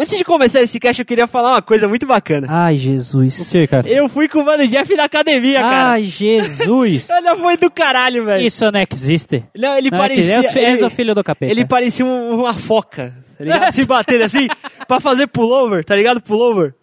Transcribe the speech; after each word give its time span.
Antes 0.00 0.16
de 0.16 0.22
começar 0.24 0.60
esse 0.62 0.78
cast, 0.78 1.02
eu 1.02 1.06
queria 1.06 1.26
falar 1.26 1.54
uma 1.54 1.62
coisa 1.62 1.88
muito 1.88 2.06
bacana. 2.06 2.46
Ai, 2.48 2.78
Jesus. 2.78 3.40
O 3.40 3.50
que, 3.50 3.66
cara? 3.66 3.88
Eu 3.88 4.08
fui 4.08 4.28
com 4.28 4.38
o 4.38 4.44
Mano 4.44 4.64
Jeff 4.68 4.94
na 4.94 5.04
academia, 5.04 5.60
cara. 5.60 5.90
Ai, 5.90 6.04
Jesus. 6.04 7.08
Olha, 7.12 7.34
foi 7.36 7.56
do 7.56 7.68
caralho, 7.68 8.24
velho. 8.24 8.46
Isso 8.46 8.64
não 8.70 8.80
existe. 8.80 9.44
Não, 9.56 9.76
ele 9.76 9.90
Não, 9.90 9.98
parecia... 9.98 10.36
é 10.38 10.42
que 10.44 10.58
ele, 10.58 10.84
o 10.84 10.90
filho 10.90 11.14
do 11.16 11.24
capeta. 11.24 11.50
ele 11.50 11.66
parecia 11.66 12.06
um- 12.06 12.32
uma 12.40 12.54
foca, 12.54 13.12
tá 13.36 13.42
ligado? 13.44 13.72
Se 13.72 13.84
batendo 13.86 14.22
assim, 14.22 14.46
pra 14.86 15.00
fazer 15.00 15.26
pullover, 15.26 15.84
tá 15.84 15.96
ligado? 15.96 16.20
Pullover. 16.22 16.74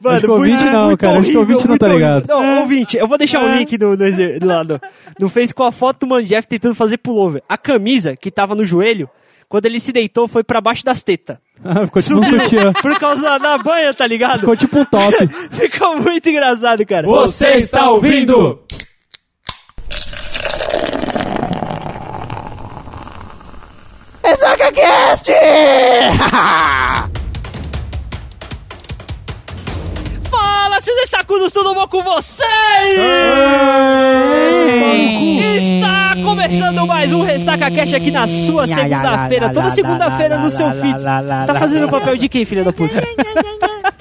Mano, 0.00 0.16
Acho 0.16 0.24
que 0.26 0.30
o 0.30 0.34
ouvinte 0.34 0.56
muito- 0.62 0.72
não, 0.72 0.84
muito 0.86 1.00
cara, 1.00 1.12
acho 1.18 1.22
que 1.30 1.36
horrível, 1.36 1.40
ouvinte 1.56 1.68
não 1.68 1.78
tá 1.78 1.86
muito 1.88 1.96
ligado. 1.98 2.30
horrível. 2.30 2.36
Não, 2.54 2.60
ouvinte, 2.62 2.96
eu 2.96 3.06
vou 3.08 3.18
deixar 3.18 3.40
o 3.42 3.48
link 3.56 3.78
no, 3.78 3.96
no, 3.96 4.04
exer- 4.06 4.38
do 4.40 4.46
lado. 4.46 4.80
No 5.20 5.28
Face 5.28 5.52
com 5.54 5.62
a 5.64 5.70
foto 5.72 6.00
do 6.00 6.06
Mano 6.08 6.24
Jeff 6.24 6.46
tentando 6.46 6.74
fazer 6.74 6.98
pullover. 6.98 7.42
A 7.48 7.56
camisa 7.58 8.16
que 8.16 8.30
tava 8.30 8.54
no 8.54 8.64
joelho, 8.64 9.08
quando 9.48 9.66
ele 9.66 9.80
se 9.80 9.92
deitou, 9.92 10.28
foi 10.28 10.44
pra 10.44 10.60
baixo 10.60 10.84
das 10.84 11.02
tetas. 11.02 11.38
Ah, 11.64 11.86
Ficou 11.86 12.02
tipo 12.02 12.18
um 12.18 12.24
sutiã. 12.24 12.72
Por 12.82 12.98
causa 12.98 13.38
da, 13.38 13.56
banha, 13.58 13.94
tá 13.94 14.06
ligado? 14.06 14.40
Ficou 14.40 14.56
tipo 14.56 14.78
um 14.78 14.84
top. 14.84 15.16
Ficou 15.50 15.98
muito 15.98 16.28
engraçado, 16.28 16.84
cara. 16.84 17.06
Você 17.06 17.48
está 17.54 17.90
ouvindo? 17.90 18.62
Fala, 30.30 30.80
seus 30.82 31.08
sacudos, 31.08 31.52
tudo 31.52 31.74
bom 31.74 31.86
com 31.88 32.02
vocês? 32.02 32.46
Está 35.54 35.97
começando 36.28 36.86
mais 36.86 37.10
um 37.10 37.22
Ressaca 37.22 37.70
Cash 37.70 37.94
aqui 37.94 38.10
na 38.10 38.26
sua 38.26 38.66
segunda-feira. 38.66 39.50
Toda 39.50 39.70
segunda-feira 39.70 40.38
no 40.38 40.50
seu 40.50 40.70
feed. 40.72 41.00
Você 41.00 41.46
tá 41.46 41.54
fazendo 41.58 41.86
o 41.86 41.88
papel 41.88 42.16
de 42.18 42.28
quem, 42.28 42.44
filha 42.44 42.62
da 42.62 42.72
puta? 42.72 42.94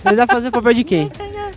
Você 0.03 0.15
tá 0.15 0.27
fazendo 0.27 0.49
o 0.49 0.51
papel 0.51 0.73
de 0.73 0.83
quem? 0.83 1.09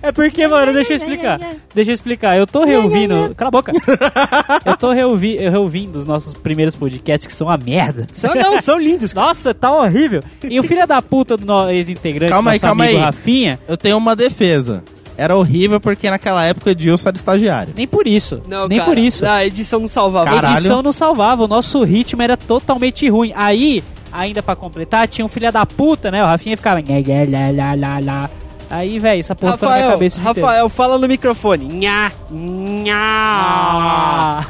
É 0.02 0.10
porque, 0.12 0.46
mano, 0.46 0.72
deixa 0.72 0.92
eu 0.92 0.96
explicar. 0.96 1.38
Deixa 1.74 1.90
eu 1.90 1.94
explicar. 1.94 2.36
Eu 2.36 2.46
tô 2.46 2.64
reouvindo. 2.64 3.34
Cala 3.36 3.48
a 3.48 3.50
boca. 3.50 3.72
Eu 4.64 4.76
tô 4.76 4.92
reouvi, 4.92 5.36
eu 5.42 5.50
reouvindo 5.50 5.98
os 5.98 6.06
nossos 6.06 6.32
primeiros 6.32 6.74
podcasts 6.74 7.26
que 7.26 7.32
são 7.32 7.48
uma 7.48 7.56
merda. 7.56 8.06
São, 8.12 8.34
não, 8.34 8.60
são 8.60 8.78
lindos. 8.78 9.12
Nossa, 9.12 9.52
tá 9.52 9.70
horrível. 9.70 10.22
E 10.42 10.58
o 10.58 10.62
filho 10.62 10.86
da 10.86 11.02
puta 11.02 11.36
do 11.36 11.68
ex-integrante, 11.68 12.32
Calma 12.32 12.52
aí, 12.52 12.56
nosso 12.56 12.66
calma 12.66 12.84
amigo 12.84 12.98
aí. 12.98 13.04
Rafinha, 13.04 13.58
Eu 13.68 13.76
tenho 13.76 13.96
uma 13.98 14.14
defesa. 14.16 14.82
Era 15.20 15.36
horrível 15.36 15.78
porque 15.78 16.08
naquela 16.08 16.42
época 16.44 16.70
o 16.70 16.72
Edilson 16.72 17.10
era 17.10 17.16
estagiário. 17.18 17.74
nem 17.76 17.86
por 17.86 18.06
isso. 18.06 18.40
Não, 18.48 18.66
nem 18.66 18.78
cara, 18.78 18.90
por 18.90 18.96
isso. 18.96 19.26
A 19.26 19.44
edição 19.44 19.80
não 19.80 19.88
salvava. 19.88 20.30
A 20.48 20.52
edição 20.54 20.82
não 20.82 20.92
salvava, 20.92 21.44
o 21.44 21.46
nosso 21.46 21.82
ritmo 21.82 22.22
era 22.22 22.38
totalmente 22.38 23.06
ruim. 23.06 23.30
Aí, 23.36 23.84
ainda 24.10 24.42
pra 24.42 24.56
completar, 24.56 25.06
tinha 25.08 25.22
um 25.22 25.28
filho 25.28 25.52
da 25.52 25.66
puta, 25.66 26.10
né? 26.10 26.24
O 26.24 26.26
Rafinha 26.26 26.56
ficava. 26.56 26.80
lá, 26.80 27.50
lá, 27.54 27.74
lá, 27.74 28.00
lá. 28.02 28.30
Aí, 28.70 28.98
velho, 29.00 29.18
essa 29.18 29.34
porra 29.34 29.54
ficou 29.54 29.68
na 29.68 29.74
minha 29.74 29.84
Rafael, 29.86 29.98
cabeça 29.98 30.20
Rafael, 30.20 30.68
fala 30.68 30.98
no 30.98 31.08
microfone. 31.08 31.64
Nha, 31.66 32.12
nha. 32.30 32.94
Ah. 32.94 34.46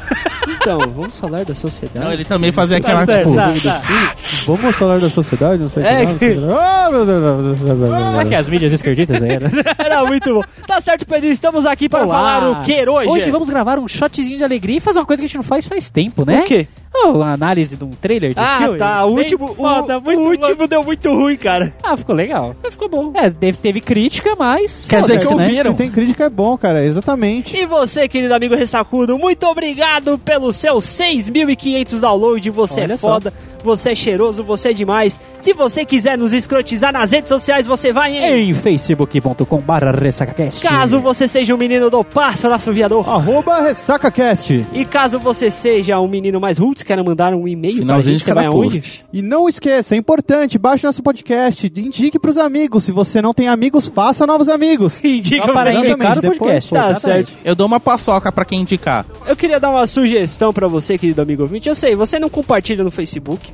Então, 0.61 0.79
vamos 0.95 1.17
falar 1.19 1.43
da 1.43 1.55
sociedade. 1.55 2.05
Não, 2.05 2.13
ele 2.13 2.23
também 2.23 2.51
fazia 2.51 2.79
Tá 2.79 2.87
aquela, 2.87 3.05
certo, 3.05 3.29
tipo... 3.31 3.35
tá, 3.35 3.79
tá. 3.81 4.15
Vamos 4.45 4.75
falar 4.75 4.99
da 4.99 5.09
sociedade? 5.09 5.61
Não 5.63 5.69
sei 5.69 5.83
o 5.83 5.85
É, 5.87 6.05
que 6.05 6.13
que. 6.19 6.37
Ah, 6.51 8.25
que 8.27 8.35
as 8.35 8.47
mídias 8.47 8.73
esquerditas 8.73 9.21
aí? 9.21 9.29
né? 9.39 9.49
Era 9.77 10.05
muito 10.05 10.33
bom. 10.33 10.41
Tá 10.67 10.79
certo, 10.79 11.05
Pedro, 11.05 11.27
estamos 11.29 11.65
aqui 11.65 11.89
para 11.89 12.05
Olá. 12.05 12.15
falar 12.15 12.49
o 12.51 12.61
que 12.63 12.87
hoje? 12.89 13.09
Hoje 13.09 13.31
vamos 13.31 13.49
gravar 13.49 13.79
um 13.79 13.87
shotzinho 13.87 14.37
de 14.37 14.43
alegria 14.43 14.77
e 14.77 14.79
fazer 14.79 14.99
uma 14.99 15.05
coisa 15.05 15.21
que 15.21 15.25
a 15.25 15.27
gente 15.27 15.37
não 15.37 15.43
faz 15.43 15.65
faz 15.67 15.89
tempo, 15.89 16.25
né? 16.25 16.41
O 16.41 16.45
quê? 16.45 16.67
Oh, 16.93 17.11
uma 17.13 17.31
análise 17.31 17.77
de 17.77 17.85
um 17.85 17.91
trailer 17.91 18.33
de 18.33 18.39
Ah, 18.39 18.57
filme. 18.59 18.77
tá. 18.77 19.05
O 19.05 19.11
último, 19.15 19.45
o, 19.51 19.55
foda, 19.55 19.97
o 19.97 20.01
muito 20.01 20.21
último 20.21 20.67
deu 20.67 20.83
muito 20.83 21.09
ruim, 21.09 21.37
cara. 21.37 21.73
Ah, 21.81 21.95
ficou 21.95 22.13
legal. 22.13 22.53
Ficou 22.69 22.89
bom. 22.89 23.11
É, 23.15 23.29
teve, 23.29 23.57
teve 23.57 23.79
crítica, 23.79 24.10
mas... 24.37 24.85
Quer 24.85 25.01
dizer 25.01 25.19
que 25.19 25.33
né? 25.33 25.45
ouviram. 25.45 25.71
Se 25.71 25.77
tem 25.77 25.91
crítica 25.91 26.25
é 26.25 26.29
bom, 26.29 26.57
cara, 26.57 26.83
exatamente. 26.83 27.55
E 27.55 27.65
você, 27.65 28.07
querido 28.07 28.33
amigo 28.33 28.55
Ressacudo, 28.55 29.17
muito 29.17 29.45
obrigado 29.45 30.17
pelos 30.17 30.55
seus 30.57 30.85
6.500 30.85 31.99
downloads. 31.99 32.53
Você 32.53 32.81
Olha 32.81 32.93
é 32.93 32.97
só. 32.97 33.13
foda, 33.13 33.33
você 33.63 33.91
é 33.91 33.95
cheiroso, 33.95 34.43
você 34.43 34.69
é 34.69 34.73
demais. 34.73 35.19
Se 35.41 35.53
você 35.53 35.83
quiser 35.83 36.17
nos 36.17 36.33
escrotizar 36.33 36.93
nas 36.93 37.11
redes 37.11 37.29
sociais, 37.29 37.65
você 37.65 37.91
vai 37.91 38.15
em... 38.15 38.49
Em 38.49 38.53
facebook.com 38.53 39.57
barra 39.59 39.91
ressacacast. 39.91 40.61
Caso 40.61 40.99
você 40.99 41.27
seja 41.27 41.55
um 41.55 41.57
menino 41.57 41.89
do 41.89 42.03
Passo 42.03 42.71
Viador. 42.71 43.09
Arroba 43.09 43.61
RessacaCast. 43.61 44.67
E 44.71 44.85
caso 44.85 45.17
você 45.19 45.49
seja 45.49 45.99
um 45.99 46.07
menino 46.07 46.39
mais 46.39 46.57
roots, 46.59 46.83
queira 46.83 47.03
mandar 47.03 47.33
um 47.33 47.47
e-mail 47.47 47.73
pra 47.75 47.81
Finalzinho 47.81 48.19
gente, 48.19 48.27
de 48.27 48.33
cada 48.33 48.51
post. 48.51 49.05
E 49.11 49.21
não 49.21 49.49
esqueça, 49.49 49.95
é 49.95 49.97
importante, 49.97 50.59
baixe 50.59 50.85
nosso 50.85 51.01
podcast, 51.01 51.71
indique 51.75 52.19
pros 52.19 52.37
amigos. 52.37 52.83
Se 52.83 52.91
você 52.91 53.21
não 53.21 53.33
tem 53.33 53.47
amigos, 53.47 53.87
faça 53.87 54.27
novos 54.27 54.47
amigos. 54.47 54.99
Indica 55.03 55.45
Só 55.47 55.53
para 55.53 55.71
pra 55.71 55.71
gente. 55.71 55.87
indicar 55.89 56.17
o 56.17 56.21
Depois, 56.21 56.37
podcast. 56.37 56.69
pô, 56.69 56.75
Tá 56.75 56.91
exatamente. 56.91 57.31
certo. 57.31 57.39
Eu 57.43 57.55
dou 57.55 57.65
uma 57.67 57.79
paçoca 57.79 58.31
pra 58.31 58.45
quem 58.45 58.61
indicar. 58.61 59.05
Eu 59.25 59.35
queria 59.35 59.59
dar 59.59 59.69
uma 59.71 59.87
sugestão 59.87 60.53
pra 60.53 60.67
você, 60.67 60.97
querido 60.97 61.21
amigo 61.21 61.41
ouvinte. 61.43 61.67
Eu 61.67 61.75
sei, 61.75 61.95
você 61.95 62.19
não 62.19 62.29
compartilha 62.29 62.83
no 62.83 62.91
Facebook. 62.91 63.51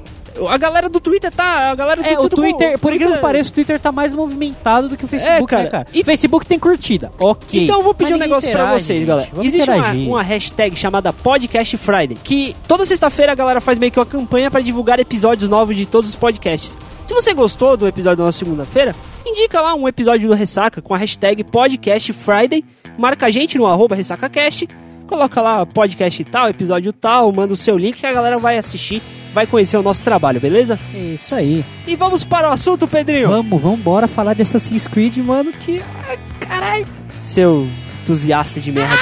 A 0.50 0.58
galera 0.58 0.90
do 0.90 1.00
Twitter 1.00 1.32
tá. 1.32 1.72
A 1.72 1.76
galera 1.76 2.02
do 2.02 2.08
É, 2.08 2.20
o 2.20 2.30
Twitter, 2.30 2.74
com- 2.74 2.80
por 2.80 2.94
incrível 2.94 3.16
que 3.16 3.22
pareça, 3.22 3.50
o 3.50 3.54
Twitter 3.54 3.80
tá 3.80 3.92
mais 3.92 4.14
movimentado 4.14 4.90
do 4.90 4.98
que 4.98 5.06
o 5.06 5.08
Facebook, 5.08 5.44
É, 5.44 5.48
cara. 5.48 5.64
né, 5.64 5.70
cara? 5.70 5.88
E- 5.94 6.02
O 6.02 6.06
Facebook 6.06 6.46
tem 6.46 6.60
curtida, 6.60 7.12
ok. 7.20 7.64
Então 7.64 7.78
eu 7.78 7.84
vou 7.84 7.94
pedir 7.94 8.12
Mas 8.12 8.20
um 8.22 8.24
negócio 8.24 8.52
pra 8.52 8.62
interage, 8.64 8.86
vocês, 8.86 9.00
gente. 9.00 9.08
galera. 9.08 9.30
Vamos 9.32 9.46
Existe 9.46 9.70
uma, 9.70 9.92
uma 9.94 10.24
hashtag 10.24 10.76
chamada 10.76 11.14
Podcast 11.14 11.78
Friday, 11.78 12.18
que 12.24 12.56
toda 12.68 12.86
sexta-feira 12.86 13.32
a 13.32 13.36
galera 13.36 13.60
faz 13.62 13.80
meio 13.80 13.92
que 13.92 14.00
uma 14.00 14.06
campanha 14.06 14.52
pra 14.52 14.62
divulgar 14.62 15.00
episódios 15.00 15.50
novos 15.50 15.76
de 15.76 15.86
todos 15.86 16.10
os 16.10 16.16
podcasts. 16.16 16.78
Se 17.06 17.14
você 17.14 17.34
gostou 17.34 17.78
do 17.78 17.88
episódio 17.88 18.18
da 18.18 18.26
nossa 18.26 18.38
segunda-feira, 18.40 18.94
indica 19.26 19.62
lá 19.62 19.74
um 19.76 19.88
episódio 19.88 20.28
do 20.28 20.34
Ressaca 20.34 20.82
com 20.82 20.94
a 20.94 20.98
hashtag 20.98 21.44
Podcast 21.44 22.12
Friday, 22.12 22.64
marca 22.98 23.28
a 23.28 23.30
gente 23.30 23.58
no 23.58 23.66
arroba 23.66 23.96
RessacaCast, 23.96 24.68
coloca 25.08 25.42
lá 25.42 25.66
podcast 25.66 26.22
tal, 26.26 26.50
episódio 26.50 26.92
tal, 26.92 27.32
manda 27.32 27.54
o 27.54 27.58
seu 27.58 27.78
link 27.78 27.96
que 27.98 28.06
a 28.06 28.12
galera 28.12 28.38
vai 28.38 28.58
assistir, 28.58 29.02
vai 29.38 29.46
conhecer 29.46 29.78
o 29.78 29.84
nosso 29.84 30.04
trabalho, 30.04 30.42
beleza? 30.42 30.80
Isso 30.96 31.36
aí. 31.36 31.64
E 31.86 31.96
vamos 31.96 32.24
para 32.24 32.50
o 32.50 32.52
assunto, 32.52 32.88
Pedrinho. 32.88 33.28
Vamos, 33.28 33.62
vamos 33.62 33.80
embora 33.80 34.08
falar 34.08 34.34
de 34.34 34.42
Assassin's 34.42 34.88
Creed, 34.88 35.18
mano, 35.18 35.54
que... 35.54 35.80
ai, 36.10 36.18
Caralho. 36.40 36.88
Seu 37.22 37.68
entusiasta 38.02 38.60
de 38.60 38.72
merda. 38.72 38.98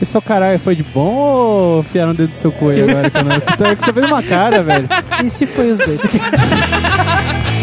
Esse 0.00 0.12
seu 0.12 0.22
caralho 0.22 0.60
foi 0.60 0.76
de 0.76 0.84
bom 0.84 1.12
ou 1.12 1.80
enfiaram 1.80 2.12
o 2.12 2.14
dedo 2.14 2.30
do 2.30 2.36
seu 2.36 2.54
aí 2.70 2.82
agora? 2.88 3.10
Que 3.10 3.56
tá- 3.58 3.74
que 3.74 3.84
você 3.84 3.92
fez 3.92 4.06
uma 4.06 4.22
cara, 4.22 4.62
velho. 4.62 4.88
E 5.26 5.28
se 5.28 5.44
foi 5.44 5.72
os 5.72 5.78
dois? 5.78 6.00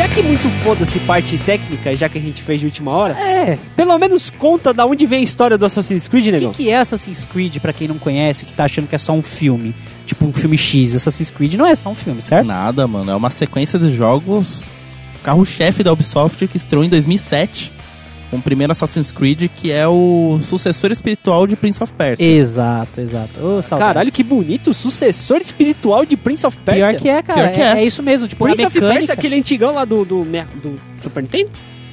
Já 0.00 0.08
que 0.08 0.22
muito 0.22 0.48
foda-se 0.64 0.98
parte 1.00 1.36
técnica, 1.36 1.94
já 1.94 2.08
que 2.08 2.16
a 2.16 2.20
gente 2.22 2.42
fez 2.42 2.58
de 2.58 2.64
última 2.64 2.90
hora, 2.90 3.12
É. 3.20 3.58
pelo 3.76 3.98
menos 3.98 4.30
conta 4.30 4.72
da 4.72 4.86
onde 4.86 5.04
vem 5.04 5.20
a 5.20 5.22
história 5.22 5.58
do 5.58 5.66
Assassin's 5.66 6.08
Creed, 6.08 6.28
O 6.28 6.30
negão. 6.30 6.52
que, 6.52 6.64
que 6.64 6.70
é 6.70 6.78
Assassin's 6.78 7.26
Creed, 7.26 7.58
pra 7.58 7.70
quem 7.70 7.86
não 7.86 7.98
conhece, 7.98 8.46
que 8.46 8.54
tá 8.54 8.64
achando 8.64 8.88
que 8.88 8.94
é 8.94 8.98
só 8.98 9.12
um 9.12 9.20
filme? 9.20 9.74
Tipo 10.06 10.24
um 10.24 10.32
filme 10.32 10.56
X. 10.56 10.94
Assassin's 10.96 11.30
Creed 11.30 11.52
não 11.52 11.66
é 11.66 11.74
só 11.74 11.90
um 11.90 11.94
filme, 11.94 12.22
certo? 12.22 12.46
Nada, 12.46 12.86
mano. 12.86 13.10
É 13.10 13.14
uma 13.14 13.28
sequência 13.28 13.78
de 13.78 13.92
jogos 13.94 14.62
carro-chefe 15.22 15.82
da 15.82 15.92
Ubisoft 15.92 16.48
que 16.48 16.56
estreou 16.56 16.82
em 16.82 16.88
2007. 16.88 17.70
Com 18.30 18.36
o 18.36 18.42
primeiro 18.42 18.72
Assassin's 18.72 19.10
Creed, 19.10 19.48
que 19.56 19.72
é 19.72 19.88
o 19.88 20.38
sucessor 20.44 20.92
espiritual 20.92 21.48
de 21.48 21.56
Prince 21.56 21.82
of 21.82 21.92
Persia. 21.92 22.24
Exato, 22.24 23.00
exato. 23.00 23.32
Saudades. 23.34 23.78
Caralho, 23.78 24.12
que 24.12 24.22
bonito, 24.22 24.72
sucessor 24.72 25.38
espiritual 25.38 26.06
de 26.06 26.16
Prince 26.16 26.46
of 26.46 26.56
Persia. 26.58 26.90
Pior 26.90 27.00
que 27.00 27.08
é, 27.08 27.22
cara. 27.22 27.40
Pior 27.42 27.54
que 27.54 27.60
é. 27.60 27.64
é. 27.64 27.82
é 27.82 27.84
isso 27.84 28.02
mesmo. 28.02 28.28
Tipo, 28.28 28.44
Prince 28.44 28.62
a 28.62 28.68
of. 28.68 28.78
Persia, 28.78 29.14
aquele 29.14 29.34
antigão 29.34 29.74
lá 29.74 29.84
do, 29.84 30.04
do, 30.04 30.22
do 30.24 30.80
Super 31.02 31.24
Nintendo? 31.24 31.50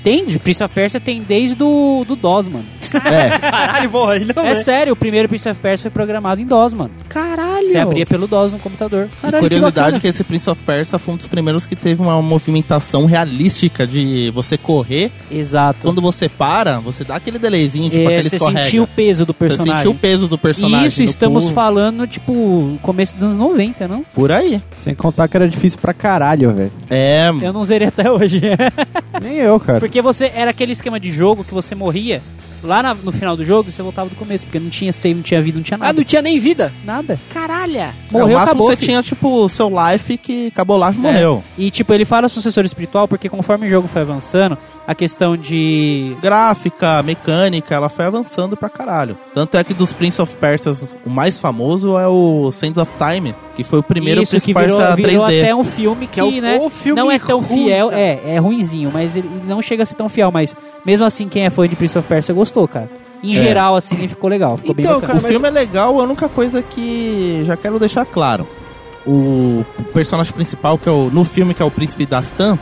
Tem, 0.08 0.26
de 0.26 0.40
Prince 0.40 0.64
of 0.64 0.74
Persia 0.74 1.00
tem 1.02 1.22
desde 1.22 1.56
do, 1.56 2.06
do 2.06 2.16
DOS, 2.16 2.48
mano. 2.48 2.66
É. 3.04 3.38
Caralho, 3.40 3.90
porra, 3.90 4.16
ele 4.16 4.32
não 4.34 4.46
É 4.46 4.56
sério, 4.64 4.94
o 4.94 4.96
primeiro 4.96 5.28
Prince 5.28 5.50
of 5.50 5.60
Persia 5.60 5.84
foi 5.84 5.92
programado 5.92 6.42
em 6.42 6.46
DOS, 6.46 6.74
mano. 6.74 6.92
Caralho. 7.10 7.68
Você 7.68 7.78
abria 7.78 8.06
pelo 8.06 8.26
DOS 8.28 8.54
no 8.54 8.60
computador. 8.60 9.10
E 9.18 9.22
Caralho, 9.22 9.44
curiosidade 9.44 9.74
bacana. 9.74 10.00
que 10.00 10.08
esse 10.08 10.24
Prince 10.24 10.50
of 10.50 10.62
Persia 10.64 10.98
foi 10.98 11.14
um 11.14 11.18
dos 11.18 11.28
primeiros 11.28 11.66
que 11.68 11.76
teve 11.76 12.02
uma 12.02 12.22
movimentação 12.22 13.06
realística 13.06 13.86
de 13.86 14.32
você 14.34 14.58
correr. 14.58 15.12
Exato. 15.30 15.80
Quando 15.82 16.02
você 16.02 16.30
para, 16.30 16.80
você 16.80 17.04
dá 17.04 17.18
aquele 17.18 17.38
delayzinho, 17.38 17.90
tipo 17.90 18.04
É, 18.04 18.14
aquele 18.16 18.30
você 18.30 18.36
escorrega. 18.38 18.64
sentiu 18.64 18.84
o 18.84 18.88
peso 18.88 19.26
do 19.26 19.34
Você 19.34 19.40
personagem. 19.40 19.76
sentiu 19.76 19.92
o 19.92 19.96
peso 19.96 20.28
do 20.30 20.38
personagem. 20.38 20.86
E 20.86 20.88
isso 20.88 21.04
estamos 21.04 21.44
pulo. 21.44 21.54
falando, 21.56 22.08
tipo, 22.08 22.80
começo 22.82 23.14
dos 23.16 23.24
anos 23.24 23.38
90, 23.38 23.88
não? 23.90 24.04
Por 24.14 24.32
aí. 24.32 24.62
Sem 24.78 24.96
contar 24.96 25.28
que 25.28 25.36
era 25.36 25.50
difícil 25.50 25.78
pra 25.80 25.94
caralho, 25.94 26.54
velho. 26.54 26.72
É. 26.90 27.30
Eu 27.42 27.52
não 27.52 27.64
zerei 27.64 27.90
até 27.90 28.10
hoje. 28.10 28.40
Nem 29.22 29.36
eu, 29.38 29.60
cara. 29.60 29.80
Porque 29.80 29.97
você 30.02 30.32
era 30.36 30.52
aquele 30.52 30.72
esquema 30.72 31.00
de 31.00 31.12
jogo 31.12 31.44
que 31.44 31.54
você 31.54 31.74
morria, 31.76 32.22
Lá 32.64 32.82
na- 32.82 32.96
no 32.96 33.12
final 33.12 33.38
do 33.38 33.46
jogo, 33.46 33.72
você 33.72 33.84
voltava 33.84 34.10
do 34.10 34.16
começo, 34.16 34.44
porque 34.44 34.60
não 34.60 34.68
tinha 34.72 34.92
save, 34.92 35.14
não 35.14 35.22
tinha 35.22 35.40
vida, 35.40 35.58
não 35.58 35.64
tinha 35.64 35.76
Ah, 35.78 35.86
nada. 35.86 35.94
não 35.94 36.04
tinha 36.04 36.24
nem 36.24 36.40
vida? 36.40 36.74
Nada. 36.84 37.20
Caralha! 37.32 37.94
Morreu, 38.10 38.30
no 38.30 38.34
máximo 38.34 38.50
acabou, 38.50 38.68
você 38.72 38.76
filho. 38.78 38.88
tinha, 38.88 39.04
tipo, 39.04 39.30
o 39.46 39.48
seu 39.48 39.70
life 39.70 40.18
que 40.18 40.48
acabou 40.48 40.76
lá 40.76 40.92
e 40.92 40.96
morreu. 40.98 41.44
E, 41.56 41.70
tipo, 41.70 41.94
ele 41.94 42.04
fala 42.04 42.28
sucessor 42.28 42.66
espiritual 42.66 43.08
porque 43.08 43.30
conforme 43.30 43.68
o 43.68 43.70
jogo 43.70 43.88
foi 43.88 44.02
avançando, 44.02 44.58
a 44.88 44.96
questão 44.96 45.38
de... 45.38 46.18
Gráfica, 46.20 47.04
mecânica, 47.04 47.76
ela 47.76 47.90
foi 47.90 48.06
avançando 48.06 48.58
pra 48.58 48.70
caralho. 48.70 49.16
Tanto 49.36 49.56
é 49.56 49.64
que 49.64 49.76
dos 49.76 49.94
Prince 49.94 50.20
of 50.20 50.36
Persia, 50.38 50.72
o 51.06 51.10
mais 51.12 51.40
famoso 51.40 51.96
é 51.96 52.08
o 52.08 52.52
Sands 52.52 52.78
of 52.82 52.92
Time, 52.98 53.36
que 53.58 53.64
foi 53.64 53.80
o 53.80 53.84
primeiro 53.84 54.22
Isso, 54.22 54.30
Prince 54.32 54.46
que 54.46 54.52
of 54.54 54.62
virou, 54.64 54.78
Persia 54.78 54.96
virou 54.96 55.26
3D. 55.26 55.42
até 55.42 55.56
um 55.56 55.64
filme 55.64 56.08
que, 56.08 56.14
Que 56.14 56.20
é 56.20 56.24
o- 56.24 56.42
né, 56.42 56.58
o 56.62 56.70
filme 56.70 57.02
não 57.02 57.12
é 57.12 57.20
tão 57.20 57.42
ruim, 57.42 57.66
fiel. 57.66 57.90
cara. 57.90 58.00
É, 58.02 58.22
é 58.36 58.38
ruinzinho, 58.38 58.90
mas 58.94 59.16
ele 59.16 59.30
não 59.46 59.62
chega 59.62 59.84
a 59.84 59.86
ser 59.86 59.96
tão 59.96 60.08
fiel. 60.08 60.32
Mas 60.32 60.56
mesmo 60.86 61.06
assim, 61.06 61.28
quem 61.28 61.46
é 61.46 61.50
fã 61.50 61.68
de 61.68 61.76
Prince 61.76 61.98
of 61.98 62.08
Persia 62.08 62.34
gostou, 62.34 62.66
cara. 62.68 62.90
Em 63.24 63.32
É. 63.32 63.34
geral, 63.34 63.76
assim, 63.76 64.08
ficou 64.08 64.30
legal. 64.30 64.56
Ficou 64.58 64.76
bem 64.76 64.86
Então, 64.86 65.02
bacana. 65.02 65.14
cara, 65.14 65.20
O 65.20 65.24
mas- 65.24 65.32
filme 65.32 65.48
é 65.48 65.52
legal, 65.52 66.00
a 66.00 66.04
única 66.04 66.30
coisa 66.30 66.62
que 66.62 67.42
já 67.44 67.58
quero 67.58 67.80
deixar 67.80 68.06
claro. 68.06 68.48
O 69.06 69.66
personagem 69.94 70.32
principal, 70.34 70.78
que 70.78 70.88
é 70.88 70.92
o, 70.92 71.10
no 71.12 71.24
filme, 71.24 71.54
que 71.54 71.62
é 71.62 71.66
o 71.66 71.72
príncipe 71.72 72.06
Dastan, 72.06 72.60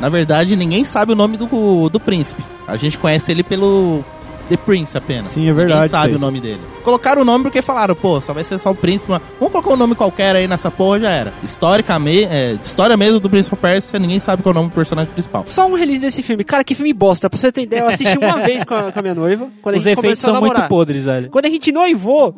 na 0.00 0.08
verdade 0.08 0.56
ninguém 0.56 0.84
sabe 0.84 1.12
o 1.12 1.14
nome 1.16 1.36
do, 1.36 1.88
do 1.88 2.00
príncipe. 2.00 2.42
A 2.66 2.76
gente 2.76 2.96
conhece 2.98 3.30
ele 3.30 3.42
pelo 3.42 4.02
The 4.50 4.56
Prince 4.56 4.98
apenas. 4.98 5.28
Sim, 5.28 5.48
é 5.48 5.52
verdade, 5.52 5.82
Ninguém 5.82 5.88
sabe 5.90 6.08
aí. 6.08 6.16
o 6.16 6.18
nome 6.18 6.40
dele. 6.40 6.60
Colocaram 6.82 7.22
o 7.22 7.24
nome 7.24 7.44
porque 7.44 7.62
falaram, 7.62 7.94
pô, 7.94 8.20
só 8.20 8.34
vai 8.34 8.42
ser 8.42 8.58
só 8.58 8.72
o 8.72 8.74
príncipe. 8.74 9.08
mas 9.08 9.22
Vamos 9.38 9.52
colocar 9.52 9.70
um 9.70 9.76
nome 9.76 9.94
qualquer 9.94 10.34
aí 10.34 10.48
nessa 10.48 10.72
porra, 10.72 10.98
já 10.98 11.10
era. 11.10 11.32
Historicamente, 11.44 12.24
é, 12.24 12.52
história 12.60 12.96
mesmo 12.96 13.20
do 13.20 13.30
Príncipe 13.30 13.54
of 13.54 13.62
Persia, 13.62 13.98
ninguém 14.00 14.18
sabe 14.18 14.42
qual 14.42 14.52
é 14.52 14.56
o 14.56 14.58
nome 14.60 14.70
do 14.70 14.74
personagem 14.74 15.12
principal. 15.12 15.44
Só 15.46 15.66
um 15.68 15.74
release 15.74 16.02
desse 16.02 16.20
filme. 16.20 16.42
Cara, 16.42 16.64
que 16.64 16.74
filme 16.74 16.92
bosta. 16.92 17.30
Pra 17.30 17.38
você 17.38 17.52
ter 17.52 17.62
ideia, 17.62 17.80
eu 17.80 17.88
assisti 17.88 18.18
uma 18.18 18.38
vez 18.44 18.64
com 18.64 18.74
a, 18.74 18.90
com 18.90 18.98
a 18.98 19.02
minha 19.02 19.14
noiva. 19.14 19.48
Quando 19.62 19.76
Os 19.76 19.86
a 19.86 19.88
gente 19.88 19.98
efeitos 19.98 20.20
começou 20.20 20.30
a 20.30 20.32
são 20.32 20.40
muito 20.40 20.68
podres, 20.68 21.04
velho. 21.04 21.30
Quando 21.30 21.46
a 21.46 21.48
gente 21.50 21.70
noivou, 21.70 22.34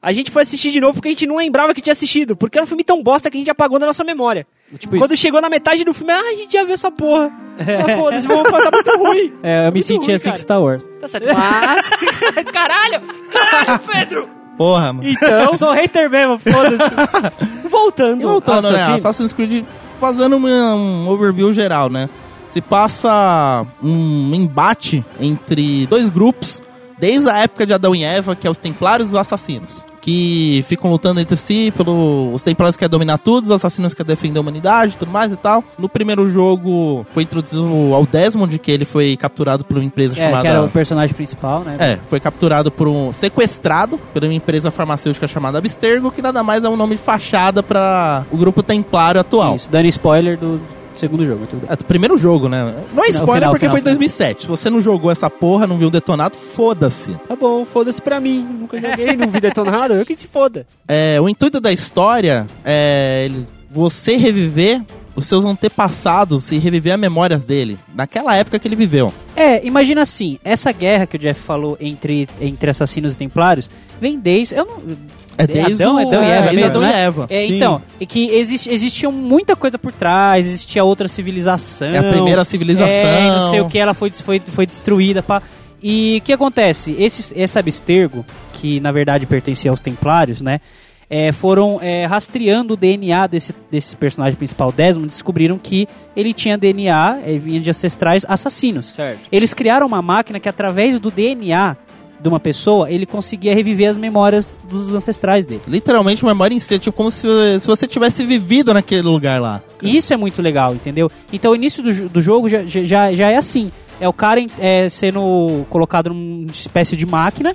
a 0.00 0.12
gente 0.12 0.30
foi 0.30 0.42
assistir 0.42 0.70
de 0.70 0.80
novo 0.80 0.94
porque 0.94 1.08
a 1.08 1.10
gente 1.10 1.26
não 1.26 1.36
lembrava 1.36 1.74
que 1.74 1.80
tinha 1.80 1.92
assistido. 1.92 2.36
Porque 2.36 2.56
era 2.56 2.64
um 2.64 2.68
filme 2.68 2.84
tão 2.84 3.02
bosta 3.02 3.28
que 3.28 3.36
a 3.36 3.40
gente 3.40 3.50
apagou 3.50 3.78
da 3.80 3.86
nossa 3.86 4.04
memória. 4.04 4.46
Tipo 4.78 4.98
Quando 4.98 5.16
chegou 5.16 5.40
na 5.40 5.48
metade 5.48 5.84
do 5.84 5.94
filme, 5.94 6.12
ah, 6.12 6.18
a 6.20 6.34
gente 6.34 6.52
já 6.52 6.64
viu 6.64 6.74
essa 6.74 6.90
porra. 6.90 7.30
Ah, 7.58 7.94
foda-se, 7.96 8.26
vamos 8.26 8.50
tá 8.50 8.70
muito 8.70 8.90
ruim. 8.98 9.32
É, 9.42 9.68
eu 9.68 9.72
me 9.72 9.80
senti 9.82 10.06
ruim, 10.06 10.14
assim 10.14 10.24
cara. 10.24 10.36
com 10.36 10.42
Star 10.42 10.60
Wars. 10.60 10.84
Tá 11.00 11.08
certo. 11.08 11.28
Mas. 11.32 11.88
caralho! 12.52 13.00
Caralho, 13.32 13.80
Pedro! 13.92 14.28
Porra, 14.58 14.92
mano. 14.92 15.08
Então, 15.08 15.56
sou 15.56 15.70
hater 15.72 16.10
mesmo, 16.10 16.38
foda-se. 16.38 16.90
voltando. 17.70 18.22
E 18.22 18.24
voltando, 18.24 18.64
né? 18.70 18.74
Assassino. 18.76 18.94
Assassin's 18.96 19.32
Creed 19.32 19.64
fazendo 20.00 20.36
uma- 20.36 20.74
um 20.74 21.08
overview 21.08 21.52
geral, 21.52 21.88
né? 21.88 22.08
Se 22.48 22.60
passa 22.60 23.64
um 23.82 24.34
embate 24.34 25.04
entre 25.20 25.86
dois 25.86 26.08
grupos 26.10 26.60
desde 26.98 27.28
a 27.30 27.38
época 27.38 27.66
de 27.66 27.72
Adão 27.72 27.94
e 27.94 28.02
Eva, 28.02 28.34
que 28.34 28.46
é 28.46 28.50
os 28.50 28.56
Templários 28.56 29.10
e 29.10 29.12
os 29.12 29.18
Assassinos. 29.20 29.84
Que 30.06 30.64
ficam 30.68 30.88
lutando 30.88 31.18
entre 31.18 31.36
si, 31.36 31.72
pelo... 31.76 32.32
os 32.32 32.40
Templários 32.40 32.76
querem 32.76 32.88
dominar 32.88 33.18
tudo, 33.18 33.46
os 33.46 33.50
Assassinos 33.50 33.92
querem 33.92 34.06
defender 34.06 34.38
a 34.38 34.40
humanidade 34.40 34.94
e 34.94 34.96
tudo 34.96 35.10
mais 35.10 35.32
e 35.32 35.36
tal. 35.36 35.64
No 35.76 35.88
primeiro 35.88 36.28
jogo 36.28 37.04
foi 37.12 37.24
introduzido 37.24 37.92
ao 37.92 38.06
Desmond, 38.06 38.56
que 38.60 38.70
ele 38.70 38.84
foi 38.84 39.16
capturado 39.16 39.64
por 39.64 39.76
uma 39.76 39.84
empresa 39.84 40.14
É, 40.14 40.16
chamada... 40.16 40.42
que 40.42 40.46
era 40.46 40.62
o 40.62 40.68
personagem 40.68 41.12
principal, 41.12 41.64
né? 41.64 41.76
É, 41.80 41.98
foi 42.08 42.20
capturado 42.20 42.70
por 42.70 42.86
um. 42.86 43.12
sequestrado 43.12 43.98
por 44.14 44.22
uma 44.22 44.32
empresa 44.32 44.70
farmacêutica 44.70 45.26
chamada 45.26 45.58
Abstergo, 45.58 46.12
que 46.12 46.22
nada 46.22 46.40
mais 46.44 46.62
é 46.62 46.68
um 46.68 46.76
nome 46.76 46.94
de 46.94 47.02
fachada 47.02 47.60
para 47.60 48.24
o 48.30 48.36
grupo 48.36 48.62
templário 48.62 49.20
atual. 49.20 49.56
Isso, 49.56 49.68
dando 49.68 49.86
spoiler 49.86 50.38
do 50.38 50.60
segundo 50.98 51.26
jogo, 51.26 51.46
tudo 51.46 51.60
bem. 51.60 51.68
É, 51.70 51.76
primeiro 51.76 52.16
jogo, 52.16 52.48
né? 52.48 52.74
Não 52.92 53.04
é 53.04 53.08
spoiler 53.08 53.36
final, 53.36 53.50
porque 53.50 53.66
final, 53.66 53.72
foi 53.72 53.80
em 53.80 53.82
final. 53.82 53.94
2007. 53.94 54.42
Se 54.42 54.48
você 54.48 54.70
não 54.70 54.80
jogou 54.80 55.10
essa 55.10 55.30
porra, 55.30 55.66
não 55.66 55.78
viu 55.78 55.88
o 55.88 55.90
detonado, 55.90 56.36
foda-se. 56.36 57.14
Tá 57.28 57.36
bom, 57.36 57.64
foda-se 57.64 58.00
pra 58.00 58.20
mim. 58.20 58.46
Nunca 58.60 58.80
joguei, 58.80 59.16
não 59.16 59.28
vi 59.28 59.40
detonado. 59.40 59.94
Eu 59.94 60.04
que 60.06 60.16
se 60.16 60.26
foda. 60.26 60.66
É, 60.88 61.20
o 61.20 61.28
intuito 61.28 61.60
da 61.60 61.72
história 61.72 62.46
é 62.64 63.30
você 63.70 64.16
reviver 64.16 64.82
os 65.16 65.26
seus 65.26 65.44
antepassados 65.44 66.52
e 66.52 66.58
reviver 66.58 66.92
as 66.92 67.00
memórias 67.00 67.44
dele, 67.44 67.78
naquela 67.94 68.36
época 68.36 68.58
que 68.58 68.68
ele 68.68 68.76
viveu. 68.76 69.12
É, 69.34 69.66
imagina 69.66 70.02
assim, 70.02 70.38
essa 70.44 70.70
guerra 70.70 71.06
que 71.06 71.16
o 71.16 71.18
Jeff 71.18 71.40
falou 71.40 71.76
entre, 71.80 72.28
entre 72.38 72.70
assassinos 72.70 73.14
e 73.14 73.16
templários 73.16 73.70
vem 73.98 74.18
desde. 74.18 74.54
Eu 74.54 74.66
não, 74.66 74.96
É 75.38 75.46
desde 75.46 75.82
Adão, 75.82 75.96
o- 75.96 76.08
Adão 76.08 76.22
e 76.22 76.26
é, 76.26 76.30
Eva 76.30 76.42
desde 76.42 76.56
mesmo, 76.56 76.70
Adão 76.70 76.82
né? 76.82 76.88
e 76.90 77.00
Eva. 77.00 77.26
É, 77.30 77.46
então, 77.46 77.82
e 78.00 78.06
que 78.06 78.30
existe, 78.30 78.70
existia 78.70 79.10
muita 79.10 79.54
coisa 79.56 79.78
por 79.78 79.92
trás, 79.92 80.46
existia 80.46 80.82
outra 80.84 81.08
civilização. 81.08 81.88
É 81.88 81.98
a 81.98 82.10
primeira 82.10 82.44
civilização. 82.44 82.88
É, 82.88 83.30
não 83.30 83.50
sei 83.50 83.60
o 83.60 83.68
que, 83.68 83.78
ela 83.78 83.94
foi, 83.94 84.10
foi, 84.10 84.40
foi 84.40 84.66
destruída. 84.66 85.22
Pá. 85.22 85.42
E 85.82 86.18
o 86.20 86.24
que 86.24 86.32
acontece? 86.32 86.96
Esse, 86.98 87.34
esse 87.38 87.58
abstergo, 87.58 88.24
que 88.52 88.80
na 88.80 88.90
verdade 88.90 89.26
pertencia 89.26 89.70
aos 89.70 89.80
templários, 89.80 90.40
né? 90.40 90.60
é, 91.08 91.30
foram 91.32 91.78
é, 91.80 92.04
rastreando 92.04 92.74
o 92.74 92.76
DNA 92.76 93.26
desse, 93.26 93.54
desse 93.70 93.94
personagem 93.96 94.36
principal, 94.36 94.72
Desmond, 94.72 95.08
descobriram 95.08 95.58
que 95.58 95.88
ele 96.16 96.32
tinha 96.34 96.58
DNA, 96.58 97.20
é, 97.24 97.38
vinha 97.38 97.60
de 97.60 97.70
ancestrais 97.70 98.24
assassinos. 98.28 98.86
Certo. 98.86 99.20
Eles 99.30 99.54
criaram 99.54 99.86
uma 99.86 100.02
máquina 100.02 100.40
que 100.40 100.48
através 100.48 100.98
do 100.98 101.10
DNA 101.10 101.76
de 102.20 102.28
uma 102.28 102.40
pessoa, 102.40 102.90
ele 102.90 103.06
conseguia 103.06 103.54
reviver 103.54 103.90
as 103.90 103.98
memórias 103.98 104.56
dos 104.68 104.94
ancestrais 104.94 105.46
dele. 105.46 105.62
Literalmente 105.68 106.24
memória 106.24 106.54
em 106.54 106.60
si, 106.60 106.78
tipo 106.78 106.96
como 106.96 107.10
se, 107.10 107.26
se 107.60 107.66
você 107.66 107.86
tivesse 107.86 108.24
vivido 108.24 108.72
naquele 108.72 109.02
lugar 109.02 109.40
lá. 109.40 109.62
E 109.82 109.96
isso 109.96 110.12
é 110.12 110.16
muito 110.16 110.40
legal, 110.40 110.74
entendeu? 110.74 111.10
Então 111.32 111.52
o 111.52 111.54
início 111.54 111.82
do, 111.82 112.08
do 112.08 112.20
jogo 112.20 112.48
já, 112.48 112.64
já, 112.64 113.12
já 113.12 113.30
é 113.30 113.36
assim. 113.36 113.70
É 114.00 114.08
o 114.08 114.12
cara 114.12 114.44
é, 114.58 114.88
sendo 114.88 115.64
colocado 115.70 116.10
numa 116.10 116.50
espécie 116.50 116.96
de 116.96 117.06
máquina, 117.06 117.54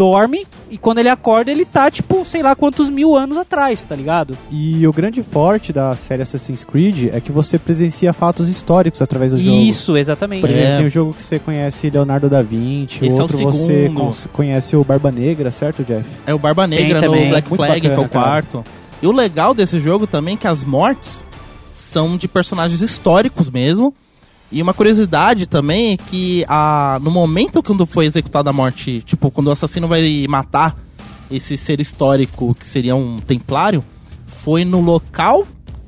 dorme, 0.00 0.46
e 0.70 0.78
quando 0.78 0.98
ele 0.98 1.10
acorda, 1.10 1.50
ele 1.50 1.66
tá, 1.66 1.90
tipo, 1.90 2.24
sei 2.24 2.42
lá 2.42 2.56
quantos 2.56 2.88
mil 2.88 3.14
anos 3.14 3.36
atrás, 3.36 3.82
tá 3.84 3.94
ligado? 3.94 4.34
E 4.50 4.86
o 4.86 4.92
grande 4.94 5.22
forte 5.22 5.74
da 5.74 5.94
série 5.94 6.22
Assassin's 6.22 6.64
Creed 6.64 7.10
é 7.12 7.20
que 7.20 7.30
você 7.30 7.58
presencia 7.58 8.10
fatos 8.14 8.48
históricos 8.48 9.02
através 9.02 9.32
do 9.32 9.38
jogo. 9.38 9.56
Isso, 9.58 9.98
exatamente. 9.98 10.40
Por 10.40 10.48
exemplo, 10.48 10.68
É. 10.72 10.76
tem 10.76 10.86
um 10.86 10.88
jogo 10.88 11.12
que 11.12 11.22
você 11.22 11.38
conhece 11.38 11.90
Leonardo 11.90 12.30
da 12.30 12.40
Vinci, 12.40 13.04
Esse 13.04 13.08
é 13.08 13.18
o 13.18 13.20
outro 13.20 13.36
você 13.36 13.82
segundo. 13.82 14.00
cons- 14.00 14.28
conhece 14.32 14.74
o 14.74 14.82
Barba 14.82 15.12
Negra, 15.12 15.50
certo, 15.50 15.84
Jeff? 15.84 16.08
É 16.26 16.32
o 16.32 16.38
Barba 16.38 16.66
Negra 16.66 17.00
Tem 17.00 17.08
no 17.08 17.14
também. 17.14 17.28
Black 17.28 17.48
Muito 17.50 17.62
Flag, 17.62 17.80
que 17.82 17.86
é 17.86 17.90
bacana, 17.90 18.06
o 18.06 18.08
quarto. 18.10 18.64
E 19.02 19.06
o 19.06 19.12
legal 19.12 19.52
desse 19.52 19.78
jogo 19.80 20.06
também 20.06 20.32
é 20.34 20.36
que 20.38 20.46
as 20.46 20.64
mortes 20.64 21.22
são 21.74 22.16
de 22.16 22.26
personagens 22.26 22.80
históricos 22.80 23.50
mesmo. 23.50 23.94
E 24.52 24.60
uma 24.60 24.74
curiosidade 24.74 25.46
também 25.46 25.92
é 25.92 25.96
que 25.96 26.44
a, 26.48 26.98
no 27.00 27.10
momento 27.10 27.62
quando 27.62 27.86
foi 27.86 28.06
executada 28.06 28.50
a 28.50 28.52
morte, 28.52 29.00
tipo, 29.02 29.30
quando 29.30 29.46
o 29.46 29.50
assassino 29.52 29.86
vai 29.86 30.26
matar 30.28 30.76
esse 31.30 31.56
ser 31.56 31.80
histórico, 31.80 32.54
que 32.54 32.66
seria 32.66 32.96
um 32.96 33.18
templário, 33.20 33.84
foi 34.26 34.64
no 34.64 34.80
local 34.80 35.46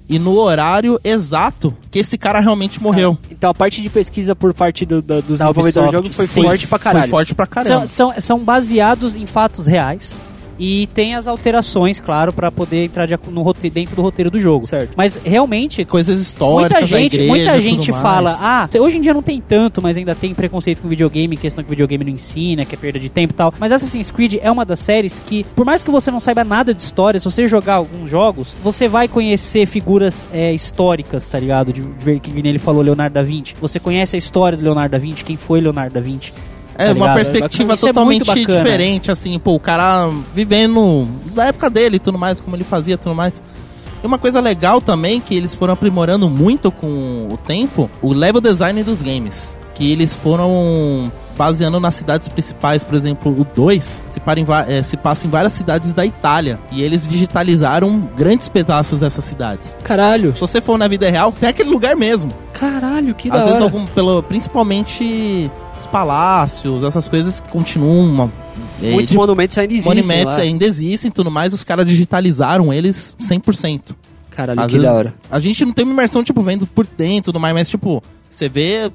e 0.09 0.19
no 0.19 0.39
horário 0.39 1.01
exato 1.03 1.75
que 1.91 1.99
esse 1.99 2.19
cara 2.19 2.39
realmente 2.39 2.83
morreu. 2.83 3.17
Então 3.31 3.51
a 3.51 3.55
parte 3.55 3.81
de 3.81 3.89
pesquisa 3.89 4.37
por 4.37 4.53
parte 4.53 4.85
do, 4.85 5.01
do, 5.01 5.23
dos 5.23 5.39
desenvolvedores 5.39 5.91
do 5.91 5.93
jogo 5.93 6.15
foi 6.15 6.27
sim. 6.27 6.43
forte 6.43 6.67
pra 6.67 6.79
caralho. 6.79 7.03
Foi 7.05 7.11
forte 7.11 7.35
pra. 7.35 7.49
São, 7.63 7.87
são, 7.87 8.15
são 8.21 8.39
baseados 8.39 9.17
em 9.17 9.27
fatos 9.27 9.67
reais. 9.67 10.19
E 10.59 10.89
tem 10.95 11.15
as 11.15 11.27
alterações, 11.27 12.01
claro, 12.01 12.33
pra 12.33 12.51
poder 12.51 12.85
entrar 12.85 13.07
de 13.07 13.19
no 13.31 13.43
rote- 13.43 13.71
dentro 13.71 13.95
do 13.97 14.03
roteiro 14.03 14.31
do 14.31 14.41
jogo. 14.41 14.67
Certo. 14.67 14.93
Mas 14.97 15.17
realmente, 15.25 15.85
Coisas 15.85 16.21
históricas 16.21 16.81
muita 16.81 16.87
gente, 16.87 17.15
igreja, 17.15 17.29
muita 17.29 17.61
gente 17.61 17.93
fala, 17.93 18.39
ah, 18.41 18.69
hoje 18.81 18.99
em 18.99 19.01
dia 19.01 19.15
não 19.15 19.23
tem 19.23 19.41
tanto, 19.41 19.83
mas 19.83 19.97
ainda 19.97 20.15
tem 20.15 20.35
preconceito 20.35 20.83
com 20.83 20.89
videogame, 20.89 21.37
questão 21.37 21.63
que 21.63 21.71
videogame 21.71 22.05
não 22.05 22.13
ensina, 22.13 22.65
que 22.65 22.75
é 22.75 22.79
perda 22.79 22.99
de 22.99 23.09
tempo 23.09 23.33
e 23.33 23.37
tal. 23.37 23.53
Mas 23.59 23.73
Assassin's 23.73 24.11
Creed 24.11 24.35
é 24.43 24.51
uma 24.51 24.65
das 24.65 24.81
séries 24.81 25.21
que, 25.25 25.45
por 25.55 25.65
mais 25.65 25.83
que 25.83 25.91
você 25.91 26.11
não 26.11 26.21
saiba 26.21 26.45
nada 26.45 26.75
de 26.75 26.83
história, 26.83 27.19
se 27.21 27.25
você 27.25 27.47
jogar 27.47 27.75
alguns 27.75 28.09
jogos, 28.09 28.55
você 28.63 28.89
vai 28.89 29.09
conhecer 29.09 29.67
figuras 29.67 30.29
é, 30.33 30.53
históricas, 30.53 31.27
tá 31.27 31.39
ligado? 31.39 31.73
De, 31.73 31.83
ver 31.99 32.21
que 32.21 32.31
ele 32.37 32.59
falou, 32.59 32.83
Leonardo 32.83 33.15
da 33.15 33.23
Vinci. 33.23 33.55
Você 33.61 33.79
conhece 33.79 34.17
a 34.17 34.19
história 34.19 34.57
do 34.57 34.65
Leonardo 34.65 34.93
da 34.93 34.99
Vinci, 34.99 35.25
quem 35.25 35.37
foi 35.37 35.61
Leonardo 35.61 35.95
da 35.95 36.01
Vinci. 36.01 36.33
É 36.77 36.87
tá 36.87 36.93
uma 36.93 36.95
ligado? 36.95 37.15
perspectiva 37.15 37.75
Isso 37.75 37.87
é 37.87 37.89
totalmente 37.89 38.25
bacana. 38.27 38.47
diferente, 38.47 39.11
assim, 39.11 39.39
pô, 39.39 39.55
o 39.55 39.61
cara 39.61 40.09
vivendo 40.35 41.07
da 41.35 41.47
época 41.47 41.69
dele 41.71 41.97
e 41.97 42.01
tudo 42.01 42.19
mais, 42.19 42.41
como 42.41 42.57
ele 42.57 42.65
fazia 42.65 42.95
e 42.95 42.99
tudo 42.99 43.15
mais. 43.15 43.43
E 44.03 44.07
uma 44.07 44.19
coisa 44.19 44.41
legal 44.41 44.81
também, 44.81 45.21
que 45.21 45.35
eles 45.35 45.55
foram 45.55 45.75
aprimorando 45.75 46.29
muito 46.29 46.71
com 46.73 47.29
o 47.31 47.37
tempo, 47.37 47.91
o 48.01 48.13
level 48.13 48.41
design 48.41 48.83
dos 48.83 49.01
games. 49.03 49.57
Que 49.75 49.91
eles 49.91 50.15
foram 50.15 51.11
baseando 51.37 51.81
nas 51.81 51.95
cidades 51.95 52.29
principais, 52.29 52.85
por 52.85 52.95
exemplo, 52.95 53.33
o 53.33 53.43
2 53.43 54.03
se, 54.11 54.21
eh, 54.69 54.83
se 54.83 54.97
passa 54.99 55.27
em 55.27 55.31
várias 55.31 55.55
cidades 55.55 55.93
da 55.95 56.05
Itália. 56.05 56.59
E 56.71 56.83
eles 56.83 57.07
digitalizaram 57.07 57.99
grandes 58.15 58.49
pedaços 58.51 59.01
dessas 59.01 59.25
cidades. 59.25 59.77
Caralho. 59.83 60.35
Se 60.35 60.41
você 60.41 60.61
for 60.61 60.77
na 60.77 60.87
vida 60.89 61.09
real, 61.11 61.33
tem 61.33 61.49
aquele 61.49 61.71
lugar 61.71 61.97
mesmo. 61.97 62.31
Caralho, 62.53 63.15
que 63.15 63.29
Às 63.29 63.35
da 63.35 63.39
vezes, 63.45 63.55
hora. 63.55 63.65
algum, 63.65 63.87
pelo, 63.87 64.23
principalmente 64.23 65.51
os 65.83 65.87
palácios, 65.87 66.83
essas 66.83 67.09
coisas 67.09 67.41
que 67.41 67.49
continuam. 67.49 68.07
Uma, 68.07 68.33
é, 68.83 68.91
Muitos 68.93 69.15
monumentos 69.15 69.57
ainda 69.59 69.73
existem 69.75 69.95
monumentos 69.95 70.37
lá. 70.37 70.43
ainda 70.43 70.65
existem 70.65 71.09
e 71.09 71.13
tudo 71.13 71.31
mais, 71.31 71.53
os 71.53 71.63
caras 71.65 71.87
digitalizaram 71.87 72.73
eles 72.73 73.15
100%. 73.21 73.95
Caralho, 74.31 74.61
Às 74.61 74.67
que 74.67 74.73
vezes, 74.73 74.89
da 74.89 74.95
hora. 74.97 75.15
A 75.31 75.39
gente 75.39 75.65
não 75.65 75.73
tem 75.73 75.85
uma 75.85 75.93
imersão, 75.93 76.25
tipo, 76.25 76.41
vendo 76.43 76.67
por 76.67 76.87
dentro 76.87 77.17
e 77.17 77.23
tudo 77.23 77.41
mais, 77.41 77.55
mas, 77.55 77.69
tipo, 77.69 78.03
você 78.31 78.49
vê 78.49 78.91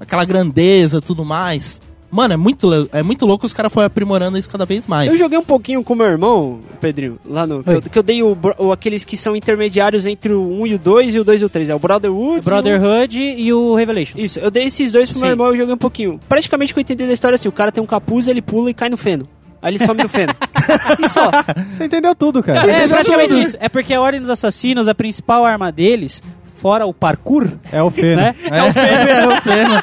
aquela 0.00 0.24
grandeza 0.24 0.98
e 0.98 1.00
tudo 1.00 1.24
mais. 1.24 1.80
Mano, 2.10 2.34
é 2.34 2.36
muito, 2.36 2.68
é 2.92 3.02
muito 3.02 3.24
louco 3.24 3.46
os 3.46 3.52
caras 3.52 3.72
foram 3.72 3.86
aprimorando 3.86 4.36
isso 4.36 4.50
cada 4.50 4.66
vez 4.66 4.86
mais. 4.86 5.08
Eu 5.10 5.16
joguei 5.16 5.38
um 5.38 5.44
pouquinho 5.44 5.82
com 5.84 5.94
meu 5.94 6.06
irmão, 6.06 6.58
Pedrinho, 6.80 7.18
lá 7.24 7.46
no. 7.46 7.62
Que 7.62 7.70
eu, 7.70 7.82
que 7.82 7.98
eu 7.98 8.02
dei 8.02 8.22
o, 8.22 8.36
o- 8.58 8.72
aqueles 8.72 9.04
que 9.04 9.16
são 9.16 9.36
intermediários 9.36 10.06
entre 10.06 10.32
o 10.32 10.42
1 10.62 10.66
e 10.66 10.74
o 10.74 10.78
2 10.78 11.14
e 11.14 11.18
o 11.20 11.24
2 11.24 11.42
e 11.42 11.44
o 11.44 11.48
3. 11.48 11.68
É 11.68 11.74
o 11.74 11.78
Brotherhood. 11.78 12.36
e 12.36 12.40
o- 12.40 12.42
Brotherhood 12.42 13.18
e 13.20 13.52
o 13.52 13.74
Revelations. 13.74 14.22
Isso, 14.24 14.38
eu 14.40 14.50
dei 14.50 14.64
esses 14.64 14.90
dois 14.90 15.08
pro 15.08 15.18
Sim. 15.18 15.22
meu 15.24 15.30
irmão 15.30 15.46
e 15.48 15.50
eu 15.50 15.56
joguei 15.58 15.74
um 15.74 15.78
pouquinho. 15.78 16.18
Praticamente 16.28 16.72
o 16.72 16.74
que 16.74 16.80
eu 16.80 16.82
entendi 16.82 17.06
da 17.06 17.12
história 17.12 17.34
é 17.34 17.36
assim: 17.36 17.48
o 17.48 17.52
cara 17.52 17.70
tem 17.70 17.82
um 17.82 17.86
capuz, 17.86 18.26
ele 18.28 18.42
pula 18.42 18.70
e 18.70 18.74
cai 18.74 18.88
no 18.88 18.96
feno. 18.96 19.28
Aí 19.62 19.74
ele 19.74 19.84
some 19.84 20.02
no 20.02 20.08
feno. 20.08 20.32
e 21.04 21.08
só. 21.08 21.30
Você 21.70 21.84
entendeu 21.84 22.14
tudo, 22.14 22.42
cara. 22.42 22.68
É, 22.70 22.88
praticamente 22.88 23.40
isso. 23.40 23.56
É 23.60 23.68
porque 23.68 23.92
a 23.94 24.00
Ordem 24.00 24.20
dos 24.20 24.30
Assassinos, 24.30 24.88
a 24.88 24.94
principal 24.94 25.44
arma 25.44 25.70
deles, 25.70 26.22
fora 26.56 26.86
o 26.86 26.94
parkour, 26.94 27.46
É 27.70 27.82
o 27.82 27.90
Feno. 27.90 28.16
né? 28.20 28.34
É 28.50 28.62
o 28.62 28.72
Feno. 28.72 29.82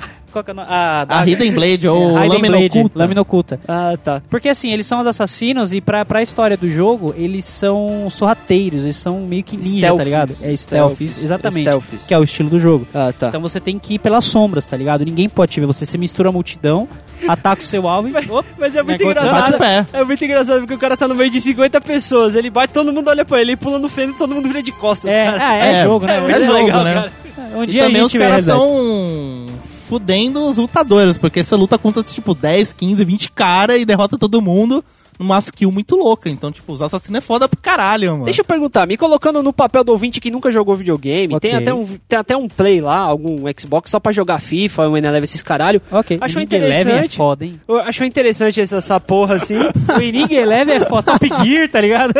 Qual 0.36 0.44
que 0.44 0.50
é? 0.50 0.54
A, 0.66 1.00
A 1.00 1.04
daga. 1.04 1.30
Hidden 1.30 1.52
Blade 1.52 1.88
ou 1.88 2.18
É, 2.18 2.26
Lâmina 2.26 2.58
Oculta. 2.58 2.98
Lâmina 2.98 3.20
Oculta. 3.22 3.60
Ah, 3.66 3.94
tá. 4.02 4.22
Porque 4.28 4.48
assim, 4.48 4.70
eles 4.70 4.86
são 4.86 5.00
os 5.00 5.06
assassinos 5.06 5.72
e 5.72 5.80
pra, 5.80 6.04
pra 6.04 6.22
história 6.22 6.56
do 6.56 6.70
jogo, 6.70 7.14
eles 7.16 7.44
são 7.44 8.06
sorrateiros, 8.10 8.84
eles 8.84 8.96
são 8.96 9.20
meio 9.20 9.42
que 9.42 9.56
ninja, 9.56 9.68
Stealthies. 9.70 9.96
tá 9.98 10.04
ligado? 10.04 10.30
É 10.32 10.34
stealthies, 10.34 10.60
Stealthies. 10.60 11.18
exatamente. 11.24 11.62
Stealthies. 11.64 12.02
Que 12.06 12.14
é 12.14 12.18
o 12.18 12.24
estilo 12.24 12.50
do 12.50 12.60
jogo. 12.60 12.86
Ah, 12.94 13.12
tá. 13.18 13.28
Então 13.28 13.40
você 13.40 13.60
tem 13.60 13.78
que 13.78 13.94
ir 13.94 13.98
pelas 13.98 14.24
sombras, 14.26 14.66
tá 14.66 14.76
ligado? 14.76 15.04
Ninguém 15.04 15.28
pode 15.28 15.52
te 15.52 15.60
ver. 15.60 15.66
Você 15.66 15.86
se 15.86 15.96
mistura 15.96 16.28
a 16.28 16.32
multidão, 16.32 16.86
ataca 17.28 17.62
o 17.62 17.64
seu 17.64 17.88
alvo 17.88 18.08
e. 18.08 18.12
Opa, 18.30 18.44
Mas 18.58 18.76
é 18.76 18.82
muito 18.82 19.02
é 19.02 19.06
engraçado. 19.06 19.56
É 19.92 20.04
muito 20.04 20.24
engraçado 20.24 20.60
porque 20.60 20.74
o 20.74 20.78
cara 20.78 20.96
tá 20.96 21.08
no 21.08 21.14
meio 21.14 21.30
de 21.30 21.40
50 21.40 21.80
pessoas. 21.80 22.34
Ele 22.34 22.50
bate, 22.50 22.72
todo 22.72 22.92
mundo 22.92 23.08
olha 23.08 23.24
pra 23.24 23.40
ele, 23.40 23.52
ele 23.52 23.56
pula 23.56 23.78
no 23.78 23.88
feno 23.88 24.12
e 24.12 24.16
todo 24.16 24.34
mundo 24.34 24.46
vira 24.48 24.62
de 24.62 24.72
costas. 24.72 25.10
É, 25.10 25.24
cara. 25.24 25.38
ah, 25.48 25.54
é, 25.56 25.72
É, 25.72 25.82
jogo, 25.84 26.06
né? 26.06 26.16
É 26.16 26.20
muito 26.20 26.40
jogo, 26.40 26.52
legal, 26.52 26.84
né? 26.84 26.94
cara. 26.94 27.12
Um 27.54 27.62
E 27.62 27.66
dia 27.66 27.82
a 27.84 27.86
também 27.86 28.02
os 28.02 28.14
a 28.14 28.18
caras 28.18 28.46
realidade. 28.46 28.58
são 28.58 29.46
fudendo 29.86 30.44
os 30.48 30.56
lutadores, 30.58 31.16
porque 31.18 31.42
você 31.44 31.54
luta 31.54 31.78
contra, 31.78 32.02
tipo, 32.02 32.34
10, 32.34 32.72
15, 32.72 33.04
20 33.04 33.30
caras 33.32 33.80
e 33.80 33.84
derrota 33.84 34.18
todo 34.18 34.42
mundo 34.42 34.84
numa 35.18 35.38
skill 35.38 35.72
muito 35.72 35.96
louca. 35.96 36.28
Então, 36.28 36.52
tipo, 36.52 36.70
os 36.72 36.82
assassinos 36.82 37.16
é 37.18 37.20
foda 37.22 37.48
pro 37.48 37.58
caralho, 37.58 38.12
mano. 38.12 38.24
Deixa 38.26 38.42
eu 38.42 38.44
perguntar, 38.44 38.86
me 38.86 38.98
colocando 38.98 39.42
no 39.42 39.50
papel 39.50 39.82
do 39.82 39.92
ouvinte 39.92 40.20
que 40.20 40.30
nunca 40.30 40.50
jogou 40.50 40.76
videogame, 40.76 41.34
Ok. 41.34 41.48
tem, 41.50 41.58
até 41.58 41.72
um, 41.72 41.86
tem 42.06 42.18
até 42.18 42.36
um 42.36 42.46
play 42.48 42.82
lá, 42.82 42.98
algum 42.98 43.38
Xbox 43.58 43.90
só 43.90 43.98
pra 43.98 44.12
jogar 44.12 44.38
FIFA, 44.40 44.88
um 44.90 44.96
Eneleve 44.96 45.24
esses 45.24 45.42
caralho. 45.42 45.80
Ok. 45.90 46.18
Achou 46.20 46.42
Eleven 46.42 46.58
é 46.66 46.68
interessante? 46.68 47.16
foda, 47.16 47.46
hein? 47.46 47.54
Eu- 47.66 47.80
Achou 47.80 48.06
interessante 48.06 48.60
essa, 48.60 48.76
essa 48.76 49.00
porra 49.00 49.36
assim. 49.36 49.56
O 49.96 50.02
Inning 50.02 50.34
Eleven 50.34 50.74
é 50.76 50.80
foda. 50.80 51.12
Top 51.12 51.26
Gear, 51.42 51.66
tá 51.70 51.80
ligado? 51.80 52.12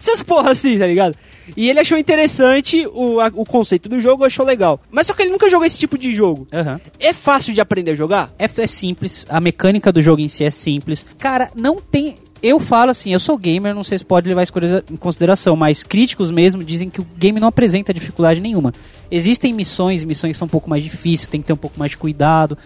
Essas 0.00 0.20
porra 0.22 0.50
assim, 0.50 0.76
tá 0.76 0.86
ligado? 0.88 1.14
E 1.56 1.68
ele 1.68 1.80
achou 1.80 1.96
interessante 1.98 2.86
o, 2.92 3.20
a- 3.20 3.30
o 3.34 3.44
conceito 3.44 3.88
do 3.88 4.00
jogo, 4.00 4.24
achou 4.24 4.44
legal. 4.44 4.80
Mas 4.90 5.06
só 5.06 5.14
que 5.14 5.22
ele 5.22 5.30
nunca 5.30 5.48
jogou 5.48 5.64
esse 5.66 5.78
tipo 5.78 5.96
de 5.98 6.12
jogo. 6.12 6.46
Aham. 6.52 6.80
É 6.98 7.12
fácil 7.12 7.52
de 7.54 7.60
aprender 7.60 7.92
a 7.92 7.94
jogar? 7.94 8.32
É, 8.38 8.44
é 8.44 8.66
simples, 8.66 9.26
a 9.28 9.40
mecânica 9.40 9.92
do 9.92 10.00
jogo 10.02 10.20
em 10.20 10.28
si 10.28 10.44
é 10.44 10.50
simples. 10.50 11.04
Cara, 11.18 11.50
não 11.54 11.76
tem. 11.76 12.16
Eu 12.40 12.60
falo 12.60 12.92
assim, 12.92 13.12
eu 13.12 13.18
sou 13.18 13.36
gamer, 13.36 13.74
não 13.74 13.82
sei 13.82 13.98
se 13.98 14.04
pode 14.04 14.28
levar 14.28 14.44
isso 14.44 14.52
em 14.92 14.96
consideração, 14.96 15.56
mas 15.56 15.82
críticos 15.82 16.30
mesmo 16.30 16.62
dizem 16.62 16.88
que 16.88 17.00
o 17.00 17.06
game 17.16 17.40
não 17.40 17.48
apresenta 17.48 17.92
dificuldade 17.92 18.40
nenhuma. 18.40 18.72
Existem 19.10 19.52
missões, 19.52 20.04
missões 20.04 20.32
que 20.32 20.38
são 20.38 20.46
um 20.46 20.48
pouco 20.48 20.70
mais 20.70 20.84
difíceis, 20.84 21.26
tem 21.26 21.40
que 21.40 21.48
ter 21.48 21.52
um 21.52 21.56
pouco 21.56 21.76
mais 21.76 21.90
de 21.90 21.96
cuidado. 21.96 22.56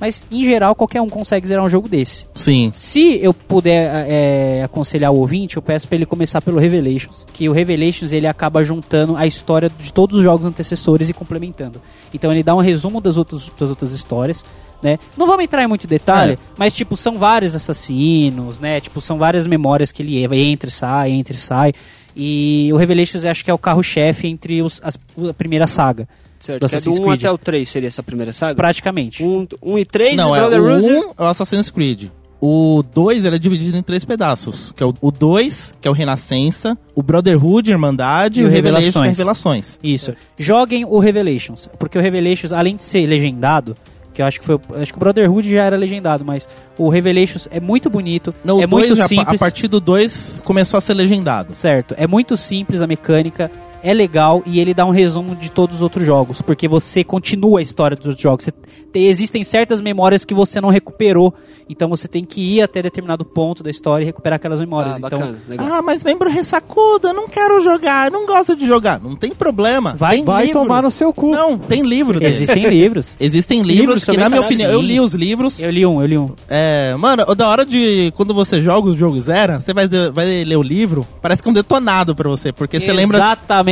Mas, 0.00 0.24
em 0.32 0.42
geral, 0.44 0.74
qualquer 0.74 1.00
um 1.02 1.08
consegue 1.08 1.46
zerar 1.46 1.62
um 1.64 1.68
jogo 1.68 1.88
desse. 1.88 2.26
Sim. 2.34 2.72
Se 2.74 3.18
eu 3.22 3.34
puder 3.34 4.06
é, 4.08 4.62
aconselhar 4.64 5.12
o 5.12 5.18
ouvinte, 5.18 5.56
eu 5.56 5.62
peço 5.62 5.86
pra 5.86 5.96
ele 5.96 6.06
começar 6.06 6.40
pelo 6.40 6.58
Revelations. 6.58 7.26
Que 7.32 7.48
o 7.48 7.52
Revelations 7.52 8.10
ele 8.12 8.26
acaba 8.26 8.64
juntando 8.64 9.14
a 9.16 9.26
história 9.26 9.70
de 9.78 9.92
todos 9.92 10.16
os 10.16 10.22
jogos 10.22 10.46
antecessores 10.46 11.10
e 11.10 11.12
complementando. 11.12 11.82
Então 12.14 12.32
ele 12.32 12.42
dá 12.42 12.54
um 12.54 12.60
resumo 12.60 13.00
das 13.00 13.18
outras, 13.18 13.50
das 13.58 13.68
outras 13.68 13.92
histórias. 13.92 14.44
Né? 14.82 14.98
Não 15.14 15.26
vamos 15.26 15.44
entrar 15.44 15.62
em 15.62 15.66
muito 15.66 15.86
detalhe, 15.86 16.32
É. 16.32 16.36
mas 16.56 16.72
tipo, 16.72 16.96
são 16.96 17.12
vários 17.16 17.54
assassinos, 17.54 18.58
né? 18.58 18.80
Tipo, 18.80 18.98
são 19.02 19.18
várias 19.18 19.46
memórias 19.46 19.92
que 19.92 20.02
ele 20.02 20.24
entra 20.24 20.68
e 20.68 20.72
sai, 20.72 21.10
entra 21.10 21.34
e 21.34 21.38
sai. 21.38 21.72
E 22.16 22.70
o 22.72 22.76
Revelations 22.78 23.26
acho 23.26 23.44
que 23.44 23.50
é 23.50 23.54
o 23.54 23.58
carro-chefe 23.58 24.26
entre 24.26 24.62
os, 24.62 24.80
as- 24.82 24.98
a 25.28 25.34
primeira 25.34 25.66
saga, 25.66 26.08
Certo. 26.40 26.60
Do 26.62 26.68
Que 26.68 26.74
é 26.74 26.78
do 26.78 26.78
Assassin's 26.78 26.98
1 26.98 27.04
Creed. 27.04 27.20
até 27.20 27.30
o 27.30 27.38
3 27.38 27.68
seria 27.68 27.86
essa 27.88 28.02
primeira 28.02 28.32
saga? 28.32 28.54
praticamente. 28.56 29.22
Um, 29.22 29.46
um 29.62 29.78
e 29.78 29.84
3, 29.84 30.16
Não, 30.16 30.34
é 30.34 30.40
Brotherhood. 30.40 30.88
o 30.88 30.90
1 31.08 31.12
é 31.18 31.22
o 31.22 31.26
Assassin's 31.26 31.70
Creed. 31.70 32.08
O 32.42 32.82
2 32.94 33.26
ele 33.26 33.36
é 33.36 33.38
dividido 33.38 33.76
em 33.76 33.82
três 33.82 34.02
pedaços. 34.02 34.72
Que 34.74 34.82
é 34.82 34.86
o- 34.86 34.94
o 35.02 35.10
2, 35.10 35.74
que 35.78 35.86
é 35.86 35.90
o 35.90 35.94
Renascença, 35.94 36.76
o 36.94 37.02
Brotherhood, 37.02 37.70
Irmandade, 37.70 38.40
E 38.40 38.44
o 38.44 38.46
o 38.46 38.50
Revelations, 38.50 38.94
Revelações. 38.94 39.18
Revelações. 39.18 39.78
Isso. 39.84 40.14
Joguem 40.38 40.86
o 40.86 40.98
Revelations, 40.98 41.68
porque 41.78 41.98
o 41.98 42.00
Revelations, 42.00 42.52
além 42.52 42.76
de 42.76 42.82
ser 42.82 43.06
legendado, 43.06 43.76
que 44.14 44.22
eu 44.22 44.26
acho 44.26 44.40
que 44.40 44.46
foi, 44.46 44.58
acho 44.76 44.90
que 44.90 44.96
o 44.96 45.00
Brotherhood 45.00 45.50
já 45.50 45.64
era 45.64 45.76
legendado, 45.76 46.24
mas 46.24 46.48
o 46.78 46.88
Revelations 46.88 47.46
é 47.50 47.60
muito 47.60 47.90
bonito, 47.90 48.34
No 48.42 48.54
é 48.62 48.66
2, 48.66 48.70
muito 48.70 48.96
já, 48.96 49.04
a 49.04 49.08
simples, 49.08 49.38
partir 49.38 49.68
do 49.68 49.78
2 49.78 50.40
começou 50.42 50.78
a 50.78 50.80
ser 50.80 50.94
legendado. 50.94 51.52
certo? 51.52 51.94
É 51.98 52.06
muito 52.06 52.36
simples 52.38 52.80
a 52.80 52.86
mecânica, 52.86 53.50
é 53.82 53.94
legal 53.94 54.42
e 54.46 54.60
ele 54.60 54.74
dá 54.74 54.84
um 54.84 54.90
resumo 54.90 55.34
de 55.34 55.50
todos 55.50 55.76
os 55.76 55.82
outros 55.82 56.04
jogos, 56.04 56.40
porque 56.42 56.68
você 56.68 57.02
continua 57.04 57.58
a 57.60 57.62
história 57.62 57.96
dos 57.96 58.06
outros 58.06 58.22
jogos. 58.22 58.48
Tem- 58.92 59.06
existem 59.06 59.42
certas 59.44 59.80
memórias 59.80 60.24
que 60.24 60.34
você 60.34 60.60
não 60.60 60.68
recuperou, 60.68 61.32
então 61.68 61.88
você 61.88 62.06
tem 62.08 62.24
que 62.24 62.40
ir 62.56 62.62
até 62.62 62.82
determinado 62.82 63.24
ponto 63.24 63.62
da 63.62 63.70
história 63.70 64.02
e 64.02 64.06
recuperar 64.06 64.36
aquelas 64.36 64.60
memórias. 64.60 64.96
Ah, 64.96 65.06
então, 65.06 65.18
bacana, 65.18 65.38
legal. 65.48 65.66
Ah, 65.70 65.82
mas 65.82 66.02
membro 66.04 66.28
ressacudo, 66.30 67.08
eu 67.08 67.14
não 67.14 67.28
quero 67.28 67.60
jogar, 67.62 68.06
eu 68.08 68.12
não 68.12 68.26
gosto 68.26 68.54
de 68.56 68.66
jogar. 68.66 69.00
Não 69.00 69.14
tem 69.16 69.30
problema. 69.32 69.94
Vai- 69.96 70.16
tem 70.16 70.24
Vai 70.24 70.46
livro. 70.46 70.60
tomar 70.62 70.82
no 70.82 70.90
seu 70.90 71.12
cu. 71.12 71.30
Não, 71.32 71.56
tem 71.58 71.82
livro 71.82 72.18
dele. 72.18 72.32
existem 72.32 72.66
livros. 72.68 73.16
Existem 73.20 73.62
Livros 73.62 73.80
livros 73.80 74.04
que, 74.04 74.16
na 74.16 74.28
minha 74.28 74.40
opinião, 74.40 74.70
eu 74.70 74.80
Sim. 74.80 74.86
li 74.86 75.00
os 75.00 75.14
livros. 75.14 75.60
Eu 75.60 75.70
li 75.70 75.86
um, 75.86 76.00
eu 76.00 76.06
li 76.06 76.18
um. 76.18 76.30
É, 76.48 76.94
mano, 76.96 77.24
o 77.28 77.34
da 77.34 77.48
hora 77.48 77.64
de 77.64 78.12
quando 78.16 78.34
você 78.34 78.60
joga 78.60 78.88
os 78.88 78.96
jogos 78.96 79.24
Zera, 79.24 79.60
você 79.60 79.72
vai, 79.72 79.86
vai 80.12 80.44
ler 80.44 80.56
o 80.56 80.62
livro, 80.62 81.06
parece 81.22 81.42
que 81.42 81.48
é 81.48 81.50
um 81.50 81.54
detonado 81.54 82.14
pra 82.14 82.28
você, 82.28 82.52
porque 82.52 82.78
você 82.80 82.92
lembra 82.92 83.18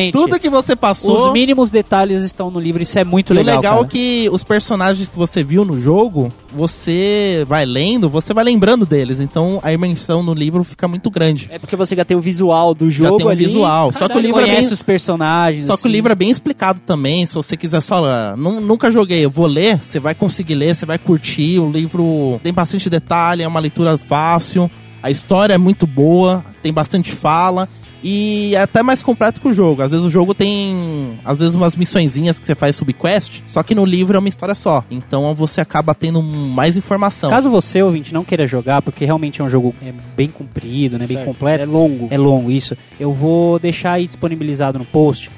Exatamente. 0.07 0.13
tudo 0.13 0.41
que 0.41 0.49
você 0.49 0.77
passou. 0.77 1.27
Os 1.29 1.33
mínimos 1.33 1.71
detalhes 1.71 2.23
estão 2.23 2.51
no 2.51 2.61
livro, 2.61 2.83
isso 2.83 2.99
é 2.99 3.05
muito 3.05 3.33
legal. 3.35 3.55
o 3.55 3.57
legal 3.59 3.75
cara. 3.77 3.87
é 3.87 3.91
que 3.91 4.29
os 4.31 4.45
personagens 4.45 5.09
que 5.09 5.17
você 5.17 5.43
viu 5.43 5.65
no 5.65 5.81
jogo, 5.81 6.33
você 6.53 7.45
vai 7.47 7.65
lendo, 7.65 8.09
você 8.09 8.33
vai 8.35 8.45
lembrando 8.45 8.85
deles. 8.87 9.21
Então 9.21 9.61
a 9.63 9.73
imersão 9.73 10.23
no 10.23 10.35
livro 10.35 10.63
fica 10.65 10.87
muito 10.87 11.11
grande. 11.11 11.49
É 11.51 11.59
porque 11.59 11.77
você 11.77 11.97
já 11.97 12.05
tem 12.05 12.17
o 12.17 12.21
visual 12.21 12.75
do 12.75 12.91
Já 12.91 13.09
jogo 13.09 13.19
tem 13.19 13.27
um 13.27 13.31
ali. 13.31 13.45
visual. 13.45 13.93
Só 13.93 14.09
que 14.09 14.17
o 14.17 14.21
livro 14.21 14.41
é 14.41 14.51
bem. 14.51 14.61
os 14.61 14.83
personagens. 14.83 15.65
Só 15.67 15.75
que 15.77 15.83
o 15.83 15.87
assim. 15.87 15.89
livro 15.93 16.13
é 16.13 16.15
bem 16.15 16.31
explicado 16.31 16.81
também. 16.81 17.25
Se 17.27 17.35
você 17.35 17.57
quiser 17.57 17.81
só. 17.81 18.37
nu- 18.37 18.61
nunca 18.61 18.91
joguei, 18.91 19.25
eu 19.25 19.31
vou 19.31 19.47
ler, 19.47 19.79
você 19.79 19.99
vai 19.99 20.15
conseguir 20.15 20.55
ler, 20.55 20.75
você 20.75 20.87
vai 20.87 20.99
curtir. 20.99 21.59
O 21.59 21.71
livro 21.71 22.41
tem 22.43 22.53
bastante 22.53 22.89
detalhe, 22.91 23.43
é 23.43 23.49
uma 23.49 23.61
leitura 23.61 23.97
fácil. 23.97 24.71
A 25.03 25.11
história 25.11 25.55
é 25.55 25.59
muito 25.59 25.87
boa, 25.87 26.45
tem 26.63 26.73
bastante 26.73 27.13
fala. 27.13 27.69
E 28.03 28.55
é 28.55 28.61
até 28.61 28.83
mais 28.83 29.03
completo 29.03 29.41
que 29.41 29.49
o 29.49 29.53
jogo. 29.53 29.83
Às 29.83 29.91
vezes 29.91 30.07
o 30.07 30.11
jogo 30.11 30.35
tem. 30.35 31.19
Às 31.25 31.39
vezes 31.39 31.55
umas 31.55 31.77
missõezinhas 31.77 32.39
que 32.39 32.47
você 32.47 32.55
faz 32.55 32.77
subquest. 32.77 33.43
Só 33.47 33.63
que 33.63 33.75
no 33.75 33.85
livro 33.85 34.17
é 34.17 34.19
uma 34.19 34.29
história 34.29 34.55
só. 34.55 34.85
Então 34.91 35.35
você 35.35 35.61
acaba 35.61 35.95
tendo 35.95 36.23
mais 36.23 36.77
informação. 36.77 37.31
Caso 37.31 37.51
você, 37.51 37.83
ouvinte, 37.83 38.15
não 38.15 38.25
queira 38.25 38.47
jogar, 38.47 38.83
porque 38.83 39.05
realmente 39.05 39.41
é 39.41 39.45
um 39.45 39.51
jogo 39.51 39.75
é, 39.83 39.93
bem 40.17 40.29
comprido, 40.29 40.99
né, 40.99 41.07
bem 41.07 41.17
Certo. 41.17 41.27
completo. 41.27 41.63
É 41.65 41.67
longo. 41.67 42.09
É 42.11 42.19
longo, 42.19 42.51
isso. 42.51 42.77
Eu 42.99 43.13
vou 43.13 43.59
deixar 43.59 43.93
aí 43.93 44.07
disponibilizado 44.07 44.79
no 44.79 44.85
post 44.85 45.31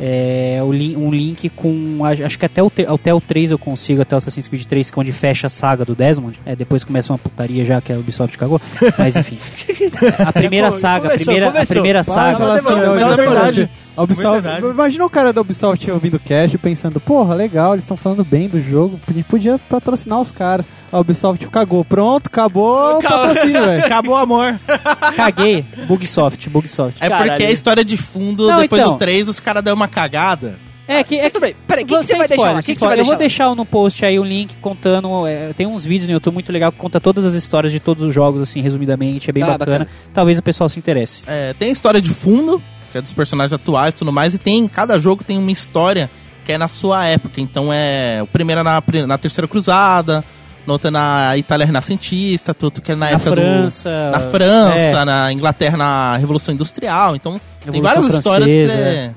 é, 0.00 0.60
um 0.62 1.10
link 1.10 1.48
com. 1.50 2.04
a- 2.04 2.24
Acho 2.26 2.38
que 2.38 2.46
até 2.46 2.62
o, 2.62 2.70
até 2.94 3.12
o 3.12 3.20
3 3.20 3.50
eu 3.50 3.58
consigo, 3.58 4.02
até 4.02 4.14
o 4.14 4.18
Assassin's 4.18 4.46
Creed 4.48 4.64
3, 4.64 4.90
que 4.90 4.98
é 4.98 5.00
onde 5.00 5.12
fecha 5.12 5.46
a 5.46 5.50
saga 5.50 5.84
do 5.84 5.94
Desmond. 5.94 6.38
É, 6.46 6.54
depois 6.54 6.84
começa 6.84 7.12
uma 7.12 7.18
putaria 7.18 7.64
já 7.64 7.80
que 7.80 7.92
a 7.92 7.96
Ubisoft 7.96 8.36
cagou. 8.38 8.60
Mas 8.98 9.16
enfim. 9.16 9.38
A 10.24 10.32
primeira 10.32 10.70
saga, 10.70 11.08
a 11.08 11.10
começou, 11.10 11.24
primeira, 11.34 11.62
a 11.62 11.66
primeira 11.66 12.04
saga. 12.04 12.52
assim, 12.54 12.68
Mas 12.70 12.76
é 12.76 13.10
de 13.10 13.16
verdade. 13.16 13.70
A 13.96 14.02
Ubisoft, 14.02 14.42
Verdade. 14.42 14.66
imagina 14.66 15.04
o 15.04 15.10
cara 15.10 15.32
da 15.32 15.40
Ubisoft 15.40 15.90
ouvindo 15.90 16.14
o 16.16 16.20
cast 16.20 16.54
e 16.54 16.58
pensando, 16.58 17.00
porra, 17.00 17.34
legal, 17.34 17.72
eles 17.72 17.82
estão 17.82 17.96
falando 17.96 18.24
bem 18.24 18.48
do 18.48 18.60
jogo, 18.62 18.98
a 19.08 19.12
gente 19.12 19.24
podia 19.24 19.58
patrocinar 19.58 20.20
os 20.20 20.30
caras. 20.30 20.68
A 20.90 20.98
Ubisoft 21.00 21.46
cagou, 21.48 21.84
pronto, 21.84 22.28
acabou 22.28 22.94
o 22.94 22.98
Acabou. 22.98 23.18
patrocínio, 23.28 23.64
velho. 23.64 23.84
Acabou 23.84 24.14
o 24.14 24.18
amor. 24.18 24.58
Caguei. 25.16 25.64
Bugsoft, 25.86 26.48
Bugsoft. 26.48 26.96
É 27.02 27.08
Caralho. 27.08 27.30
porque 27.30 27.44
a 27.44 27.50
história 27.50 27.84
de 27.84 27.96
fundo, 27.96 28.46
Não, 28.48 28.60
depois 28.60 28.80
então. 28.80 28.92
do 28.94 28.98
3, 28.98 29.28
os 29.28 29.40
caras 29.40 29.62
dão 29.62 29.74
uma 29.74 29.88
cagada. 29.88 30.58
É 30.86 31.04
que, 31.04 31.16
é 31.16 31.28
Tudo 31.28 31.42
bem. 31.42 31.54
Peraí, 31.66 31.84
o 31.84 31.86
que, 31.86 31.94
que 31.94 32.02
Você 32.02 32.16
vai 32.16 32.26
deixar 32.26 32.42
lá? 32.52 32.60
O 32.60 32.62
que, 32.62 32.74
que 32.74 32.80
você 32.80 32.86
vai 32.86 32.94
spoiler. 32.96 32.98
Eu 33.00 33.04
vou 33.04 33.16
deixar 33.16 33.44
deixar 33.44 33.54
no 33.54 33.66
post 33.66 34.02
aí 34.06 34.18
um 34.18 34.24
link 34.24 34.56
contando. 34.56 35.26
é, 35.26 35.52
tem 35.52 35.66
uns 35.66 35.84
vídeos 35.84 36.06
no 36.06 36.14
YouTube 36.14 36.32
muito 36.32 36.50
legal 36.50 36.72
que 36.72 36.78
conta 36.78 36.98
todas 36.98 37.26
as 37.26 37.34
histórias 37.34 37.70
de 37.70 37.78
todos 37.78 38.02
os 38.04 38.14
jogos, 38.14 38.40
assim, 38.40 38.62
resumidamente. 38.62 39.28
É 39.28 39.32
bem 39.32 39.42
Ah, 39.42 39.48
bacana. 39.58 39.78
bacana. 39.80 39.90
Talvez 40.14 40.38
o 40.38 40.42
pessoal 40.42 40.66
se 40.70 40.78
interesse. 40.78 41.22
É, 41.26 41.52
tem 41.58 41.68
a 41.68 41.72
história 41.72 42.00
de 42.00 42.08
fundo, 42.08 42.62
que 42.90 42.96
é 42.96 43.02
dos 43.02 43.12
personagens 43.12 43.52
atuais 43.52 43.92
e 43.94 43.98
tudo 43.98 44.10
mais, 44.10 44.32
e 44.32 44.38
tem 44.38 44.66
cada 44.66 44.98
jogo 44.98 45.22
tem 45.22 45.36
uma 45.36 45.52
história 45.52 46.10
que 46.46 46.52
é 46.52 46.56
na 46.56 46.68
sua 46.68 47.04
época. 47.04 47.38
Então 47.38 47.70
é 47.70 48.20
o 48.22 48.26
primeiro 48.26 48.62
é 48.62 48.64
na, 48.64 48.80
pri- 48.80 49.04
na 49.04 49.18
Terceira 49.18 49.46
Cruzada, 49.46 50.24
no 50.68 50.74
outro 50.74 50.88
é 50.88 50.90
na 50.90 51.36
Itália 51.36 51.66
Renascentista, 51.66 52.54
outro 52.62 52.82
que 52.82 52.92
é 52.92 52.94
na, 52.94 53.06
Na 53.06 53.10
época 53.12 53.30
França. 53.30 53.88
do. 53.88 54.12
Na 54.12 54.20
França, 54.20 54.78
é. 54.78 55.04
na 55.04 55.32
Inglaterra, 55.32 55.76
na 55.78 56.16
Revolução 56.18 56.54
Industrial. 56.54 57.16
Então 57.16 57.40
tem 57.64 57.72
Revolução 57.72 58.02
várias 58.02 58.14
histórias 58.14 58.46
que 58.46 58.66
Francesa, 58.66 58.82
você, 58.82 59.10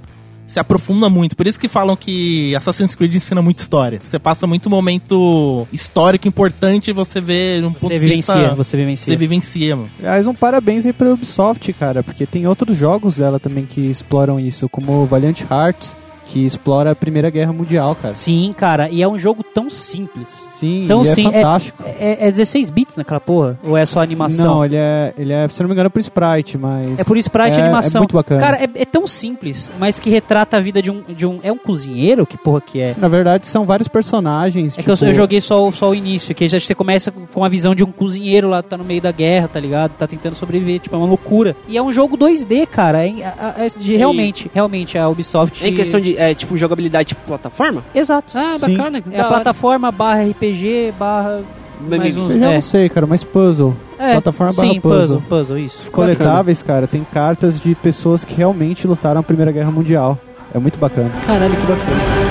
se 0.48 0.60
aprofunda 0.60 1.10
muito. 1.10 1.36
Por 1.36 1.46
isso 1.46 1.60
que 1.60 1.68
falam 1.68 1.96
que 1.98 2.56
Assassin's 2.56 2.96
Creed 2.96 3.14
ensina 3.14 3.42
muita 3.42 3.62
história. 3.62 4.00
Você 4.02 4.18
passa 4.18 4.48
muito 4.48 4.70
momento 4.70 5.68
histórico 5.74 6.26
importante 6.26 6.90
e 6.92 6.94
você 6.94 7.20
vê 7.20 7.60
um 7.60 7.74
ponto 7.74 7.88
Você 7.94 8.00
de 8.00 8.00
vista... 8.00 8.56
você 8.56 8.78
vivencia. 8.78 9.12
Você 9.12 9.18
vivencia, 9.18 9.76
mano. 9.76 9.92
Aliás, 10.00 10.28
um 10.28 10.34
parabéns 10.34 10.86
aí 10.86 10.94
pra 10.94 11.12
Ubisoft, 11.12 11.72
cara, 11.74 12.02
porque 12.02 12.26
tem 12.26 12.48
outros 12.48 12.78
jogos 12.78 13.18
dela 13.18 13.40
também 13.40 13.66
que 13.66 13.82
exploram 13.92 14.40
isso, 14.40 14.70
como 14.70 15.06
Valiant 15.06 15.42
Hearts, 15.42 15.98
que 16.32 16.46
explora 16.46 16.92
a 16.92 16.96
Primeira 16.96 17.30
Guerra 17.30 17.52
Mundial, 17.52 17.94
cara. 17.94 18.14
Sim, 18.14 18.54
cara, 18.56 18.90
e 18.90 19.02
é 19.02 19.08
um 19.08 19.18
jogo 19.20 19.44
tão 19.44 19.70
simples. 19.70 20.30
Sim, 20.50 20.88
e 20.88 20.92
é 21.10 21.14
sim, 21.14 21.28
é- 21.28 21.32
fantástico. 21.32 21.84
É, 21.86 22.28
é 22.28 22.32
16 22.32 22.70
bits 22.70 22.96
naquela 22.98 23.20
porra? 23.20 23.60
Ou 23.64 23.76
é 23.78 23.86
só 23.86 24.02
animação? 24.02 24.46
Não, 24.46 24.66
ele 24.66 24.76
é, 24.78 25.14
ele 25.18 25.34
é, 25.34 25.48
se 25.50 25.60
não 25.62 25.68
me 25.68 25.74
engano, 25.74 25.88
é 25.88 25.90
por 25.90 26.00
sprite, 26.00 26.58
mas... 26.58 27.00
É 27.00 27.04
por 27.04 27.18
sprite 27.18 27.58
e 27.58 27.60
é- 27.60 27.64
animação. 27.64 28.00
É 28.00 28.02
muito 28.02 28.14
bacana. 28.16 28.40
Cara, 28.42 28.58
é, 28.64 28.70
é 28.76 28.86
tão 28.86 29.06
simples, 29.06 29.70
mas 29.78 30.00
que 30.00 30.10
retrata 30.10 30.56
a 30.56 30.60
vida 30.62 30.82
de 30.82 30.90
um, 30.90 31.02
de 31.02 31.26
um. 31.26 31.40
É 31.44 31.52
um 31.52 31.58
cozinheiro? 31.58 32.26
Que 32.26 32.38
porra 32.38 32.62
que 32.62 32.80
é? 32.80 32.96
Na 32.98 33.08
verdade, 33.10 33.46
são 33.48 33.66
vários 33.66 33.88
personagens. 33.90 34.78
É 34.78 34.82
que 34.84 34.90
eu, 34.90 34.96
tipo, 34.96 35.06
eu 35.08 35.14
joguei 35.14 35.42
só, 35.42 35.68
o- 35.68 35.72
só 35.72 35.90
o 35.90 35.96
início, 35.96 36.34
que 36.34 36.48
já 36.48 36.60
você 36.60 36.74
começa 36.76 37.12
com 37.12 37.44
a 37.44 37.50
visão 37.50 37.76
de 37.76 37.84
um 37.84 37.92
cozinheiro 37.92 38.48
lá, 38.50 38.62
tá 38.64 38.78
no 38.78 38.84
meio 38.84 39.02
da 39.02 39.12
guerra, 39.12 39.48
tá 39.48 39.60
ligado? 39.60 39.96
Tá 39.96 40.08
tentando 40.08 40.36
sobreviver, 40.36 40.80
tipo, 40.80 40.96
é 40.96 41.00
uma 41.00 41.08
loucura. 41.08 41.56
E 41.68 41.78
é 41.78 41.82
um 41.82 41.92
jogo 41.92 42.16
2D, 42.18 42.66
cara. 42.68 43.06
é- 43.06 43.10
é- 43.20 43.66
é 43.66 43.68
de- 43.78 43.96
realmente, 43.96 44.50
realmente, 44.54 44.98
a 44.98 45.08
Ubisoft. 45.10 45.64
É 45.64 45.70
em 45.70 45.74
questão 45.74 46.00
de, 46.00 46.18
é, 46.22 46.36
tipo, 46.36 46.56
jogabilidade 46.56 47.10
tipo 47.10 47.22
plataforma? 47.26 47.84
Exato. 47.96 48.38
Ah, 48.38 48.58
Sim. 48.60 48.78
bacana. 48.78 49.04
É 49.12 49.22
a 49.22 49.26
plataforma 49.26 49.92
barra 49.92 50.24
RPG 50.26 50.94
barra. 51.00 51.42
Mais 51.80 52.16
uns, 52.16 52.30
Eu 52.32 52.40
já 52.40 52.52
é. 52.52 52.54
não 52.54 52.62
sei, 52.62 52.90
cara, 52.90 53.08
mas 53.08 53.24
puzzle. 53.24 53.76
É, 53.98 54.12
Plataforma 54.12 54.54
barra 54.54 54.68
sim, 54.68 54.80
puzzle. 54.80 55.00
puzzle, 55.00 55.22
puzzle, 55.28 55.58
isso. 55.58 55.82
Os 55.82 55.90
coletáveis, 55.90 56.62
cara, 56.62 56.86
tem 56.86 57.04
cartas 57.12 57.60
de 57.60 57.74
pessoas 57.74 58.24
que 58.24 58.36
realmente 58.36 58.86
lutaram 58.86 59.20
a 59.20 59.24
Primeira 59.24 59.52
Guerra 59.52 59.72
Mundial. 59.72 60.16
É 60.54 60.60
muito 60.60 60.78
bacana. 60.78 61.10
Caralho, 61.26 61.56
que 61.56 61.66
bacana. 61.66 62.22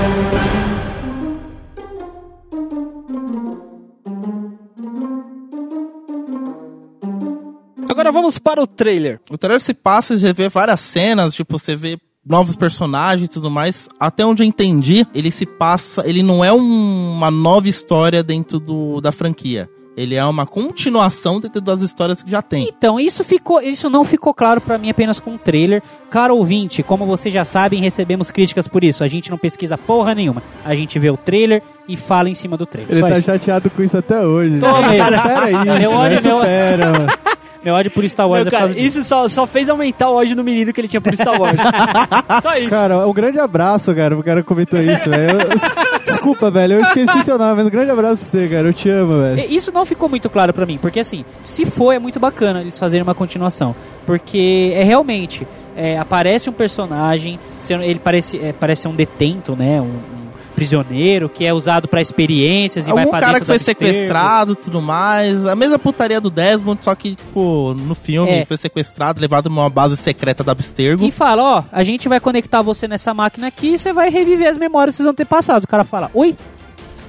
Agora 7.88 8.12
vamos 8.12 8.38
para 8.38 8.62
o 8.62 8.68
trailer. 8.68 9.20
O 9.28 9.36
trailer 9.36 9.60
se 9.60 9.74
passa, 9.74 10.16
você 10.16 10.32
vê 10.32 10.48
várias 10.48 10.78
cenas, 10.78 11.34
tipo, 11.34 11.58
você 11.58 11.74
vê 11.74 11.98
novos 12.26 12.56
personagens 12.56 13.26
e 13.26 13.28
tudo 13.30 13.50
mais. 13.50 13.88
Até 13.98 14.24
onde 14.24 14.42
eu 14.42 14.46
entendi, 14.46 15.06
ele 15.14 15.30
se 15.30 15.46
passa. 15.46 16.02
Ele 16.06 16.22
não 16.22 16.44
é 16.44 16.52
um- 16.52 17.12
uma 17.16 17.30
nova 17.30 17.68
história 17.68 18.22
dentro 18.22 18.58
do, 18.58 19.00
da 19.00 19.10
franquia. 19.12 19.68
Ele 19.96 20.14
é 20.14 20.24
uma 20.24 20.46
continuação 20.46 21.40
dentro 21.40 21.60
das 21.60 21.82
histórias 21.82 22.22
que 22.22 22.30
já 22.30 22.40
tem. 22.40 22.66
Então, 22.68 22.98
isso 22.98 23.22
ficou, 23.24 23.60
isso 23.60 23.90
não 23.90 24.02
ficou 24.04 24.32
claro 24.32 24.58
pra 24.60 24.78
mim 24.78 24.88
apenas 24.88 25.18
com 25.20 25.34
o 25.34 25.38
trailer. 25.38 25.82
Caro 26.08 26.36
ouvinte, 26.36 26.82
como 26.82 27.04
vocês 27.04 27.34
já 27.34 27.44
sabem, 27.44 27.82
recebemos 27.82 28.30
críticas 28.30 28.66
por 28.68 28.82
isso. 28.84 29.02
A 29.04 29.06
gente 29.06 29.30
não 29.30 29.36
pesquisa 29.36 29.76
porra 29.76 30.14
nenhuma. 30.14 30.42
A 30.64 30.74
gente 30.74 30.98
vê 30.98 31.10
o 31.10 31.16
trailer 31.18 31.62
e 31.88 31.96
fala 31.96 32.30
em 32.30 32.34
cima 32.34 32.56
do 32.56 32.64
trailer. 32.64 32.92
Ele 32.92 33.00
Só 33.00 33.08
tá 33.08 33.12
isso. 33.18 33.26
chateado 33.26 33.68
com 33.68 33.82
isso 33.82 33.96
até 33.98 34.24
hoje. 34.24 34.58
Tô 34.60 34.80
né? 34.80 34.88
mesmo. 34.90 35.16
Supera 35.16 35.50
isso, 35.50 35.64
Meu 35.80 35.90
ódio, 35.92 36.16
né? 36.16 36.22
meu- 36.22 36.38
Supera, 36.38 36.92
mano. 36.92 37.12
Meu 37.62 37.74
ódio 37.74 37.90
por 37.90 38.08
Star 38.08 38.26
Wars 38.28 38.44
Meu, 38.44 38.48
é 38.48 38.50
por 38.50 38.50
cara, 38.50 38.66
causa 38.68 38.78
isso 38.80 39.04
só, 39.04 39.28
só 39.28 39.46
fez 39.46 39.68
aumentar 39.68 40.08
o 40.08 40.14
ódio 40.14 40.34
no 40.34 40.42
menino 40.42 40.72
que 40.72 40.80
ele 40.80 40.88
tinha 40.88 41.00
por 41.00 41.14
Star 41.14 41.38
Wars. 41.40 41.56
só 42.42 42.56
isso. 42.56 42.70
Cara, 42.70 43.06
um 43.06 43.12
grande 43.12 43.38
abraço, 43.38 43.94
cara, 43.94 44.14
pro 44.14 44.24
cara 44.24 44.40
que 44.42 44.48
comentou 44.48 44.80
isso, 44.80 45.08
velho. 45.10 45.40
Eu- 45.42 46.00
Desculpa, 46.04 46.50
velho, 46.50 46.74
eu 46.74 46.80
esqueci 46.82 47.22
seu 47.24 47.38
nome, 47.38 47.54
mas 47.56 47.66
um 47.66 47.70
grande 47.70 47.90
abraço 47.90 48.28
pra 48.30 48.40
você, 48.40 48.48
cara. 48.48 48.68
Eu 48.68 48.72
te 48.72 48.88
amo, 48.88 49.20
velho. 49.20 49.52
Isso 49.52 49.70
não 49.72 49.84
ficou 49.84 50.08
muito 50.08 50.28
claro 50.28 50.52
pra 50.52 50.66
mim, 50.66 50.78
porque 50.78 51.00
assim, 51.00 51.24
se 51.44 51.64
for, 51.64 51.92
é 51.92 51.98
muito 51.98 52.18
bacana 52.18 52.60
eles 52.60 52.78
fazerem 52.78 53.02
uma 53.02 53.14
continuação. 53.14 53.74
Porque 54.06 54.72
é 54.74 54.82
realmente, 54.82 55.46
é, 55.76 55.98
aparece 55.98 56.48
um 56.50 56.52
personagem, 56.52 57.38
ele 57.68 57.98
parece, 57.98 58.38
é, 58.38 58.52
parece 58.52 58.82
ser 58.82 58.88
um 58.88 58.94
detento, 58.94 59.54
né? 59.56 59.80
Um, 59.80 59.84
um 59.84 60.19
prisioneiro 60.60 61.26
que 61.30 61.46
é 61.46 61.54
usado 61.54 61.88
pra 61.88 62.02
experiências 62.02 62.86
e 62.86 62.92
vai 62.92 63.04
Algum 63.04 63.12
pra 63.12 63.20
cara 63.20 63.40
que 63.40 63.46
foi 63.46 63.58
sequestrado 63.58 64.52
e 64.52 64.56
tudo 64.56 64.82
mais. 64.82 65.46
A 65.46 65.56
mesma 65.56 65.78
putaria 65.78 66.20
do 66.20 66.28
Desmond, 66.30 66.84
só 66.84 66.94
que, 66.94 67.14
tipo, 67.14 67.72
no 67.74 67.94
filme 67.94 68.30
É. 68.30 68.44
foi 68.44 68.58
sequestrado, 68.58 69.18
levado 69.18 69.48
numa 69.48 69.70
base 69.70 69.96
secreta 69.96 70.44
da 70.44 70.52
Abstergo. 70.52 71.06
E 71.06 71.10
fala, 71.10 71.42
ó, 71.42 71.64
a 71.72 71.82
gente 71.82 72.10
vai 72.10 72.20
conectar 72.20 72.60
você 72.60 72.86
nessa 72.86 73.14
máquina 73.14 73.46
aqui 73.46 73.68
e 73.68 73.78
você 73.78 73.90
vai 73.90 74.10
reviver 74.10 74.48
as 74.50 74.58
memórias 74.58 74.92
que 74.94 74.96
vocês 74.98 75.06
vão 75.06 75.14
ter 75.14 75.24
passado. 75.24 75.64
O 75.64 75.68
cara 75.68 75.82
fala, 75.82 76.10
oi? 76.12 76.36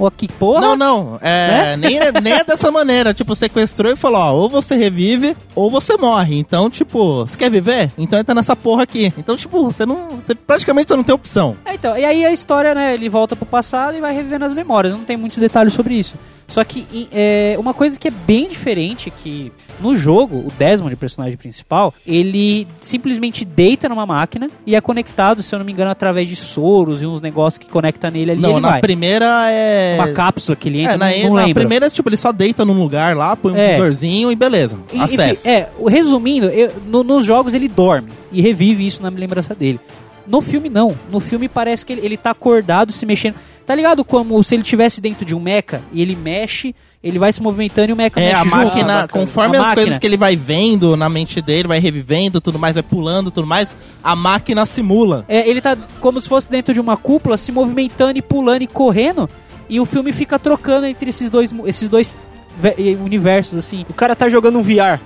Ó, 0.03 0.09
que 0.09 0.27
porra? 0.27 0.61
Não, 0.61 0.75
não. 0.75 1.19
É, 1.21 1.77
nem, 1.77 1.99
é- 1.99 2.11
nem 2.19 2.33
é 2.33 2.43
dessa 2.43 2.71
maneira. 2.71 3.13
Tipo, 3.13 3.35
sequestrou 3.35 3.91
e 3.91 3.95
falou, 3.95 4.19
ó, 4.19 4.33
ou 4.33 4.49
você 4.49 4.75
revive 4.75 5.37
ou 5.53 5.69
você 5.69 5.95
morre. 5.95 6.37
Então, 6.39 6.69
tipo, 6.69 7.25
você 7.25 7.37
quer 7.37 7.51
viver? 7.51 7.91
Então 7.97 8.17
entra 8.19 8.33
nessa 8.33 8.55
porra 8.55 8.83
aqui. 8.83 9.13
Então, 9.17 9.37
tipo, 9.37 9.63
você 9.63 9.85
não. 9.85 10.17
Você 10.17 10.33
praticamente 10.33 10.87
você 10.87 10.95
não 10.95 11.03
tem 11.03 11.13
opção. 11.13 11.55
É, 11.65 11.75
então, 11.75 11.95
e 11.97 12.03
aí 12.03 12.25
a 12.25 12.31
história, 12.31 12.73
né, 12.73 12.93
ele 12.93 13.07
volta 13.09 13.35
pro 13.35 13.45
passado 13.45 13.95
e 13.95 14.01
vai 14.01 14.13
revivendo 14.13 14.45
as 14.45 14.53
memórias, 14.53 14.93
não 14.93 15.03
tem 15.03 15.15
muitos 15.17 15.37
detalhes 15.37 15.73
sobre 15.73 15.93
isso. 15.93 16.15
Só 16.51 16.63
que 16.65 16.85
é, 17.13 17.55
uma 17.57 17.73
coisa 17.73 17.97
que 17.97 18.09
é 18.09 18.11
bem 18.11 18.49
diferente, 18.49 19.09
que 19.09 19.51
no 19.79 19.95
jogo, 19.95 20.39
o 20.39 20.51
Desmond, 20.59 20.93
o 20.93 20.97
personagem 20.97 21.37
principal, 21.37 21.93
ele 22.05 22.67
simplesmente 22.81 23.45
deita 23.45 23.87
numa 23.87 24.05
máquina 24.05 24.49
e 24.67 24.75
é 24.75 24.81
conectado, 24.81 25.41
se 25.41 25.55
eu 25.55 25.59
não 25.59 25.65
me 25.65 25.71
engano, 25.71 25.89
através 25.89 26.27
de 26.27 26.35
soros 26.35 27.01
e 27.01 27.05
uns 27.05 27.21
negócios 27.21 27.57
que 27.57 27.69
conecta 27.71 28.11
nele 28.11 28.31
ali 28.31 28.41
não, 28.41 28.59
na 28.59 28.71
vai. 28.71 28.81
primeira 28.81 29.49
é. 29.49 29.95
Uma 29.95 30.09
cápsula 30.09 30.55
que 30.57 30.67
ele 30.67 30.81
entra, 30.81 30.93
É, 30.95 30.97
na, 30.97 31.09
não, 31.29 31.35
na 31.35 31.41
lembro. 31.43 31.53
primeira, 31.61 31.89
tipo, 31.89 32.09
ele 32.09 32.17
só 32.17 32.33
deita 32.33 32.65
num 32.65 32.77
lugar 32.77 33.15
lá, 33.15 33.33
põe 33.35 33.53
um 33.53 33.57
É. 33.57 33.71
visorzinho 33.71 34.29
e 34.29 34.35
beleza. 34.35 34.77
E- 34.91 34.99
Acesso. 34.99 35.47
enfim, 35.47 35.49
é, 35.49 35.69
resumindo, 35.87 36.47
eu- 36.47 36.73
no- 36.85 37.03
nos 37.03 37.23
jogos 37.23 37.53
ele 37.53 37.69
dorme 37.69 38.09
e 38.29 38.41
revive 38.41 38.85
isso 38.85 39.01
na 39.01 39.07
lembrança 39.09 39.55
dele. 39.55 39.79
No 40.27 40.39
filme, 40.41 40.69
não. 40.69 40.95
No 41.11 41.19
filme 41.19 41.49
parece 41.49 41.85
que 41.85 41.93
ele, 41.93 42.05
ele 42.05 42.15
tá 42.17 42.29
acordado, 42.31 42.91
se 42.91 43.05
mexendo. 43.05 43.35
Tá 43.65 43.75
ligado 43.75 44.03
como 44.03 44.41
se 44.43 44.55
ele 44.55 44.63
tivesse 44.63 44.99
dentro 44.99 45.23
de 45.25 45.33
um 45.35 45.39
mecha 45.39 45.81
e 45.93 46.01
ele 46.01 46.15
mexe, 46.15 46.75
ele 47.03 47.17
vai 47.19 47.31
se 47.31 47.41
movimentando 47.41 47.89
e 47.89 47.93
o 47.93 47.95
mecha 47.95 48.19
É, 48.19 48.25
mexe 48.25 48.35
a 48.35 48.43
junto. 48.43 48.55
máquina, 48.57 49.03
Ah, 49.03 49.07
conforme 49.07 49.55
A 49.55 49.59
as 49.59 49.65
máquina. 49.67 49.81
coisas 49.83 49.97
que 49.99 50.05
ele 50.07 50.17
vai 50.17 50.35
vendo 50.35 50.97
na 50.97 51.07
mente 51.07 51.41
dele, 51.41 51.67
vai 51.67 51.79
revivendo, 51.79 52.41
tudo 52.41 52.59
mais, 52.59 52.73
vai 52.75 52.83
pulando, 52.83 53.31
tudo 53.31 53.47
mais, 53.47 53.75
a 54.03 54.15
máquina 54.15 54.65
simula. 54.65 55.23
É, 55.29 55.47
ele 55.49 55.61
tá 55.61 55.77
como 55.99 56.19
se 56.19 56.27
fosse 56.27 56.49
dentro 56.49 56.73
de 56.73 56.79
uma 56.81 56.97
cúpula, 56.97 57.37
se 57.37 57.51
movimentando 57.51 58.17
e 58.17 58.21
pulando 58.21 58.63
e 58.63 58.67
correndo, 58.67 59.29
e 59.69 59.79
o 59.79 59.85
filme 59.85 60.11
fica 60.11 60.37
trocando 60.37 60.85
entre 60.85 61.09
esses 61.11 61.29
dois, 61.29 61.53
esses 61.65 61.87
dois 61.87 62.15
ve- 62.57 62.97
universos, 63.01 63.57
assim. 63.57 63.85
O 63.89 63.93
cara 63.93 64.15
tá 64.15 64.27
jogando 64.27 64.59
um 64.59 64.63
VR. 64.63 64.99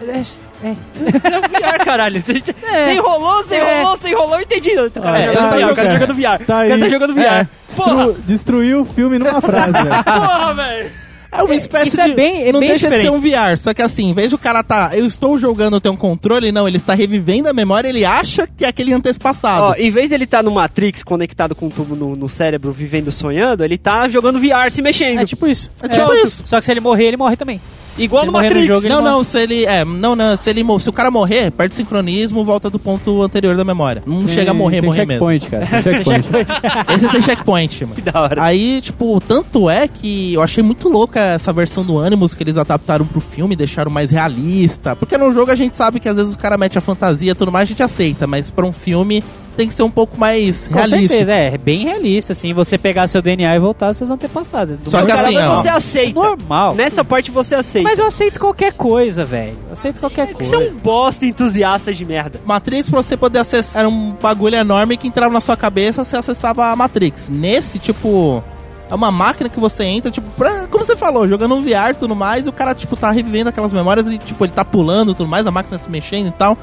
É, 0.00 0.22
é. 0.62 0.68
É 0.68 1.38
um 1.38 1.42
VR, 1.42 1.84
caralho. 1.84 2.20
Você, 2.20 2.32
É. 2.32 2.84
você 2.84 2.92
enrolou, 2.94 3.44
você 3.44 3.54
É. 3.54 3.80
enrolou, 3.80 3.96
você 3.98 4.08
enrolou, 4.10 4.34
eu 4.36 4.40
entendi. 4.42 4.70
O 4.78 4.90
cara, 4.90 5.18
É, 5.18 5.32
tá 5.32 5.32
o 5.32 5.50
cara 5.50 5.60
jogando. 5.60 5.92
jogando 5.92 6.14
VR. 6.14 6.22
Tá 6.22 6.42
o 6.42 6.46
cara 6.46 6.74
aí. 6.74 6.80
tá 6.80 6.88
jogando 6.88 7.14
VR. 7.14 7.20
É, 7.24 7.48
Porra, 7.76 8.12
destruiu 8.26 8.80
o 8.80 8.84
filme 8.84 9.18
numa 9.18 9.40
frase, 9.40 9.72
velho. 9.72 9.88
porra, 10.04 10.54
velho. 10.54 11.06
É 11.32 11.42
uma 11.42 11.52
É, 11.52 11.56
espécie 11.58 11.88
isso 11.88 12.00
é 12.00 12.08
de. 12.08 12.14
bem- 12.14 12.48
é 12.48 12.52
não 12.52 12.60
bem 12.60 12.68
deixa 12.70 12.86
de 12.88 12.94
ser 12.94 13.00
diferente. 13.02 13.18
um 13.18 13.20
VR, 13.20 13.58
só 13.58 13.74
que 13.74 13.82
assim, 13.82 14.08
em 14.10 14.14
vez 14.14 14.30
do 14.30 14.38
cara 14.38 14.62
tá. 14.62 14.90
Eu 14.94 15.04
estou 15.04 15.36
jogando, 15.38 15.78
tem 15.80 15.90
um 15.92 15.96
controle, 15.96 16.50
não, 16.52 16.66
ele 16.66 16.78
está 16.78 16.94
revivendo 16.94 17.48
a 17.48 17.52
memória, 17.52 17.88
ele 17.88 18.04
acha 18.06 18.46
que 18.56 18.64
é 18.64 18.68
aquele 18.68 18.92
antepassado. 18.94 19.62
Ó, 19.64 19.74
em 19.76 19.90
vez 19.90 20.08
de 20.08 20.14
ele 20.14 20.24
estar 20.24 20.42
no 20.42 20.52
Matrix 20.52 21.02
conectado 21.02 21.54
com 21.54 21.66
um 21.66 21.68
tubo 21.68 21.94
no, 21.94 22.12
no 22.14 22.28
cérebro, 22.28 22.72
vivendo 22.72 23.12
sonhando, 23.12 23.64
ele 23.64 23.76
tá 23.76 24.08
jogando 24.08 24.38
VR, 24.38 24.70
se 24.70 24.80
mexendo. 24.80 25.20
É 25.20 25.26
tipo 25.26 25.46
isso. 25.46 25.70
É 25.82 25.88
tipo 25.88 26.14
isso. 26.14 26.42
Só 26.46 26.58
que 26.58 26.64
se 26.64 26.70
ele 26.70 26.80
morrer, 26.80 27.06
ele 27.06 27.16
morre 27.18 27.36
também. 27.36 27.60
Igual 27.98 28.22
se 28.22 28.26
no 28.26 28.32
morrer 28.32 28.48
no 28.50 28.54
Matrix. 28.54 28.74
jogo, 28.82 28.88
não, 28.88 29.02
morre. 29.02 29.10
não, 29.10 29.24
se 29.24 29.38
ele. 29.40 29.64
É, 29.64 29.84
não, 29.84 30.16
não, 30.16 30.36
se 30.36 30.50
ele 30.50 30.64
se 30.80 30.88
o 30.88 30.92
cara 30.92 31.10
morrer, 31.10 31.50
perde 31.50 31.72
o 31.74 31.76
sincronismo, 31.76 32.44
volta 32.44 32.68
do 32.68 32.78
ponto 32.78 33.22
anterior 33.22 33.56
da 33.56 33.64
memória. 33.64 34.02
Não 34.06 34.26
chega 34.28 34.50
a 34.50 34.54
morrer, 34.54 34.80
tem 34.80 34.88
morrer 34.88 35.06
mesmo. 35.06 35.30
checkpoint, 35.30 35.50
cara. 35.50 35.66
Tem 35.82 36.04
checkpoint. 36.04 36.48
Esse 36.94 37.08
tem 37.08 37.22
checkpoint, 37.22 37.84
mano. 37.84 37.94
Que 37.94 38.02
da 38.02 38.20
hora. 38.20 38.42
Aí, 38.42 38.80
tipo, 38.80 39.20
tanto 39.26 39.70
é 39.70 39.88
que 39.88 40.34
eu 40.34 40.42
achei 40.42 40.62
muito 40.62 40.88
louca 40.88 41.20
essa 41.20 41.52
versão 41.52 41.84
do 41.84 41.98
Animus 41.98 42.34
que 42.34 42.42
eles 42.42 42.56
adaptaram 42.56 43.06
pro 43.06 43.20
filme, 43.20 43.56
deixaram 43.56 43.90
mais 43.90 44.10
realista. 44.10 44.94
Porque 44.94 45.16
no 45.16 45.32
jogo 45.32 45.50
a 45.50 45.56
gente 45.56 45.76
sabe 45.76 46.00
que 46.00 46.08
às 46.08 46.16
vezes 46.16 46.30
os 46.32 46.36
caras 46.36 46.58
metem 46.58 46.78
a 46.78 46.82
fantasia 46.82 47.32
e 47.32 47.34
tudo 47.34 47.50
mais, 47.52 47.66
a 47.66 47.70
gente 47.70 47.82
aceita, 47.82 48.26
mas 48.26 48.50
pra 48.50 48.66
um 48.66 48.72
filme 48.72 49.22
tem 49.56 49.66
que 49.66 49.74
ser 49.74 49.82
um 49.82 49.90
pouco 49.90 50.18
mais 50.18 50.68
Com 50.68 50.74
realista. 50.74 50.98
certeza, 51.08 51.32
é, 51.32 51.54
é 51.54 51.58
bem 51.58 51.84
realista, 51.84 52.32
assim. 52.32 52.52
Você 52.52 52.76
pegar 52.76 53.06
seu 53.06 53.22
DNA 53.22 53.56
e 53.56 53.58
voltar, 53.58 53.92
vocês 53.94 54.08
vão 54.08 54.18
ter 54.18 54.28
passado. 54.28 54.78
Só 54.84 55.02
que 55.04 55.10
assim, 55.12 55.36
ó. 55.38 55.56
você 55.56 55.68
aceita. 55.68 56.20
Normal. 56.20 56.74
Nessa 56.74 57.04
parte 57.04 57.30
você 57.30 57.54
aceita. 57.54 57.88
Mas 57.88 57.98
eu 57.98 58.06
aceito 58.06 58.38
qualquer 58.38 58.72
coisa, 58.74 59.24
velho. 59.24 59.56
Eu 59.66 59.72
aceito 59.72 59.98
qualquer 60.00 60.22
É 60.22 60.26
que 60.26 60.34
coisa. 60.34 60.50
você 60.50 60.56
é 60.64 60.70
um 60.70 60.76
bosta 60.76 61.24
entusiasta 61.26 61.92
de 61.92 62.04
merda. 62.04 62.40
Matrix, 62.44 62.90
pra 62.90 63.02
você 63.02 63.16
poder 63.16 63.38
acessar, 63.38 63.80
era 63.80 63.88
um 63.88 64.14
bagulho 64.20 64.54
enorme 64.56 64.96
que 64.96 65.08
entrava 65.08 65.32
na 65.32 65.40
sua 65.40 65.56
cabeça, 65.56 66.04
você 66.04 66.16
acessava 66.16 66.66
a 66.66 66.76
Matrix. 66.76 67.28
Nesse, 67.28 67.78
tipo, 67.78 68.42
é 68.90 68.94
uma 68.94 69.10
máquina 69.10 69.48
que 69.48 69.58
você 69.58 69.84
entra, 69.84 70.10
tipo, 70.10 70.28
pra- 70.36 70.66
como 70.68 70.84
você 70.84 70.94
falou, 70.96 71.26
jogando 71.26 71.54
um 71.54 71.62
VR 71.62 71.90
e 71.90 71.94
tudo 71.94 72.14
mais, 72.14 72.46
e 72.46 72.48
o 72.48 72.52
cara, 72.52 72.74
tipo, 72.74 72.96
tá 72.96 73.10
revivendo 73.10 73.48
aquelas 73.48 73.72
memórias 73.72 74.06
e, 74.08 74.18
tipo, 74.18 74.44
ele 74.44 74.52
tá 74.52 74.64
pulando 74.64 75.12
e 75.12 75.14
tudo 75.14 75.28
mais, 75.28 75.46
a 75.46 75.50
máquina 75.50 75.78
se 75.78 75.90
mexendo 75.90 76.28
e 76.28 76.32
tal. 76.32 76.56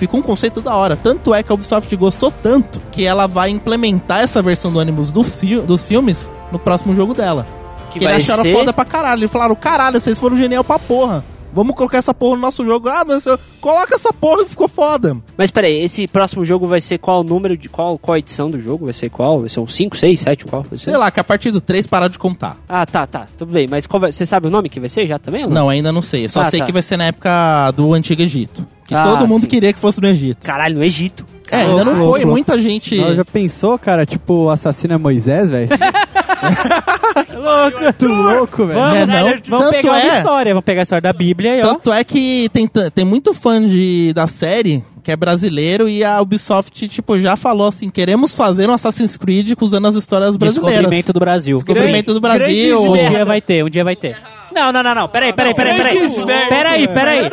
Ficou 0.00 0.18
um 0.20 0.22
conceito 0.22 0.62
da 0.62 0.74
hora. 0.74 0.96
Tanto 0.96 1.34
é 1.34 1.42
que 1.42 1.52
a 1.52 1.54
Ubisoft 1.54 1.94
gostou 1.94 2.32
tanto 2.42 2.80
que 2.90 3.04
ela 3.04 3.26
vai 3.26 3.50
implementar 3.50 4.20
essa 4.20 4.40
versão 4.40 4.72
do 4.72 4.80
Animus 4.80 5.10
do 5.12 5.22
fi- 5.22 5.60
dos 5.60 5.84
filmes 5.84 6.30
no 6.50 6.58
próximo 6.58 6.94
jogo 6.94 7.12
dela. 7.12 7.46
Que, 7.92 7.98
vai 8.00 8.14
eles 8.14 8.24
acharam 8.24 8.42
ser- 8.44 8.54
foda 8.54 8.72
pra 8.72 8.86
caralho. 8.86 9.20
Eles 9.20 9.30
falaram, 9.30 9.54
caralho, 9.54 10.00
vocês 10.00 10.18
foram 10.18 10.38
genial 10.38 10.64
pra 10.64 10.78
porra. 10.78 11.22
Vamos 11.52 11.74
colocar 11.74 11.98
essa 11.98 12.14
porra 12.14 12.36
no 12.36 12.42
nosso 12.42 12.64
jogo. 12.64 12.88
Ah, 12.88 13.04
mas 13.04 13.24
coloca 13.60 13.96
essa 13.96 14.12
porra 14.12 14.42
e 14.42 14.48
ficou 14.48 14.68
foda. 14.68 15.16
Mas 15.36 15.50
peraí, 15.50 15.82
esse 15.82 16.06
próximo 16.06 16.44
jogo 16.44 16.66
vai 16.68 16.80
ser 16.80 16.96
qual 16.98 17.20
o 17.20 17.24
número 17.24 17.56
de 17.58 17.68
qual, 17.68 17.98
qual 17.98 18.16
edição 18.16 18.48
do 18.48 18.58
jogo? 18.60 18.84
Vai 18.84 18.94
ser 18.94 19.10
qual? 19.10 19.40
Vai 19.40 19.48
ser 19.48 19.58
um 19.60 19.66
5, 19.66 19.96
6, 19.96 20.20
7, 20.20 20.44
qual? 20.44 20.64
Sei 20.76 20.96
lá, 20.96 21.10
que 21.10 21.18
a 21.18 21.24
partir 21.24 21.50
do 21.50 21.60
3 21.60 21.86
parar 21.88 22.08
de 22.08 22.18
contar. 22.20 22.56
Ah, 22.68 22.86
tá, 22.86 23.04
tá, 23.06 23.26
tudo 23.36 23.52
bem. 23.52 23.66
Mas 23.68 23.84
vai- 23.86 24.12
você 24.12 24.24
sabe 24.24 24.46
o 24.46 24.50
nome 24.50 24.68
que 24.70 24.78
vai 24.78 24.88
ser 24.88 25.06
já 25.08 25.18
também? 25.18 25.42
Não? 25.42 25.50
Não, 25.50 25.68
ainda 25.68 25.90
não 25.92 26.00
sei. 26.02 26.26
Eu 26.26 26.28
só 26.30 26.40
Ah, 26.42 26.44
sei 26.50 26.60
tá. 26.60 26.66
que 26.66 26.72
vai 26.72 26.82
ser 26.82 26.96
na 26.96 27.06
época 27.06 27.72
do 27.72 27.92
Antigo 27.94 28.22
Egito. 28.22 28.64
Que 28.90 28.94
Ah, 28.96 29.04
todo 29.04 29.28
mundo 29.28 29.42
sim. 29.42 29.46
queria 29.46 29.72
que 29.72 29.78
fosse 29.78 30.00
no 30.00 30.08
Egito. 30.08 30.44
Caralho, 30.44 30.74
no 30.74 30.82
Egito. 30.82 31.24
É, 31.48 31.58
ainda 31.62 31.84
não 31.84 31.94
foi. 31.94 32.24
Muita 32.24 32.58
gente. 32.58 32.96
Não, 32.96 33.14
já 33.14 33.24
pensou, 33.24 33.78
cara? 33.78 34.04
Tipo, 34.04 34.46
o 34.46 34.50
assassino 34.50 34.94
é 34.94 34.98
Moisés, 34.98 35.48
velho? 35.48 35.68
Louco. 37.34 37.92
Tu 37.98 38.06
louco, 38.08 38.66
velho. 38.66 38.80
Vamos, 38.80 38.98
É, 38.98 39.06
não. 39.06 39.34
vamos 39.48 39.70
pegar 39.70 39.90
uma 39.92 40.00
é- 40.02 40.08
história, 40.08 40.52
vamos 40.52 40.64
pegar 40.64 40.80
a 40.80 40.82
história 40.82 41.02
da 41.02 41.12
Bíblia 41.12 41.56
e 41.56 41.62
ó. 41.62 41.66
Tanto 41.74 41.92
é 41.92 42.02
que 42.02 42.48
tem, 42.52 42.66
tem 42.68 43.04
muito 43.04 43.32
fã 43.32 43.64
de, 43.64 44.12
da 44.12 44.26
série 44.26 44.82
que 45.04 45.12
é 45.12 45.16
brasileiro 45.16 45.88
e 45.88 46.02
a 46.04 46.20
Ubisoft, 46.20 46.88
tipo, 46.88 47.16
já 47.18 47.36
falou 47.36 47.68
assim: 47.68 47.90
queremos 47.90 48.34
fazer 48.34 48.68
um 48.68 48.72
Assassin's 48.72 49.16
Creed 49.16 49.52
usando 49.60 49.86
as 49.86 49.94
histórias 49.94 50.36
brasileiras. 50.36 50.78
Descobrimento 50.80 51.12
do 51.12 51.20
Brasil. 51.20 51.56
Descobrimento 51.58 52.12
do 52.14 52.20
Brasil. 52.20 52.82
Um 52.82 53.08
dia 53.08 53.24
vai 53.24 53.40
ter, 53.40 53.64
um 53.64 53.70
dia 53.70 53.84
vai 53.84 53.94
ter. 53.96 54.16
Não, 54.52 54.72
não, 54.72 54.82
não, 54.82 54.94
não. 54.94 55.08
Peraí, 55.08 55.32
peraí, 55.32 55.54
peraí, 55.54 55.76
peraí. 55.76 56.10
Peraí, 56.48 56.88
peraí. 56.88 57.28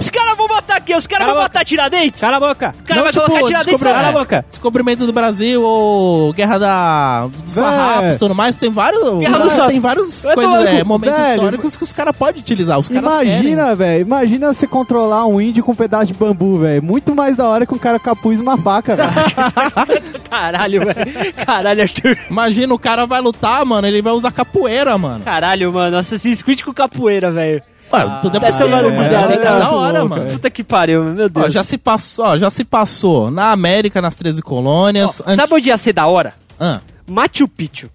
Os 0.00 0.10
caras 0.10 0.36
vão 0.36 0.48
botar 0.48 0.76
aqui, 0.76 0.94
os 0.94 1.06
caras 1.06 1.26
vão 1.26 1.36
botar 1.36 1.64
Tiradentes. 1.64 2.20
Cala 2.20 2.36
a 2.36 2.40
boca. 2.40 2.74
O 2.80 2.84
cara 2.84 2.96
Não, 2.96 3.02
vai 3.04 3.12
tipo, 3.12 3.26
colocar 3.26 3.46
Tiradentes 3.46 3.82
Cala 3.82 4.08
a 4.08 4.12
boca. 4.12 4.44
Descobrimento 4.48 5.06
do 5.06 5.12
Brasil 5.12 5.62
ou 5.62 6.32
Guerra 6.32 6.58
da. 6.58 7.28
Farrapos 7.46 8.14
e 8.14 8.18
tudo 8.18 8.34
mais, 8.34 8.56
tem 8.56 8.70
vários, 8.70 9.18
Guerra 9.18 9.38
do 9.38 9.66
tem 9.68 9.80
vários 9.80 10.24
é, 10.24 10.34
cu. 10.34 10.86
momentos 10.86 11.18
Velho, 11.18 11.34
históricos 11.34 11.76
que 11.76 11.84
os 11.84 11.92
caras 11.92 12.16
podem 12.16 12.40
utilizar. 12.40 12.78
Os 12.78 12.88
caras. 12.88 13.04
Imagina, 13.04 13.74
velho. 13.74 14.02
Imagina 14.02 14.52
você 14.52 14.66
controlar 14.66 15.26
um 15.26 15.40
índio 15.40 15.64
com 15.64 15.72
um 15.72 15.74
pedaço 15.74 16.06
de 16.06 16.14
bambu, 16.14 16.58
velho. 16.58 16.82
Muito 16.82 17.14
mais 17.14 17.36
da 17.36 17.46
hora 17.48 17.66
que 17.66 17.74
um 17.74 17.78
cara 17.78 17.98
capuz 17.98 18.38
e 18.38 18.42
uma 18.42 18.56
faca, 18.56 18.96
velho. 18.96 19.10
Caralho, 20.28 20.84
velho. 20.84 21.34
Caralho, 21.44 21.82
Arthur. 21.82 22.18
Imagina, 22.30 22.74
o 22.74 22.78
cara 22.78 23.06
vai 23.06 23.20
lutar, 23.20 23.64
mano, 23.64 23.86
ele 23.86 24.02
vai 24.02 24.12
usar 24.12 24.30
capoeira, 24.32 24.96
mano. 24.98 25.24
Caralho, 25.24 25.72
mano. 25.72 25.96
Assassin's 25.96 26.42
Creed 26.42 26.55
com 26.64 26.72
capoeira, 26.72 27.30
velho. 27.30 27.62
Ué, 27.92 28.18
tudo 28.20 28.36
é 28.36 28.40
possível, 28.40 28.68
mano. 28.68 29.08
dela, 29.08 29.32
É, 29.32 29.36
cara? 29.36 29.58
da 29.60 29.70
hora, 29.70 29.98
louco, 30.00 30.16
mano. 30.16 30.30
Puta 30.32 30.50
que 30.50 30.64
pariu, 30.64 31.04
meu 31.04 31.28
Deus. 31.28 31.46
Ó, 31.46 31.50
já 31.50 31.62
se 31.62 31.78
passou, 31.78 32.24
ó, 32.26 32.38
já 32.38 32.50
se 32.50 32.64
passou 32.64 33.30
na 33.30 33.52
América, 33.52 34.02
nas 34.02 34.16
13 34.16 34.42
colônias. 34.42 35.20
Ó, 35.24 35.34
Sabe 35.36 35.54
onde 35.54 35.68
ia 35.68 35.78
ser 35.78 35.92
da 35.92 36.06
hora? 36.06 36.34
Ah, 36.58 36.80
Machu 37.08 37.46
Picchu. 37.46 37.88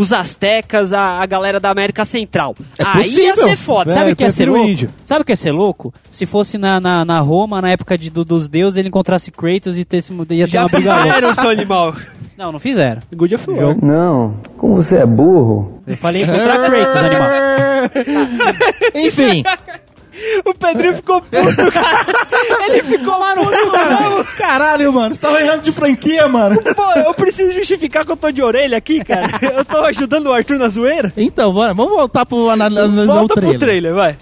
Os 0.00 0.12
astecas, 0.12 0.92
a, 0.92 1.20
a 1.20 1.26
galera 1.26 1.58
da 1.58 1.70
América 1.70 2.04
Central. 2.04 2.54
É 2.78 2.84
Aí 2.84 3.08
ia 3.10 3.32
possível. 3.32 3.44
ser 3.48 3.56
foda. 3.56 3.84
Velho, 3.92 3.98
Sabe 4.00 4.12
o 4.12 4.16
que 4.16 4.22
ia 4.22 4.30
ser 4.30 4.48
louco? 4.48 4.68
índio. 4.68 4.90
Sabe 5.04 5.22
o 5.22 5.24
que 5.24 5.32
ia 5.32 5.36
ser 5.36 5.50
louco? 5.50 5.92
Se 6.10 6.24
fosse 6.24 6.56
na, 6.56 6.78
na, 6.80 7.04
na 7.04 7.18
Roma, 7.18 7.60
na 7.60 7.70
época 7.70 7.98
de, 7.98 8.08
do- 8.08 8.24
dos 8.24 8.48
deuses, 8.48 8.76
ele 8.78 8.86
encontrasse 8.88 9.30
Kratos 9.32 9.76
e 9.76 9.84
ter, 9.84 9.98
ia 10.30 10.46
ter 10.46 10.48
Já 10.48 10.60
uma 10.62 10.68
briga 10.68 10.94
louca. 10.94 11.08
fizeram, 11.08 11.34
seu 11.34 11.50
animal. 11.50 11.96
Não, 12.36 12.52
não 12.52 12.58
fizeram. 12.60 13.02
Good 13.16 13.34
of 13.34 13.50
War. 13.50 13.76
Não, 13.82 14.36
como 14.56 14.76
você 14.76 14.98
é 14.98 15.06
burro. 15.06 15.80
Eu 15.84 15.96
falei 15.96 16.24
contra 16.24 16.68
Kratos, 16.68 16.96
animal. 17.02 17.28
Enfim, 18.94 19.42
O 20.44 20.54
Pedrinho 20.54 20.94
ficou 20.94 21.20
puto, 21.20 21.30
cara. 21.72 22.66
Ele 22.68 22.82
ficou 22.82 23.18
lá 23.18 23.34
no 23.34 23.50
caramba. 23.70 24.24
caralho, 24.36 24.92
mano, 24.92 25.14
você 25.14 25.20
tava 25.20 25.40
errando 25.40 25.62
de 25.62 25.72
franquia, 25.72 26.26
mano. 26.28 26.58
Pô, 26.62 26.92
eu 27.00 27.14
preciso 27.14 27.52
justificar 27.52 28.04
que 28.04 28.12
eu 28.12 28.16
tô 28.16 28.30
de 28.30 28.42
orelha 28.42 28.76
aqui, 28.76 29.02
cara. 29.04 29.28
Eu 29.54 29.64
tô 29.64 29.78
ajudando 29.84 30.26
o 30.26 30.32
Arthur 30.32 30.58
na 30.58 30.68
zoeira. 30.68 31.12
Então, 31.16 31.52
bora, 31.52 31.72
vamos 31.74 31.92
voltar 31.92 32.24
pro 32.26 32.50
analisar 32.50 32.86
o 32.86 33.06
Volta 33.06 33.34
trailer. 33.34 33.50
pro 33.58 33.66
trailer, 33.66 33.94
vai. 33.94 34.16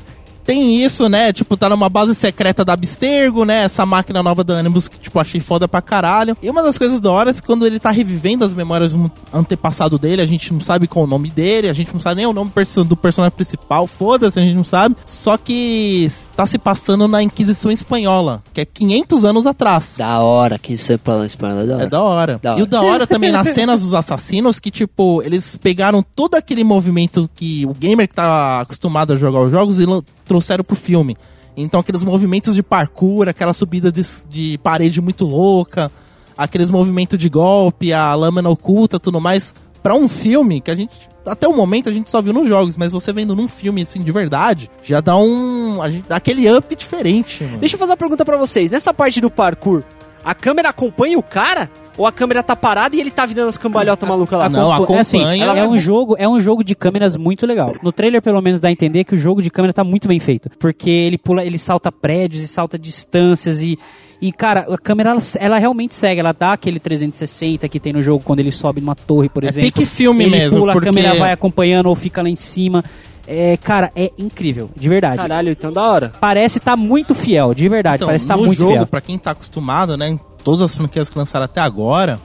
Tem 0.46 0.80
isso, 0.82 1.08
né? 1.08 1.32
Tipo, 1.32 1.56
tá 1.56 1.68
numa 1.68 1.88
base 1.88 2.14
secreta 2.14 2.64
da 2.64 2.72
Abstergo, 2.74 3.44
né? 3.44 3.64
Essa 3.64 3.84
máquina 3.84 4.22
nova 4.22 4.44
da 4.44 4.58
Animus 4.58 4.86
que, 4.86 4.96
tipo, 4.98 5.18
achei 5.18 5.40
foda 5.40 5.66
pra 5.66 5.82
caralho. 5.82 6.36
E 6.40 6.48
uma 6.48 6.62
das 6.62 6.78
coisas 6.78 7.00
da 7.00 7.10
hora 7.10 7.30
é 7.30 7.34
que 7.34 7.42
quando 7.42 7.66
ele 7.66 7.80
tá 7.80 7.90
revivendo 7.90 8.44
as 8.44 8.54
memórias 8.54 8.92
do 8.92 9.10
antepassado 9.32 9.98
dele, 9.98 10.22
a 10.22 10.26
gente 10.26 10.52
não 10.52 10.60
sabe 10.60 10.86
qual 10.86 11.04
o 11.04 11.08
nome 11.08 11.30
dele, 11.30 11.68
a 11.68 11.72
gente 11.72 11.92
não 11.92 12.00
sabe 12.00 12.16
nem 12.16 12.26
o 12.26 12.32
nome 12.32 12.52
do 12.88 12.96
personagem 12.96 13.34
principal, 13.34 13.86
foda-se, 13.88 14.38
a 14.38 14.42
gente 14.42 14.54
não 14.54 14.62
sabe. 14.64 14.96
Só 15.04 15.36
que 15.36 16.06
tá 16.36 16.46
se 16.46 16.58
passando 16.58 17.08
na 17.08 17.22
Inquisição 17.22 17.70
Espanhola, 17.70 18.42
que 18.54 18.60
é 18.60 18.64
500 18.64 19.24
anos 19.24 19.46
atrás. 19.46 19.94
Da 19.98 20.20
hora, 20.20 20.58
que 20.58 20.76
você 20.76 20.96
fala 20.96 21.26
espanhol, 21.26 21.66
da 21.66 21.82
É 21.82 21.86
da 21.88 22.00
hora. 22.02 22.38
Da 22.40 22.50
E 22.50 22.52
hora. 22.52 22.62
o 22.62 22.66
da 22.66 22.82
hora 22.82 23.06
também 23.06 23.32
nas 23.32 23.48
cenas 23.52 23.82
dos 23.82 23.94
assassinos, 23.94 24.60
que 24.60 24.70
tipo, 24.70 25.22
eles 25.22 25.56
pegaram 25.56 26.04
todo 26.14 26.36
aquele 26.36 26.62
movimento 26.62 27.28
que 27.34 27.66
o 27.66 27.72
gamer 27.74 28.06
que 28.06 28.14
tá 28.14 28.60
acostumado 28.60 29.12
a 29.12 29.16
jogar 29.16 29.40
os 29.40 29.50
jogos 29.50 29.80
e 29.80 29.86
trouxeram 30.26 30.64
pro 30.64 30.76
filme. 30.76 31.16
Então 31.56 31.80
aqueles 31.80 32.04
movimentos 32.04 32.54
de 32.54 32.62
parkour, 32.62 33.28
aquela 33.28 33.54
subida 33.54 33.90
de, 33.90 34.02
de 34.28 34.58
parede 34.58 35.00
muito 35.00 35.24
louca, 35.24 35.90
aqueles 36.36 36.68
movimentos 36.68 37.18
de 37.18 37.28
golpe, 37.30 37.92
a 37.92 38.14
lâmina 38.14 38.50
oculta, 38.50 39.00
tudo 39.00 39.20
mais. 39.20 39.54
Pra 39.82 39.94
um 39.94 40.08
filme 40.08 40.60
que 40.60 40.70
a 40.70 40.76
gente, 40.76 40.92
até 41.24 41.46
o 41.46 41.56
momento, 41.56 41.88
a 41.88 41.92
gente 41.92 42.10
só 42.10 42.20
viu 42.20 42.32
nos 42.32 42.48
jogos, 42.48 42.76
mas 42.76 42.92
você 42.92 43.12
vendo 43.12 43.34
num 43.34 43.48
filme 43.48 43.82
assim 43.82 44.02
de 44.02 44.10
verdade, 44.12 44.70
já 44.82 45.00
dá 45.00 45.16
um. 45.16 45.78
Gente, 45.90 46.08
dá 46.08 46.16
aquele 46.16 46.50
up 46.52 46.74
diferente, 46.74 47.44
mano. 47.44 47.58
Deixa 47.58 47.76
eu 47.76 47.78
fazer 47.78 47.92
uma 47.92 47.96
pergunta 47.96 48.24
pra 48.24 48.36
vocês. 48.36 48.70
Nessa 48.70 48.92
parte 48.92 49.20
do 49.20 49.30
parkour, 49.30 49.84
a 50.26 50.34
câmera 50.34 50.68
acompanha 50.70 51.18
o 51.18 51.22
cara? 51.22 51.70
Ou 51.96 52.06
a 52.06 52.12
câmera 52.12 52.42
tá 52.42 52.54
parada 52.54 52.94
e 52.94 53.00
ele 53.00 53.10
tá 53.10 53.24
virando 53.24 53.48
as 53.48 53.56
cambalhotas 53.56 54.06
malucas 54.06 54.38
lá? 54.38 54.48
Não, 54.50 54.70
É 54.70 54.98
assim, 55.00 55.16
acompanha. 55.22 55.44
é 55.46 55.66
um 55.66 55.78
jogo, 55.78 56.14
é 56.18 56.28
um 56.28 56.38
jogo 56.38 56.62
de 56.62 56.74
câmeras 56.74 57.16
muito 57.16 57.46
legal. 57.46 57.72
No 57.82 57.90
trailer, 57.90 58.20
pelo 58.20 58.42
menos, 58.42 58.60
dá 58.60 58.68
a 58.68 58.70
entender 58.72 59.04
que 59.04 59.14
o 59.14 59.18
jogo 59.18 59.40
de 59.40 59.50
câmera 59.50 59.72
tá 59.72 59.82
muito 59.82 60.06
bem 60.06 60.20
feito. 60.20 60.50
Porque 60.58 60.90
ele 60.90 61.16
pula, 61.16 61.42
ele 61.42 61.56
salta 61.56 61.90
prédios 61.90 62.42
e 62.42 62.48
salta 62.48 62.78
distâncias 62.78 63.62
e. 63.62 63.78
E, 64.20 64.32
cara, 64.32 64.60
a 64.72 64.78
câmera, 64.78 65.10
ela, 65.10 65.20
ela 65.38 65.58
realmente 65.58 65.94
segue, 65.94 66.20
ela 66.20 66.32
dá 66.32 66.52
aquele 66.54 66.80
360 66.80 67.68
que 67.68 67.78
tem 67.78 67.92
no 67.92 68.00
jogo 68.00 68.24
quando 68.24 68.40
ele 68.40 68.50
sobe 68.50 68.80
numa 68.80 68.94
torre, 68.94 69.28
por 69.28 69.44
É 69.44 69.48
exemplo. 69.48 69.70
pique 69.70 69.84
filme 69.84 70.24
ele 70.24 70.30
mesmo, 70.30 70.58
pula, 70.60 70.72
porque- 70.72 70.88
a 70.88 70.92
câmera 70.92 71.14
vai 71.18 71.32
acompanhando 71.32 71.86
ou 71.86 71.94
fica 71.94 72.22
lá 72.22 72.28
em 72.28 72.34
cima. 72.36 72.82
É, 73.26 73.56
cara, 73.56 73.90
é 73.96 74.12
incrível, 74.18 74.70
de 74.76 74.88
verdade. 74.88 75.16
Caralho, 75.16 75.50
então 75.50 75.72
da 75.72 75.82
hora. 75.82 76.12
Parece 76.20 76.60
tá 76.60 76.76
muito 76.76 77.14
fiel, 77.14 77.52
de 77.54 77.68
verdade, 77.68 77.96
Então, 77.96 78.08
parece 78.08 78.26
tá 78.26 78.36
no 78.36 78.44
muito 78.44 78.58
jogo, 78.58 78.72
fiel. 78.72 78.86
pra 78.86 79.00
quem 79.00 79.18
tá 79.18 79.32
acostumado, 79.32 79.96
né, 79.96 80.08
em 80.08 80.20
todas 80.44 80.62
as 80.62 80.74
franquias 80.74 81.10
que 81.10 81.18
lançaram 81.18 81.44
até 81.44 81.60
agora, 81.60 82.20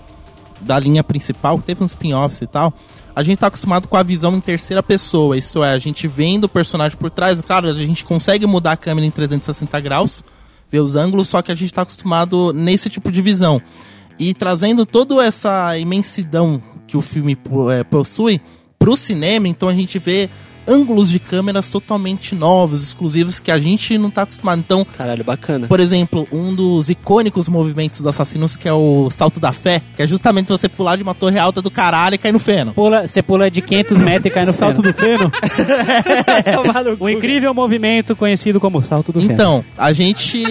da 0.62 0.78
linha 0.78 1.04
principal, 1.04 1.58
que 1.58 1.66
teve 1.66 1.84
uns 1.84 1.92
spin-offs 1.92 2.42
e 2.42 2.48
tal, 2.48 2.72
a 3.16 3.24
gente 3.24 3.40
tá 3.40 3.48
acostumado 3.48 3.88
com 3.88 3.98
a 3.98 4.04
visão 4.04 4.36
em 4.36 4.40
terceira 4.40 4.84
pessoa, 4.84 5.36
isso 5.38 5.64
é, 5.64 5.74
a 5.74 5.80
gente 5.80 6.08
vendo 6.08 6.44
o 6.46 6.50
personagem 6.50 6.98
por 6.98 7.10
trás, 7.10 7.42
claro, 7.42 7.68
a 7.68 7.76
gente 7.76 8.06
consegue 8.06 8.46
mudar 8.46 8.74
a 8.74 8.78
câmera 8.78 9.06
em 9.08 9.12
360 9.12 9.80
graus, 9.80 10.24
ver 10.70 10.80
os 10.80 10.96
ângulos, 10.96 11.28
só 11.28 11.42
que 11.42 11.52
a 11.52 11.56
gente 11.56 11.74
tá 11.74 11.82
acostumado 11.82 12.54
nesse 12.54 12.90
tipo 12.90 13.12
de 13.12 13.22
visão. 13.22 13.60
E 14.20 14.34
trazendo 14.34 14.86
toda 14.86 15.22
essa 15.26 15.76
imensidão 15.78 16.62
que 16.88 16.96
o 16.96 17.02
filme 17.02 17.38
é, 17.76 17.84
possui 17.84 18.40
pro 18.78 18.96
cinema, 18.96 19.48
então 19.48 19.68
a 19.68 19.74
gente 19.74 19.98
vê 20.00 20.30
ângulos 20.72 21.10
de 21.10 21.20
câmeras 21.20 21.70
totalmente 21.70 22.34
novos, 22.36 22.84
exclusivos, 22.84 23.40
que 23.40 23.52
a 23.52 23.60
gente 23.60 23.98
não 23.98 24.10
tá 24.10 24.22
acostumado. 24.24 24.60
Então, 24.60 24.86
Caralho, 24.98 25.24
bacana. 25.24 25.68
por 25.68 25.80
exemplo, 25.80 26.28
um 26.32 26.54
dos 26.56 26.90
icônicos 26.90 27.50
movimentos 27.50 27.98
dos 28.00 28.08
assassinos, 28.08 28.56
que 28.56 28.68
é 28.68 28.74
o 28.74 29.10
salto 29.10 29.40
da 29.40 29.52
fé, 29.52 29.82
que 29.96 30.02
é 30.02 30.08
justamente 30.08 30.48
você 30.48 30.70
pular 30.70 30.96
de 30.96 31.04
uma 31.04 31.14
torre 31.14 31.38
alta 31.40 31.62
do 31.62 31.70
caralho 31.72 32.16
e 32.16 32.18
cair 32.18 32.32
no 32.32 32.40
feno. 32.40 32.74
Pula, 32.74 33.06
você 33.08 33.22
pula 33.22 33.50
de 33.52 33.62
500 33.62 33.98
metros 34.00 34.26
e 34.26 34.30
cai 34.30 34.46
no 34.46 34.52
Salto 34.62 34.82
feno. 34.82 34.94
do 34.94 34.98
feno? 34.98 35.32
O 37.00 37.10
incrível 37.10 37.54
movimento 37.54 38.16
conhecido 38.16 38.60
como 38.60 38.82
salto 38.82 39.12
do 39.12 39.20
feno. 39.22 39.34
Então, 39.34 39.66
a 39.78 39.92
gente, 39.94 40.44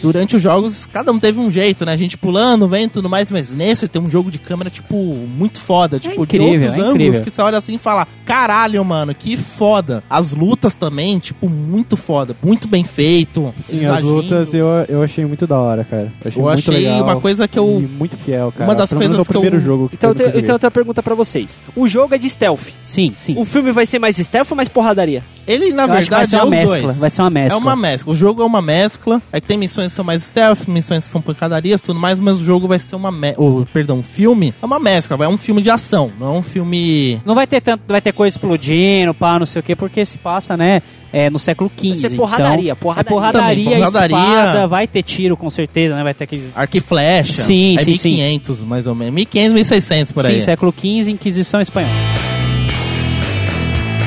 durante 0.00 0.36
os 0.36 0.42
jogos, 0.42 0.86
cada 0.92 1.12
um 1.12 1.18
teve 1.18 1.38
um 1.38 1.50
jeito, 1.50 1.84
né? 1.84 1.92
A 1.92 1.96
gente 1.96 2.16
pulando, 2.16 2.68
vendo 2.68 2.86
e 2.86 2.90
tudo 2.90 3.08
mais, 3.08 3.30
mas 3.30 3.50
nesse 3.54 3.88
tem 3.88 4.00
um 4.00 4.10
jogo 4.10 4.30
de 4.30 4.38
câmera, 4.38 4.70
tipo, 4.70 4.96
muito 4.96 5.60
foda. 5.60 5.98
Tipo, 5.98 6.22
incrível, 6.24 6.48
de 6.48 6.56
outros 6.56 6.74
é 6.74 6.80
ângulos 6.80 6.94
incrível. 6.94 7.22
que 7.22 7.30
você 7.30 7.42
olha 7.42 7.58
assim 7.58 7.74
e 7.74 7.78
fala, 7.78 8.06
caralho, 8.24 8.84
mano, 8.84 9.14
que 9.14 9.36
foda. 9.36 9.65
As 10.08 10.32
lutas 10.32 10.74
também, 10.74 11.18
tipo, 11.18 11.48
muito 11.48 11.96
foda, 11.96 12.34
muito 12.42 12.68
bem 12.68 12.84
feito. 12.84 13.52
Sim, 13.60 13.84
as 13.86 13.98
agindo. 13.98 14.12
lutas 14.14 14.54
eu, 14.54 14.66
eu 14.88 15.02
achei 15.02 15.24
muito 15.24 15.46
da 15.46 15.58
hora, 15.58 15.84
cara. 15.84 16.12
Eu 16.24 16.28
achei, 16.28 16.40
Eu 16.42 16.44
muito 16.46 16.58
achei 16.70 16.78
legal 16.84 17.02
uma 17.02 17.20
coisa 17.20 17.48
que 17.48 17.58
eu- 17.58 17.80
muito 17.80 18.16
fiel, 18.16 18.52
cara. 18.52 18.64
uma 18.70 18.74
das 18.74 18.88
Pelo 18.90 19.00
menos 19.00 19.16
coisas 19.16 19.18
é 19.18 19.28
o 19.28 19.32
que 19.32 19.36
eu- 19.36 19.40
primeiro 19.50 19.64
jogo 19.64 19.88
que 19.88 19.94
Então, 19.96 20.10
eu 20.10 20.12
eu 20.12 20.16
tenho, 20.16 20.28
então 20.28 20.54
eu 20.54 20.58
tenho 20.58 20.68
uma 20.68 20.70
pergunta 20.70 21.02
pra 21.02 21.14
vocês. 21.14 21.60
O 21.74 21.86
jogo 21.86 22.14
é 22.14 22.18
de 22.18 22.28
stealth. 22.28 22.68
Sim, 22.82 23.14
sim. 23.18 23.34
O 23.38 23.44
filme 23.44 23.72
vai 23.72 23.86
ser 23.86 23.98
mais 23.98 24.16
stealth 24.16 24.50
ou 24.50 24.56
mais 24.56 24.68
porradaria? 24.68 25.22
Ele, 25.46 25.72
na 25.72 25.84
Eu 25.84 25.86
que 25.86 25.92
vai 25.92 26.00
verdade, 26.00 26.30
ser 26.30 26.36
é 26.36 26.38
uma 26.38 26.44
os 26.44 26.50
mescla. 26.50 26.82
dois. 26.82 26.96
Vai 26.96 27.10
ser 27.10 27.22
uma 27.22 27.30
mescla. 27.30 27.56
É 27.56 27.60
uma 27.60 27.76
mescla. 27.76 28.12
O 28.12 28.16
jogo 28.16 28.42
é 28.42 28.44
uma 28.44 28.60
mescla. 28.62 29.22
É 29.32 29.40
que 29.40 29.46
tem 29.46 29.56
missões 29.56 29.88
que 29.92 29.96
são 29.96 30.04
mais 30.04 30.24
stealth, 30.24 30.66
missões 30.66 31.04
que 31.04 31.10
são 31.10 31.20
pancadarias, 31.22 31.80
tudo 31.80 32.00
mais, 32.00 32.18
mas 32.18 32.40
o 32.40 32.44
jogo 32.44 32.66
vai 32.66 32.78
ser 32.80 32.96
uma 32.96 33.12
me... 33.12 33.32
o 33.36 33.64
Perdão, 33.72 34.00
o 34.00 34.02
filme 34.02 34.52
é 34.60 34.66
uma 34.66 34.78
mescla. 34.80 35.24
É 35.24 35.28
um 35.28 35.38
filme 35.38 35.62
de 35.62 35.70
ação, 35.70 36.10
não 36.18 36.34
é 36.34 36.38
um 36.38 36.42
filme. 36.42 37.20
Não 37.24 37.34
vai 37.34 37.46
ter 37.46 37.60
tanto, 37.60 37.82
vai 37.86 38.00
ter 38.00 38.12
coisa 38.12 38.36
explodindo, 38.36 39.14
pá, 39.14 39.38
não 39.38 39.45
sei 39.46 39.60
o 39.60 39.62
quê, 39.62 39.74
porque 39.74 40.04
se 40.04 40.18
passa, 40.18 40.56
né, 40.56 40.82
é, 41.12 41.30
no 41.30 41.38
século 41.38 41.70
XV. 41.74 41.88
Vai 41.88 41.96
ser 41.96 42.16
porradaria, 42.16 42.72
então, 42.72 42.76
porradaria. 42.76 43.08
É 43.08 43.14
porradaria, 43.14 43.64
Também, 43.64 43.78
porradaria. 43.78 44.16
espada, 44.16 44.68
vai 44.68 44.86
ter 44.86 45.02
tiro 45.02 45.36
com 45.36 45.48
certeza, 45.48 45.94
né, 45.96 46.02
vai 46.02 46.14
ter 46.14 46.24
aqueles... 46.24 46.48
Arco 46.54 46.76
e 46.76 46.80
flecha. 46.80 47.34
Sim, 47.34 47.76
é 47.76 47.78
sim, 47.78 47.96
sim. 47.96 48.16
1500, 48.16 48.60
mais 48.60 48.86
ou 48.86 48.94
menos. 48.94 49.14
1500, 49.14 49.52
1600 49.52 50.12
por 50.12 50.26
aí. 50.26 50.34
Sim, 50.34 50.40
século 50.40 50.72
XV, 50.72 51.10
Inquisição 51.10 51.60
Espanhola. 51.60 52.25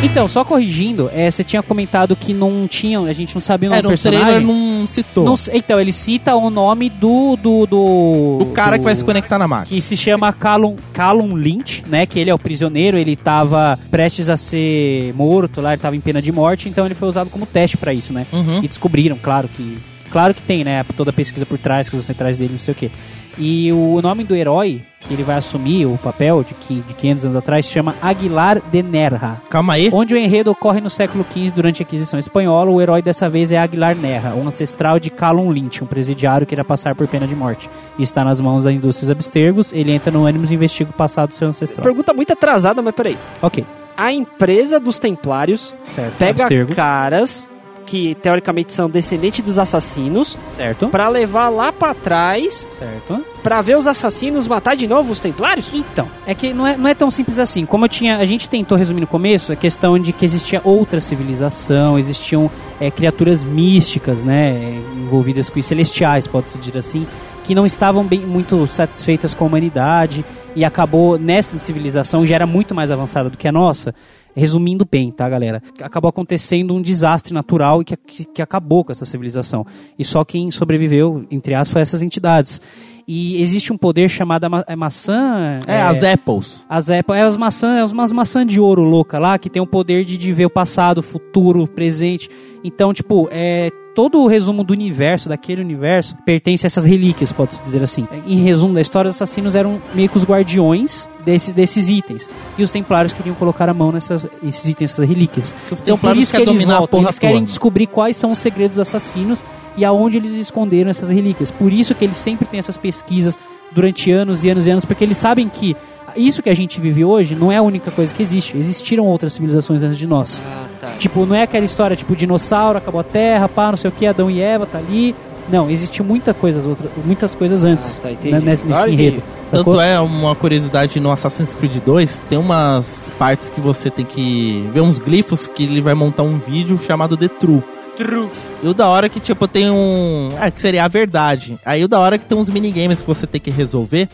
Então, 0.02 0.30
só 0.30 0.46
corrigindo, 0.46 1.10
é, 1.14 1.30
você 1.30 1.44
tinha 1.44 1.62
comentado 1.62 2.16
que 2.16 2.34
não 2.34 2.68
tinham, 2.70 3.06
a 3.06 3.12
gente 3.12 3.36
não 3.36 3.42
sabia 3.42 3.68
o 3.68 3.72
nome 3.72 3.80
Era, 3.80 3.88
do 3.90 3.94
o 3.94 3.98
trailer 3.98 4.26
personagem. 4.36 4.48
não 4.80 4.88
citou. 4.88 5.26
Não 5.26 5.36
então, 5.54 5.80
ele 5.80 5.92
cita 5.92 6.36
o 6.36 6.50
nome 6.50 6.90
do. 6.90 7.36
do, 7.36 7.66
do 7.66 8.38
o 8.42 8.52
cara 8.56 8.78
que 8.80 8.86
vai 8.86 8.96
se 8.96 9.02
do- 9.02 9.06
conectar 9.06 9.38
na 9.38 9.46
máquina. 9.48 9.76
que 9.76 9.82
se 9.82 9.98
chama 9.98 10.32
Callum, 10.32 10.76
Callum 10.94 11.36
Lynch, 11.36 11.84
né? 11.86 12.06
Que 12.06 12.18
ele 12.18 12.30
é 12.30 12.34
o 12.34 12.40
prisioneiro, 12.40 12.98
ele 12.98 13.18
tava 13.18 13.78
prestes 13.92 14.30
a 14.30 14.38
ser 14.38 15.14
morto 15.16 15.60
lá, 15.60 15.74
ele 15.74 15.82
tava 15.82 15.98
em 15.98 16.02
pena 16.02 16.22
de 16.22 16.32
morte, 16.32 16.70
então 16.70 16.86
ele 16.86 16.96
foi 16.96 17.10
usado 17.10 17.30
como 17.30 17.46
teste 17.46 17.76
pra 17.76 17.94
isso, 17.94 18.14
né? 18.14 18.26
Uhum. 18.32 18.64
E 18.64 18.68
descobriram, 18.70 19.18
claro 19.22 19.50
que. 19.50 19.78
Claro 20.12 20.34
que 20.34 20.42
tem, 20.42 20.64
né? 20.64 20.84
Toda 20.96 21.12
a 21.12 21.14
pesquisa 21.14 21.46
por 21.46 21.58
trás, 21.58 21.90
coisas 21.90 22.06
centrais 22.06 22.38
dele, 22.38 22.54
não 22.54 22.60
sei 22.60 22.72
o 22.74 22.76
quê. 22.76 22.92
E 23.38 23.72
o 23.72 24.02
nome 24.02 24.24
do 24.26 24.36
herói 24.36 24.82
que 25.00 25.14
ele 25.14 25.24
vai 25.24 25.38
assumir 25.38 25.86
o 25.86 25.98
papel 25.98 26.44
de, 26.44 26.54
qui- 26.56 26.84
de 26.86 26.94
500 26.94 27.26
anos 27.26 27.38
atrás 27.38 27.66
se 27.66 27.72
chama 27.72 27.96
Aguilar 28.02 28.60
de 28.70 28.84
Nerra. 28.84 29.42
Calma 29.50 29.74
aí. 29.76 29.90
Onde 29.94 30.14
o 30.14 30.18
enredo 30.18 30.52
ocorre 30.52 30.82
no 30.82 30.90
século 30.90 31.26
XV 31.32 31.52
durante 31.52 31.82
a 31.82 31.86
Aquisição 31.86 32.20
Espanhola, 32.20 32.70
o 32.70 32.82
herói 32.82 33.02
dessa 33.02 33.30
vez 33.30 33.50
é 33.54 33.58
Aguilar 33.58 33.96
Nerra, 33.96 34.34
um 34.36 34.46
ancestral 34.46 35.00
de 35.00 35.10
Callum 35.10 35.52
Lynch, 35.52 35.82
um 35.82 35.88
presidiário 35.88 36.46
que 36.46 36.54
irá 36.54 36.66
passar 36.66 36.96
por 36.96 37.08
pena 37.08 37.26
de 37.26 37.34
morte. 37.36 37.70
E 37.98 38.04
está 38.04 38.26
nas 38.26 38.42
mãos 38.42 38.66
da 38.66 38.74
indústria 38.74 39.10
abstergos, 39.14 39.72
ele 39.72 39.94
entra 39.94 40.12
no 40.12 40.26
ânimos 40.26 40.52
e 40.52 40.56
investiga 40.56 40.90
o 40.90 40.94
passado 40.94 41.30
do 41.30 41.36
seu 41.36 41.48
ancestral. 41.48 41.84
Pergunta 41.84 42.14
muito 42.14 42.34
atrasada, 42.34 42.82
mas 42.82 42.94
peraí. 42.94 43.18
Ok, 43.42 43.66
A 43.96 44.12
empresa 44.12 44.82
dos 44.82 45.00
templários 45.00 45.74
certo. 45.88 46.18
pega 46.18 46.42
Abstergo. 46.44 46.76
caras 46.76 47.50
que 47.90 48.14
teoricamente 48.16 48.72
são 48.74 48.88
descendentes 48.88 49.44
dos 49.44 49.58
assassinos 49.58 50.38
Certo. 50.56 50.90
pra 50.90 51.10
levar 51.10 51.50
lá 51.50 51.72
pra 51.74 51.94
trás 51.96 52.68
Certo. 52.78 53.20
pra 53.42 53.62
ver 53.62 53.76
os 53.78 53.88
assassinos 53.88 54.48
matar 54.48 54.76
de 54.76 54.88
novo 54.88 55.12
os 55.12 55.20
templários? 55.20 55.72
Então, 55.74 56.08
é 56.28 56.36
que 56.36 56.54
não 56.54 56.68
é, 56.68 56.78
não 56.78 56.88
é 56.88 56.94
tão 56.94 57.10
simples 57.10 57.40
assim. 57.40 57.66
Como 57.66 57.86
eu 57.86 57.90
tinha, 57.90 58.18
a 58.18 58.26
gente 58.26 58.48
tentou 58.48 58.78
resumir 58.78 59.02
no 59.02 59.08
começo, 59.08 59.52
a 59.52 59.56
questão 59.56 59.98
de 59.98 60.14
que 60.14 60.24
existia 60.24 60.62
outra 60.64 61.02
civilização, 61.02 61.98
existiam 61.98 62.50
é, 62.80 62.92
criaturas 62.92 63.44
místicas, 63.44 64.24
né, 64.24 64.80
envolvidas 64.96 65.50
com 65.50 65.58
isso, 65.58 65.70
celestiais, 65.70 66.28
pode-se 66.28 66.58
dizer 66.60 66.78
assim, 66.78 67.08
que 67.50 67.56
não 67.56 67.66
estavam 67.66 68.06
bem 68.06 68.24
muito 68.24 68.68
satisfeitas 68.68 69.34
com 69.34 69.44
a 69.44 69.48
humanidade 69.48 70.24
e 70.56 70.64
acabou 70.64 71.18
nessa 71.18 71.58
civilização 71.58 72.24
já 72.24 72.36
era 72.36 72.46
muito 72.46 72.76
mais 72.76 72.92
avançada 72.92 73.28
do 73.28 73.40
que 73.40 73.48
a 73.48 73.52
nossa. 73.52 73.92
Resumindo 74.36 74.88
bem, 74.90 75.10
tá, 75.10 75.28
galera? 75.28 75.60
Acabou 75.82 76.10
acontecendo 76.10 76.76
um 76.76 76.80
desastre 76.80 77.34
natural 77.34 77.82
e 77.82 77.86
que, 77.86 77.98
que, 77.98 78.26
que 78.26 78.42
acabou 78.44 78.86
com 78.86 78.92
essa 78.92 79.04
civilização. 79.04 79.66
E 79.98 80.06
só 80.06 80.24
quem 80.24 80.52
sobreviveu, 80.52 81.26
entre 81.32 81.56
aspas, 81.56 81.74
foi 81.74 81.82
essas 81.82 82.04
entidades. 82.04 82.62
E 83.08 83.42
existe 83.42 83.74
um 83.74 83.78
poder 83.78 84.08
chamado 84.08 84.48
ma 84.48 84.64
é 84.68 84.76
maçã. 84.76 85.60
É, 85.66 85.82
as 85.82 86.04
Apples. 86.04 86.64
As 86.70 86.92
Apple, 86.92 87.16
é 87.16 87.24
as 87.24 87.36
maçãs, 87.36 87.90
é 87.90 87.94
umas 87.96 88.12
maçãs 88.12 88.46
de 88.46 88.60
ouro 88.60 88.84
louca 88.84 89.18
lá, 89.18 89.40
que 89.40 89.50
tem 89.50 89.60
o 89.60 89.66
poder 89.66 90.06
de, 90.06 90.16
de 90.16 90.32
ver 90.32 90.46
o 90.46 90.50
passado, 90.52 91.00
o 91.00 91.02
futuro, 91.02 91.64
o 91.64 91.68
presente. 91.68 92.30
Então, 92.64 92.94
tipo, 92.94 93.28
é 93.32 93.70
todo 93.96 94.22
o 94.22 94.28
resumo 94.28 94.64
do 94.64 94.72
universo, 94.72 95.28
daquele 95.28 95.62
universo, 95.62 96.16
pertence 96.26 96.66
a 96.66 96.68
essas 96.68 96.86
relíquias, 96.86 97.32
pode-se 97.32 97.62
dizer 97.62 97.84
assim. 97.84 98.08
Em 98.26 98.42
resumo 98.42 98.74
da 98.74 98.82
história, 98.82 99.10
os 99.10 99.16
assassinos 99.16 99.56
eram 99.56 99.82
meio 99.94 100.08
que 100.08 100.18
os 100.18 100.24
guardiões 100.24 101.10
desse, 101.26 101.52
desses 101.52 101.90
itens. 101.90 102.30
E 102.58 102.64
os 102.64 102.72
templários 102.72 103.14
queriam 103.14 103.36
colocar 103.36 103.68
a 103.68 103.74
mão 103.74 103.92
nessas 103.92 104.28
esses 104.44 104.70
itens, 104.70 104.92
essas 104.92 105.08
relíquias. 105.08 105.54
Os 105.72 105.82
Então, 105.82 105.98
por 105.98 106.16
isso 106.16 106.36
que 106.36 106.42
eles 106.42 106.64
voltam, 106.64 107.02
eles 107.02 107.20
querem 107.20 107.38
toda. 107.38 107.46
descobrir 107.48 107.88
quais 107.88 108.16
são 108.16 108.32
os 108.32 108.38
segredos 108.38 108.78
dos 108.78 108.88
assassinos 108.88 109.44
e 109.76 109.84
aonde 109.84 110.18
eles 110.18 110.32
esconderam 110.32 110.90
essas 110.90 111.10
relíquias. 111.10 111.52
Por 111.52 111.72
isso 111.72 111.96
que 111.96 112.06
eles 112.06 112.18
sempre 112.18 112.46
têm 112.48 112.60
essas 112.60 112.78
pesquisas 112.78 113.38
durante 113.72 114.12
anos 114.12 114.44
e 114.44 114.50
anos 114.50 114.68
e 114.68 114.72
anos, 114.72 114.86
porque 114.86 115.04
eles 115.04 115.18
sabem 115.18 115.48
que 115.48 115.76
isso 116.20 116.42
que 116.42 116.50
a 116.50 116.54
gente 116.54 116.80
vive 116.80 117.04
hoje 117.04 117.36
não 117.36 117.52
é 117.52 117.58
a 117.58 117.62
única 117.62 117.92
coisa 117.92 118.14
que 118.14 118.22
existe. 118.22 118.58
Existiram 118.58 119.06
outras 119.06 119.34
civilizações 119.34 119.84
antes 119.84 119.98
de 119.98 120.08
nós. 120.08 120.42
Ah, 120.46 120.68
tá. 120.80 120.92
Tipo, 120.98 121.26
não 121.26 121.36
é 121.36 121.44
aquela 121.44 121.66
história 121.66 121.96
tipo 121.96 122.16
dinossauro, 122.16 122.78
acabou 122.78 123.02
a 123.02 123.04
Terra, 123.04 123.48
pá, 123.48 123.70
não 123.70 123.78
sei 123.78 123.90
o 123.90 123.94
que, 123.94 124.06
Adão 124.06 124.30
e 124.30 124.42
Eva 124.42 124.66
tá 124.66 124.78
ali. 124.78 125.16
Não, 125.52 125.68
existiu 125.70 126.06
muita 126.06 126.32
coisa, 126.32 126.68
outra, 126.68 126.88
muitas 127.04 127.34
coisas 127.34 127.64
antes 127.64 127.98
tá, 127.98 128.12
entendi. 128.12 128.34
né, 128.34 128.40
nesse, 128.40 128.64
nesse 128.64 128.78
Agora 128.78 128.92
enredo. 128.92 129.24
sacou? 129.48 129.74
Tanto 129.74 129.82
é 129.82 130.00
uma 130.00 130.36
curiosidade 130.36 131.00
no 131.00 131.12
Assassin's 131.12 131.56
Creed 131.56 131.78
2, 131.84 132.26
tem 132.30 132.38
umas 132.38 133.12
partes 133.18 133.50
que 133.50 133.60
você 133.60 133.90
tem 133.90 134.06
que 134.06 134.70
ver 134.72 134.82
uns 134.82 135.00
glifos 135.00 135.48
que 135.48 135.64
ele 135.64 135.82
vai 135.82 135.96
montar 135.96 136.22
um 136.22 136.38
vídeo 136.38 136.80
chamado 136.80 137.18
The 137.18 137.30
True. 137.30 137.64
True. 137.98 138.30
E 138.62 138.68
o 138.68 138.74
da 138.74 138.88
hora 138.88 139.10
que, 139.10 139.20
tipo, 139.20 139.48
tem 139.48 139.70
um. 139.70 140.30
É, 140.40 140.50
que 140.50 140.62
seria 140.62 140.86
a 140.86 140.88
verdade. 140.88 141.60
Aí 141.66 141.84
o 141.84 141.88
da 141.88 142.00
hora 142.00 142.18
que 142.18 142.26
tem 142.26 142.38
uns 142.38 142.50
minigames 142.50 143.02
que 143.02 143.08
você 143.08 143.28
tem 143.28 143.42
que 143.42 143.50
resolver. 143.50 144.08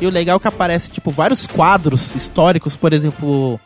E 0.00 0.06
o 0.06 0.10
legal 0.10 0.36
é 0.36 0.40
que 0.40 0.48
aparece, 0.48 0.90
tipo, 0.90 1.10
vários 1.10 1.46
quadros 1.46 2.14
históricos, 2.14 2.76
por 2.76 2.92
exemplo, 2.92 3.60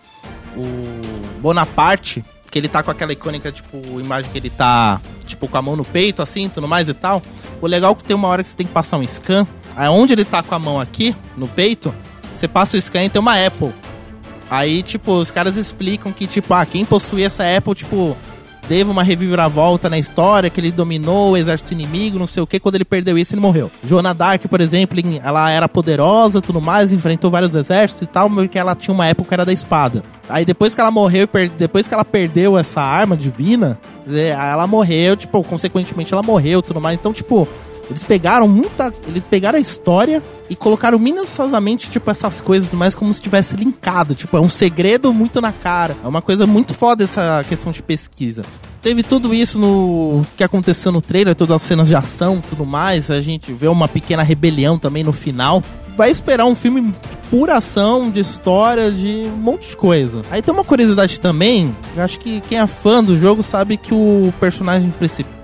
o 0.57 1.41
Bonaparte, 1.41 2.25
que 2.51 2.59
ele 2.59 2.69
tá 2.69 2.83
com 2.83 2.91
aquela 2.91 3.13
icônica, 3.13 3.51
tipo, 3.53 3.79
imagem 4.01 4.31
que 4.31 4.39
ele 4.39 4.51
tá, 4.51 5.01
tipo, 5.27 5.49
com 5.49 5.57
a 5.57 5.63
mão 5.63 5.77
no 5.77 5.85
peito, 5.85 6.23
assim, 6.23 6.49
tudo 6.49 6.69
mais 6.69 6.89
e 6.89 6.95
tal. 6.95 7.23
O 7.61 7.67
legal 7.67 7.93
é 7.93 7.95
que 7.95 8.05
tem 8.05 8.17
uma 8.17 8.29
hora 8.29 8.43
que 8.43 8.49
você 8.49 8.57
tem 8.57 8.67
que 8.67 8.73
passar 8.73 8.99
um 8.99 9.07
scan. 9.07 9.47
Aí 9.75 9.89
onde 9.89 10.13
ele 10.13 10.25
tá 10.25 10.43
com 10.43 10.55
a 10.55 10.59
mão 10.59 10.81
aqui, 10.81 11.17
no 11.37 11.49
peito, 11.49 11.95
você 12.35 12.47
passa 12.47 12.77
o 12.77 12.81
scan 12.81 13.05
e 13.05 13.09
tem 13.09 13.21
uma 13.21 13.45
Apple. 13.47 13.73
Aí, 14.51 14.83
tipo, 14.83 15.13
os 15.13 15.31
caras 15.31 15.57
explicam 15.57 16.13
que, 16.13 16.27
tipo, 16.27 16.53
ah, 16.53 16.67
quem 16.67 16.85
possui 16.85 17.23
essa 17.23 17.43
Apple, 17.57 17.75
tipo, 17.75 18.15
teve 18.69 18.91
uma 18.91 19.03
reviravolta 19.03 19.91
na 19.91 19.99
história, 19.99 20.49
que 20.49 20.61
ele 20.61 20.71
dominou 20.73 21.33
o 21.33 21.37
exército 21.37 21.73
inimigo, 21.73 22.19
não 22.19 22.27
sei 22.27 22.43
o 22.43 22.47
que, 22.47 22.61
quando 22.61 22.77
ele 22.77 22.85
perdeu 22.85 23.19
isso, 23.19 23.35
ele 23.35 23.41
morreu. 23.41 23.71
Joana 23.85 24.15
Dark, 24.15 24.43
por 24.49 24.61
exemplo, 24.61 24.99
em- 25.01 25.21
ela 25.23 25.51
era 25.51 25.69
poderosa, 25.69 26.41
tudo 26.41 26.61
mais, 26.61 26.93
enfrentou 26.93 27.31
vários 27.31 27.55
exércitos 27.55 28.03
e 28.03 28.07
tal, 28.07 28.31
porque 28.31 28.59
ela 28.59 28.75
tinha 28.75 28.95
uma 28.95 29.07
época 29.07 29.29
que 29.29 29.35
era 29.35 29.45
da 29.45 29.53
espada. 29.53 30.03
Aí 30.29 30.45
depois 30.45 30.75
que 30.75 30.81
ela 30.81 30.91
morreu, 30.91 31.29
depois 31.59 31.87
que 31.89 31.93
ela 31.95 32.05
perdeu 32.05 32.57
essa 32.57 32.81
arma 32.81 33.17
divina, 33.17 33.79
é, 34.09 34.29
ela 34.29 34.67
morreu, 34.67 35.17
tipo, 35.17 35.43
consequentemente 35.43 36.13
ela 36.13 36.23
morreu, 36.23 36.63
tudo 36.63 36.81
mais. 36.81 36.99
Então, 36.99 37.13
tipo, 37.13 37.47
eles 37.89 38.03
pegaram 38.03 38.49
muita. 38.49 38.93
Eles 39.07 39.25
pegaram 39.25 39.59
a 39.59 39.61
história 39.61 40.23
e 40.49 40.57
colocaram 40.57 40.99
minuciosamente, 40.99 41.91
tipo, 41.91 42.11
essas 42.11 42.41
coisas 42.41 42.73
mais 42.75 42.95
como 42.95 43.13
se 43.13 43.21
tivesse 43.21 43.57
linkado. 43.57 44.15
Tipo, 44.15 44.37
é 44.37 44.41
um 44.41 44.49
segredo 44.49 45.13
muito 45.13 45.41
na 45.41 45.53
cara. 45.53 45.97
É 46.05 46.09
uma 46.09 46.23
coisa 46.23 46.47
muito 46.47 46.75
foda 46.75 47.05
essa 47.05 47.43
questão 47.49 47.73
de 47.73 47.83
pesquisa. 47.83 48.43
Teve 48.81 49.05
tudo 49.05 49.33
isso 49.33 49.61
no 49.61 50.27
que 50.37 50.43
aconteceu 50.43 50.91
no 50.91 51.01
trailer, 51.01 51.37
todas 51.37 51.55
as 51.55 51.63
cenas 51.63 51.87
de 51.87 51.95
ação 51.95 52.41
tudo 52.41 52.67
mais. 52.67 53.11
A 53.11 53.21
gente 53.21 53.53
vê 53.53 53.69
uma 53.69 53.87
pequena 53.87 54.23
rebelião 54.25 54.77
também 54.77 55.05
no 55.05 55.13
final. 55.13 55.63
Vai 55.97 56.11
esperar 56.11 56.47
um 56.47 56.55
filme 56.55 56.93
pura 57.33 57.57
ação, 57.57 58.11
de 58.11 58.21
história, 58.21 58.93
de 58.93 59.23
um 59.25 59.37
monte 59.39 59.71
de 59.71 59.77
coisa. 59.77 60.21
Aí 60.31 60.43
tem 60.43 60.53
uma 60.53 60.65
curiosidade 60.65 61.19
também, 61.19 61.75
eu 61.97 62.03
acho 62.03 62.21
que 62.21 62.43
quem 62.43 62.59
é 62.59 62.67
fã 62.67 63.03
do 63.03 63.19
jogo 63.19 63.43
sabe 63.43 63.79
que 63.79 63.95
o 63.95 64.33
personagem 64.39 64.93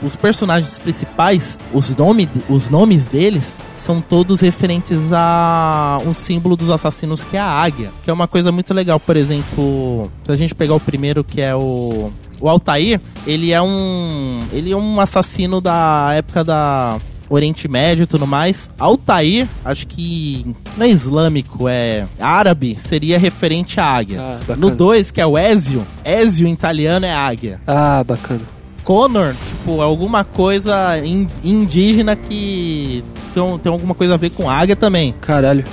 os 0.02 0.14
personagens 0.14 0.78
principais, 0.78 1.58
os, 1.72 1.96
nome, 1.96 2.28
os 2.46 2.68
nomes 2.68 3.06
deles 3.06 3.62
são 3.74 4.02
todos 4.02 4.40
referentes 4.40 5.12
a 5.14 5.98
um 6.04 6.12
símbolo 6.12 6.56
dos 6.56 6.68
assassinos 6.68 7.24
que 7.24 7.38
é 7.38 7.40
a 7.40 7.46
águia, 7.46 7.90
que 8.04 8.10
é 8.10 8.12
uma 8.12 8.28
coisa 8.28 8.52
muito 8.52 8.74
legal. 8.74 9.00
Por 9.00 9.16
exemplo, 9.16 10.10
se 10.24 10.30
a 10.30 10.36
gente 10.36 10.54
pegar 10.54 10.74
o 10.74 10.80
primeiro 10.80 11.24
que 11.24 11.40
é 11.40 11.54
o 11.54 12.12
o 12.40 12.48
Altair, 12.48 13.00
ele 13.26 13.50
é 13.50 13.60
um 13.60 14.44
ele 14.52 14.70
é 14.70 14.76
um 14.76 15.00
assassino 15.00 15.60
da 15.60 16.10
época 16.14 16.44
da 16.44 16.98
Oriente 17.30 17.68
Médio 17.68 18.04
e 18.04 18.06
tudo 18.06 18.26
mais. 18.26 18.68
Altair, 18.78 19.46
acho 19.64 19.86
que 19.86 20.46
não 20.76 20.86
é 20.86 20.88
islâmico, 20.88 21.68
é 21.68 22.04
árabe, 22.20 22.76
seria 22.80 23.18
referente 23.18 23.78
à 23.80 23.84
águia. 23.84 24.20
Ah, 24.20 24.56
no 24.56 24.70
2, 24.70 25.10
que 25.10 25.20
é 25.20 25.26
o 25.26 25.38
Ezio, 25.38 25.86
Ezio 26.04 26.46
em 26.48 26.52
italiano 26.52 27.04
é 27.06 27.12
águia. 27.12 27.60
Ah, 27.66 28.02
bacana. 28.04 28.40
Connor, 28.84 29.34
tipo, 29.34 29.82
alguma 29.82 30.24
coisa 30.24 30.98
in- 31.04 31.26
indígena 31.44 32.16
que 32.16 33.04
tem, 33.34 33.58
tem 33.58 33.70
alguma 33.72 33.94
coisa 33.94 34.14
a 34.14 34.16
ver 34.16 34.30
com 34.30 34.48
águia 34.48 34.74
também. 34.76 35.14
Caralho. 35.20 35.64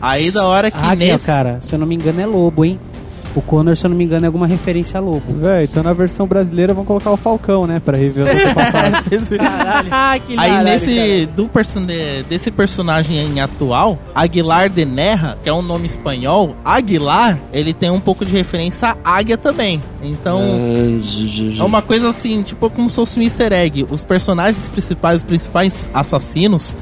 Aí 0.00 0.30
da 0.32 0.48
hora 0.48 0.70
que 0.70 0.78
Águia, 0.78 1.12
nesse... 1.12 1.26
cara, 1.26 1.58
se 1.60 1.74
eu 1.74 1.78
não 1.78 1.86
me 1.86 1.94
engano 1.94 2.20
é 2.20 2.26
lobo, 2.26 2.64
hein? 2.64 2.80
O 3.34 3.40
Connor, 3.40 3.76
se 3.76 3.86
eu 3.86 3.90
não 3.90 3.96
me 3.96 4.04
engano, 4.04 4.24
é 4.24 4.26
alguma 4.26 4.46
referência 4.46 4.98
a 4.98 5.00
lobo. 5.00 5.22
Véi, 5.28 5.64
então 5.64 5.82
na 5.82 5.92
versão 5.92 6.26
brasileira 6.26 6.74
vão 6.74 6.84
colocar 6.84 7.10
o 7.10 7.16
Falcão, 7.16 7.66
né? 7.66 7.80
Pra 7.82 7.96
rever 7.96 8.24
os 8.24 8.30
antepassados. 8.34 9.02
Ah, 9.90 10.18
que 10.18 10.32
Aí 10.32 10.50
caralho, 10.50 10.64
nesse 10.64 11.26
do 11.26 11.48
person 11.48 11.86
desse 12.28 12.50
personagem 12.50 13.18
em 13.18 13.40
atual, 13.40 13.98
Aguilar 14.14 14.68
de 14.68 14.84
Nerra, 14.84 15.38
que 15.42 15.48
é 15.48 15.52
um 15.52 15.62
nome 15.62 15.86
espanhol, 15.86 16.54
Aguilar, 16.64 17.38
ele 17.52 17.72
tem 17.72 17.90
um 17.90 18.00
pouco 18.00 18.24
de 18.24 18.32
referência 18.32 18.96
à 19.04 19.16
águia 19.16 19.36
também. 19.36 19.82
Então, 20.02 20.42
é 21.58 21.62
uma 21.62 21.82
coisa 21.82 22.08
assim, 22.08 22.42
tipo 22.42 22.68
como 22.70 22.88
se 22.88 22.96
fosse 22.96 23.18
um 23.18 23.22
easter 23.22 23.52
egg. 23.52 23.86
Os 23.90 24.04
personagens 24.04 24.68
principais, 24.68 25.18
os 25.18 25.22
principais 25.22 25.86
assassinos 25.94 26.74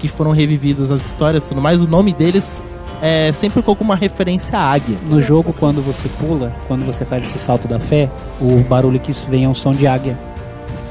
que 0.00 0.08
foram 0.08 0.30
revividos 0.32 0.90
as 0.90 1.04
histórias 1.06 1.44
e 1.44 1.48
tudo 1.48 1.60
mais, 1.60 1.80
o 1.80 1.88
nome 1.88 2.12
deles 2.12 2.60
é 3.06 3.32
sempre 3.32 3.62
com 3.62 3.70
alguma 3.70 3.94
referência 3.94 4.58
à 4.58 4.72
águia. 4.72 4.96
No 5.08 5.20
jogo, 5.20 5.54
quando 5.58 5.80
você 5.80 6.08
pula, 6.08 6.52
quando 6.66 6.84
você 6.84 7.04
faz 7.04 7.24
esse 7.24 7.38
salto 7.38 7.68
da 7.68 7.78
fé, 7.78 8.08
o 8.40 8.60
barulho 8.64 8.98
que 8.98 9.10
isso 9.10 9.26
vem 9.30 9.44
é 9.44 9.48
um 9.48 9.54
som 9.54 9.72
de 9.72 9.86
águia 9.86 10.18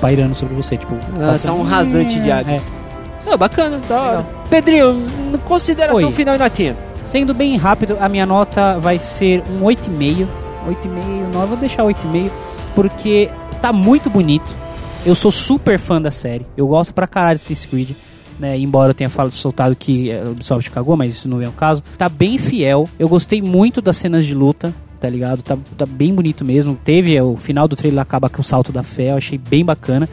pairando 0.01 0.34
sobre 0.36 0.56
você, 0.56 0.78
tipo... 0.78 0.95
Ah, 1.15 1.28
passando- 1.28 1.51
tá 1.51 1.54
um 1.54 1.63
rasante 1.63 2.19
de 2.19 2.32
águia. 2.32 2.56
É. 2.56 2.62
Ah, 3.32 3.38
bacana, 3.38 3.80
da 3.89 4.01
hora. 4.01 4.25
Pedrinho, 4.49 4.95
consideração 5.45 6.06
Oi. 6.08 6.12
final 6.12 6.36
e 6.36 6.38
notinha. 6.38 6.75
Sendo 7.04 7.34
bem 7.34 7.58
rápido, 7.58 7.97
a 7.99 8.08
minha 8.10 8.25
nota 8.25 8.78
vai 8.80 8.97
ser 8.99 9.43
um 9.49 9.63
8,5. 9.63 10.28
8,5, 10.67 11.34
9, 11.34 11.47
vou 11.47 11.58
deixar 11.58 11.84
8,5, 11.84 12.32
porque 12.73 13.30
tá 13.62 13.71
muito 13.73 14.10
bonito. 14.10 14.56
Eu 15.06 15.13
sou 15.15 15.32
super 15.32 15.78
fã 15.78 16.01
da 16.01 16.10
série. 16.10 16.45
Eu 16.58 16.67
gosto 16.67 16.93
pra 16.93 17.06
caralho 17.08 17.38
de 17.38 17.43
Assassin's 17.43 17.65
Creed. 17.65 17.89
Né, 18.38 18.60
embora 18.60 18.89
eu 18.89 18.93
tenha 18.93 19.10
falado, 19.10 19.32
soltado 19.32 19.76
que 19.78 20.12
eh, 20.12 20.24
o 20.26 20.32
Ubisoft 20.32 20.69
cagou, 20.69 20.98
mas 20.98 21.13
isso 21.13 21.30
não 21.30 21.41
é 21.41 21.48
o 21.48 21.54
caso. 21.54 21.82
Tá 21.98 22.10
bem 22.10 22.38
fiel. 22.38 22.84
Eu 23.00 23.08
gostei 23.08 23.41
muito 23.41 23.82
das 23.82 23.95
cenas 23.95 24.26
de 24.26 24.36
luta, 24.36 24.74
tá 25.00 25.10
ligado? 25.10 25.41
Tá, 25.41 25.58
tá 25.78 25.86
bem 25.86 26.13
bonito 26.13 26.43
mesmo. 26.43 26.78
Teve 26.84 27.15
eh, 27.15 27.24
o 27.24 27.38
final 27.38 27.65
do 27.65 27.78
trailer 27.78 28.02
acaba 28.02 28.30
com 28.30 28.41
o 28.41 28.43
salto 28.43 28.74
da 28.74 28.84
fé, 28.84 29.12
eu 29.12 29.17
achei 29.17 29.38
bem 29.38 29.63
bacana. 29.63 30.10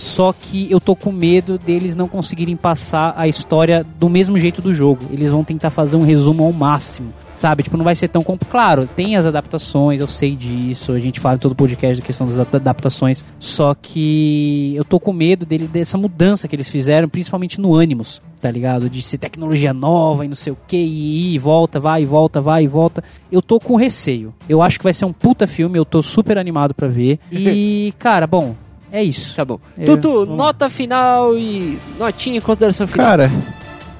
Só 0.00 0.32
que 0.32 0.66
eu 0.72 0.80
tô 0.80 0.96
com 0.96 1.12
medo 1.12 1.58
deles 1.58 1.94
não 1.94 2.08
conseguirem 2.08 2.56
passar 2.56 3.12
a 3.18 3.28
história 3.28 3.84
do 3.98 4.08
mesmo 4.08 4.38
jeito 4.38 4.62
do 4.62 4.72
jogo. 4.72 5.04
Eles 5.12 5.28
vão 5.28 5.44
tentar 5.44 5.68
fazer 5.68 5.94
um 5.98 6.02
resumo 6.02 6.42
ao 6.42 6.52
máximo, 6.54 7.12
sabe? 7.34 7.62
Tipo, 7.64 7.76
não 7.76 7.84
vai 7.84 7.94
ser 7.94 8.08
tão 8.08 8.22
compl- 8.22 8.46
claro. 8.50 8.88
Tem 8.96 9.14
as 9.16 9.26
adaptações, 9.26 10.00
eu 10.00 10.08
sei 10.08 10.34
disso. 10.34 10.92
A 10.92 10.98
gente 10.98 11.20
fala 11.20 11.34
em 11.34 11.38
todo 11.38 11.54
podcast 11.54 12.00
da 12.00 12.06
questão 12.06 12.26
das 12.26 12.38
ad- 12.38 12.48
adaptações. 12.56 13.22
Só 13.38 13.74
que 13.74 14.72
eu 14.74 14.86
tô 14.86 14.98
com 14.98 15.12
medo 15.12 15.44
dele 15.44 15.68
dessa 15.68 15.98
mudança 15.98 16.48
que 16.48 16.56
eles 16.56 16.70
fizeram, 16.70 17.06
principalmente 17.06 17.60
no 17.60 17.76
Animus, 17.78 18.22
tá 18.40 18.50
ligado? 18.50 18.88
De 18.88 19.02
ser 19.02 19.18
tecnologia 19.18 19.74
nova 19.74 20.24
e 20.24 20.28
não 20.28 20.34
sei 20.34 20.50
o 20.54 20.56
que, 20.66 20.78
e, 20.78 21.34
e 21.34 21.38
volta, 21.38 21.78
vai 21.78 22.04
e 22.04 22.06
volta, 22.06 22.40
vai 22.40 22.64
e 22.64 22.68
volta. 22.68 23.04
Eu 23.30 23.42
tô 23.42 23.60
com 23.60 23.76
receio. 23.76 24.32
Eu 24.48 24.62
acho 24.62 24.78
que 24.78 24.84
vai 24.84 24.94
ser 24.94 25.04
um 25.04 25.12
puta 25.12 25.46
filme, 25.46 25.78
eu 25.78 25.84
tô 25.84 26.00
super 26.00 26.38
animado 26.38 26.72
pra 26.74 26.88
ver. 26.88 27.18
E, 27.30 27.92
cara, 27.98 28.26
bom, 28.26 28.54
é 28.92 29.02
isso. 29.02 29.34
Tá 29.36 29.44
bom. 29.44 29.58
Eu- 29.78 29.86
Tutu, 29.96 30.20
vamos 30.26 30.36
nota 30.36 30.68
final 30.68 31.36
e 31.36 31.78
notinha 31.98 32.38
em 32.38 32.40
consideração 32.40 32.86
final. 32.86 33.06
Cara, 33.06 33.30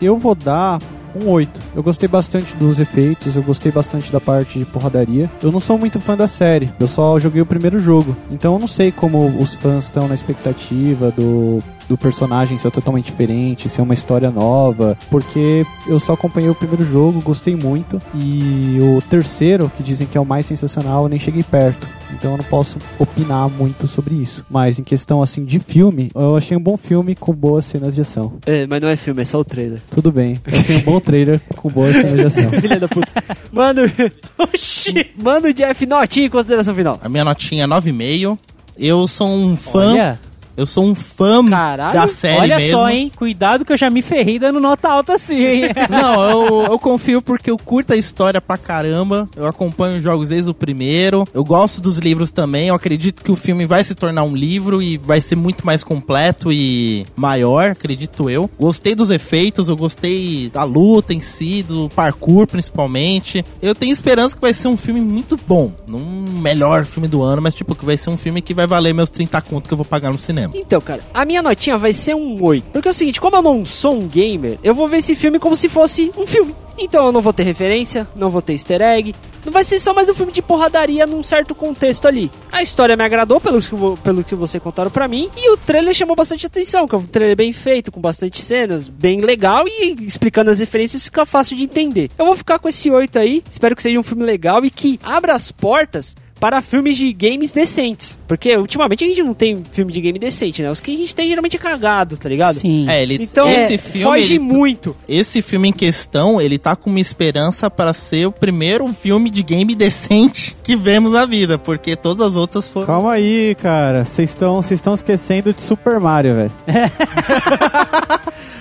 eu 0.00 0.16
vou 0.18 0.34
dar 0.34 0.78
um 1.14 1.28
8. 1.28 1.58
Eu 1.74 1.82
gostei 1.82 2.08
bastante 2.08 2.54
dos 2.56 2.78
efeitos, 2.78 3.34
eu 3.36 3.42
gostei 3.42 3.72
bastante 3.72 4.12
da 4.12 4.20
parte 4.20 4.58
de 4.58 4.64
porradaria. 4.64 5.28
Eu 5.42 5.50
não 5.50 5.58
sou 5.60 5.76
muito 5.76 5.98
fã 6.00 6.16
da 6.16 6.28
série, 6.28 6.70
eu 6.78 6.86
só 6.86 7.18
joguei 7.18 7.42
o 7.42 7.46
primeiro 7.46 7.80
jogo. 7.80 8.16
Então 8.30 8.52
eu 8.54 8.58
não 8.60 8.68
sei 8.68 8.92
como 8.92 9.26
os 9.40 9.54
fãs 9.54 9.84
estão 9.84 10.06
na 10.06 10.14
expectativa 10.14 11.10
do, 11.10 11.60
do 11.90 11.98
personagem 11.98 12.56
ser 12.56 12.70
totalmente 12.70 13.06
diferente, 13.06 13.68
ser 13.68 13.82
uma 13.82 13.92
história 13.92 14.30
nova. 14.30 14.96
Porque 15.10 15.66
eu 15.88 15.98
só 15.98 16.12
acompanhei 16.12 16.48
o 16.48 16.54
primeiro 16.54 16.84
jogo, 16.84 17.20
gostei 17.20 17.56
muito. 17.56 18.00
E 18.14 18.78
o 18.80 19.02
terceiro, 19.02 19.70
que 19.76 19.82
dizem 19.82 20.06
que 20.06 20.16
é 20.16 20.20
o 20.20 20.24
mais 20.24 20.46
sensacional, 20.46 21.02
eu 21.02 21.08
nem 21.08 21.18
cheguei 21.18 21.42
perto. 21.42 21.88
Então 22.12 22.30
eu 22.30 22.36
não 22.36 22.44
posso 22.44 22.78
opinar 22.96 23.50
muito 23.50 23.88
sobre 23.88 24.14
isso. 24.14 24.46
Mas 24.48 24.78
em 24.78 24.84
questão 24.84 25.20
assim 25.20 25.44
de 25.44 25.58
filme, 25.58 26.12
eu 26.14 26.36
achei 26.36 26.56
um 26.56 26.60
bom 26.60 26.76
filme 26.76 27.16
com 27.16 27.32
boas 27.32 27.64
cenas 27.64 27.92
de 27.92 28.02
ação. 28.02 28.34
É, 28.46 28.68
mas 28.68 28.80
não 28.80 28.88
é 28.88 28.94
filme, 28.94 29.22
é 29.22 29.24
só 29.24 29.38
o 29.38 29.44
trailer. 29.44 29.80
Tudo 29.90 30.12
bem. 30.12 30.38
Eu 30.46 30.60
achei 30.60 30.76
um 30.76 30.82
bom 30.82 31.00
trailer 31.00 31.40
com 31.56 31.68
boa 31.68 31.92
cenas 31.92 32.14
de 32.14 32.26
ação. 32.26 32.50
Filha 32.60 32.78
da 32.78 32.86
puta. 32.86 33.10
Mano, 33.50 33.82
oxi. 34.38 35.10
Mano, 35.20 35.52
Jeff, 35.52 35.84
notinha 35.86 36.26
em 36.26 36.30
consideração 36.30 36.72
final. 36.72 37.00
A 37.02 37.08
minha 37.08 37.24
notinha 37.24 37.64
é 37.64 37.66
9,5. 37.66 38.38
Eu 38.78 39.08
sou 39.08 39.28
um 39.28 39.56
fã. 39.56 39.88
Olha, 39.88 40.20
Eu 40.60 40.66
sou 40.66 40.84
um 40.84 40.94
fã 40.94 41.42
Caralho. 41.48 41.98
da 41.98 42.06
série 42.06 42.38
olha 42.38 42.58
mesmo. 42.58 42.70
só, 42.70 42.90
hein? 42.90 43.10
Cuidado 43.16 43.64
que 43.64 43.72
eu 43.72 43.78
já 43.78 43.88
me 43.88 44.02
ferrei 44.02 44.38
dando 44.38 44.60
nota 44.60 44.90
alta 44.90 45.14
assim, 45.14 45.42
hein? 45.42 45.62
Não, 45.88 46.22
eu, 46.22 46.62
eu 46.72 46.78
confio 46.78 47.22
porque 47.22 47.50
eu 47.50 47.56
curto 47.56 47.94
a 47.94 47.96
história 47.96 48.42
pra 48.42 48.58
caramba. 48.58 49.26
Eu 49.34 49.46
acompanho 49.46 49.96
os 49.96 50.02
jogos 50.02 50.28
desde 50.28 50.50
o 50.50 50.52
primeiro. 50.52 51.24
Eu 51.32 51.42
gosto 51.42 51.80
dos 51.80 51.96
livros 51.96 52.30
também. 52.30 52.68
Eu 52.68 52.74
acredito 52.74 53.24
que 53.24 53.32
o 53.32 53.34
filme 53.34 53.64
vai 53.64 53.82
se 53.82 53.94
tornar 53.94 54.22
um 54.22 54.34
livro 54.34 54.82
e 54.82 54.98
vai 54.98 55.22
ser 55.22 55.34
muito 55.34 55.64
mais 55.64 55.82
completo 55.82 56.52
e 56.52 57.06
maior, 57.16 57.70
acredito 57.70 58.28
eu. 58.28 58.50
Gostei 58.60 58.94
dos 58.94 59.10
efeitos, 59.10 59.70
eu 59.70 59.76
gostei 59.76 60.50
da 60.52 60.62
luta 60.62 61.14
em 61.14 61.22
si, 61.22 61.62
do 61.62 61.88
parkour 61.88 62.46
principalmente. 62.46 63.42
Eu 63.62 63.74
tenho 63.74 63.94
esperança 63.94 64.34
que 64.34 64.42
vai 64.42 64.52
ser 64.52 64.68
um 64.68 64.76
filme 64.76 65.00
muito 65.00 65.38
bom. 65.48 65.72
Não 65.88 66.00
o 66.00 66.38
melhor 66.38 66.84
filme 66.84 67.08
do 67.08 67.22
ano, 67.22 67.40
mas 67.40 67.54
tipo, 67.54 67.74
que 67.74 67.84
vai 67.84 67.96
ser 67.96 68.10
um 68.10 68.18
filme 68.18 68.42
que 68.42 68.52
vai 68.52 68.66
valer 68.66 68.92
meus 68.92 69.08
30 69.08 69.40
conto 69.40 69.68
que 69.68 69.72
eu 69.72 69.78
vou 69.78 69.86
pagar 69.86 70.12
no 70.12 70.18
cinema. 70.18 70.49
Então, 70.54 70.80
cara, 70.80 71.02
a 71.12 71.24
minha 71.24 71.42
notinha 71.42 71.78
vai 71.78 71.92
ser 71.92 72.14
um 72.14 72.42
8. 72.42 72.68
Porque 72.72 72.88
é 72.88 72.90
o 72.90 72.94
seguinte, 72.94 73.20
como 73.20 73.36
eu 73.36 73.42
não 73.42 73.64
sou 73.64 73.94
um 73.94 74.06
gamer, 74.06 74.58
eu 74.62 74.74
vou 74.74 74.88
ver 74.88 74.98
esse 74.98 75.14
filme 75.14 75.38
como 75.38 75.56
se 75.56 75.68
fosse 75.68 76.12
um 76.16 76.26
filme. 76.26 76.54
Então 76.78 77.06
eu 77.06 77.12
não 77.12 77.20
vou 77.20 77.32
ter 77.32 77.42
referência, 77.42 78.08
não 78.16 78.30
vou 78.30 78.40
ter 78.40 78.54
easter 78.54 78.80
egg. 78.80 79.14
Não 79.44 79.52
vai 79.52 79.64
ser 79.64 79.78
só 79.78 79.94
mais 79.94 80.08
um 80.08 80.14
filme 80.14 80.32
de 80.32 80.42
porradaria 80.42 81.06
num 81.06 81.22
certo 81.22 81.54
contexto 81.54 82.06
ali. 82.06 82.30
A 82.52 82.62
história 82.62 82.96
me 82.96 83.04
agradou 83.04 83.40
pelo 83.40 83.60
que, 83.60 83.70
pelo 84.02 84.24
que 84.24 84.34
você 84.34 84.60
contaram 84.60 84.90
pra 84.90 85.08
mim. 85.08 85.30
E 85.36 85.50
o 85.50 85.56
trailer 85.56 85.94
chamou 85.94 86.14
bastante 86.14 86.46
atenção, 86.46 86.86
que 86.86 86.94
é 86.94 86.98
um 86.98 87.06
trailer 87.06 87.36
bem 87.36 87.52
feito, 87.52 87.90
com 87.90 88.00
bastante 88.00 88.42
cenas, 88.42 88.88
bem 88.88 89.20
legal. 89.20 89.66
E 89.66 89.96
explicando 90.04 90.50
as 90.50 90.58
referências 90.58 91.04
fica 91.04 91.24
fácil 91.24 91.56
de 91.56 91.64
entender. 91.64 92.10
Eu 92.18 92.26
vou 92.26 92.36
ficar 92.36 92.58
com 92.58 92.68
esse 92.68 92.90
8 92.90 93.18
aí. 93.18 93.42
Espero 93.50 93.76
que 93.76 93.82
seja 93.82 93.98
um 93.98 94.02
filme 94.02 94.24
legal 94.24 94.64
e 94.64 94.70
que 94.70 94.98
abra 95.02 95.34
as 95.34 95.50
portas 95.50 96.14
para 96.40 96.60
filmes 96.62 96.96
de 96.96 97.12
games 97.12 97.52
decentes. 97.52 98.18
Porque 98.26 98.56
ultimamente 98.56 99.04
a 99.04 99.06
gente 99.06 99.22
não 99.22 99.34
tem 99.34 99.62
filme 99.72 99.92
de 99.92 100.00
game 100.00 100.18
decente, 100.18 100.62
né? 100.62 100.70
Os 100.70 100.80
que 100.80 100.94
a 100.94 100.98
gente 100.98 101.14
tem 101.14 101.28
geralmente 101.28 101.56
é 101.56 101.58
cagado, 101.60 102.16
tá 102.16 102.28
ligado? 102.28 102.54
Sim. 102.54 102.88
É, 102.88 103.02
ele, 103.02 103.16
Então, 103.22 103.48
esse 103.48 103.74
é, 103.74 103.78
filme. 103.78 104.02
foge 104.04 104.34
ele- 104.34 104.38
muito. 104.38 104.96
Esse 105.08 105.42
filme 105.42 105.68
em 105.68 105.72
questão, 105.72 106.40
ele 106.40 106.58
tá 106.58 106.74
com 106.74 106.88
uma 106.90 106.98
esperança 107.00 107.68
para 107.70 107.92
ser 107.92 108.26
o 108.26 108.32
primeiro 108.32 108.88
filme 108.88 109.30
de 109.30 109.42
game 109.42 109.74
decente 109.74 110.56
que 110.62 110.74
vemos 110.74 111.12
na 111.12 111.26
vida, 111.26 111.58
porque 111.58 111.94
todas 111.94 112.28
as 112.28 112.36
outras 112.36 112.66
foram. 112.68 112.86
Calma 112.86 113.12
aí, 113.12 113.54
cara. 113.56 114.04
Vocês 114.04 114.30
estão 114.70 114.94
esquecendo 114.94 115.52
de 115.52 115.60
Super 115.60 116.00
Mario, 116.00 116.34
velho. 116.34 116.52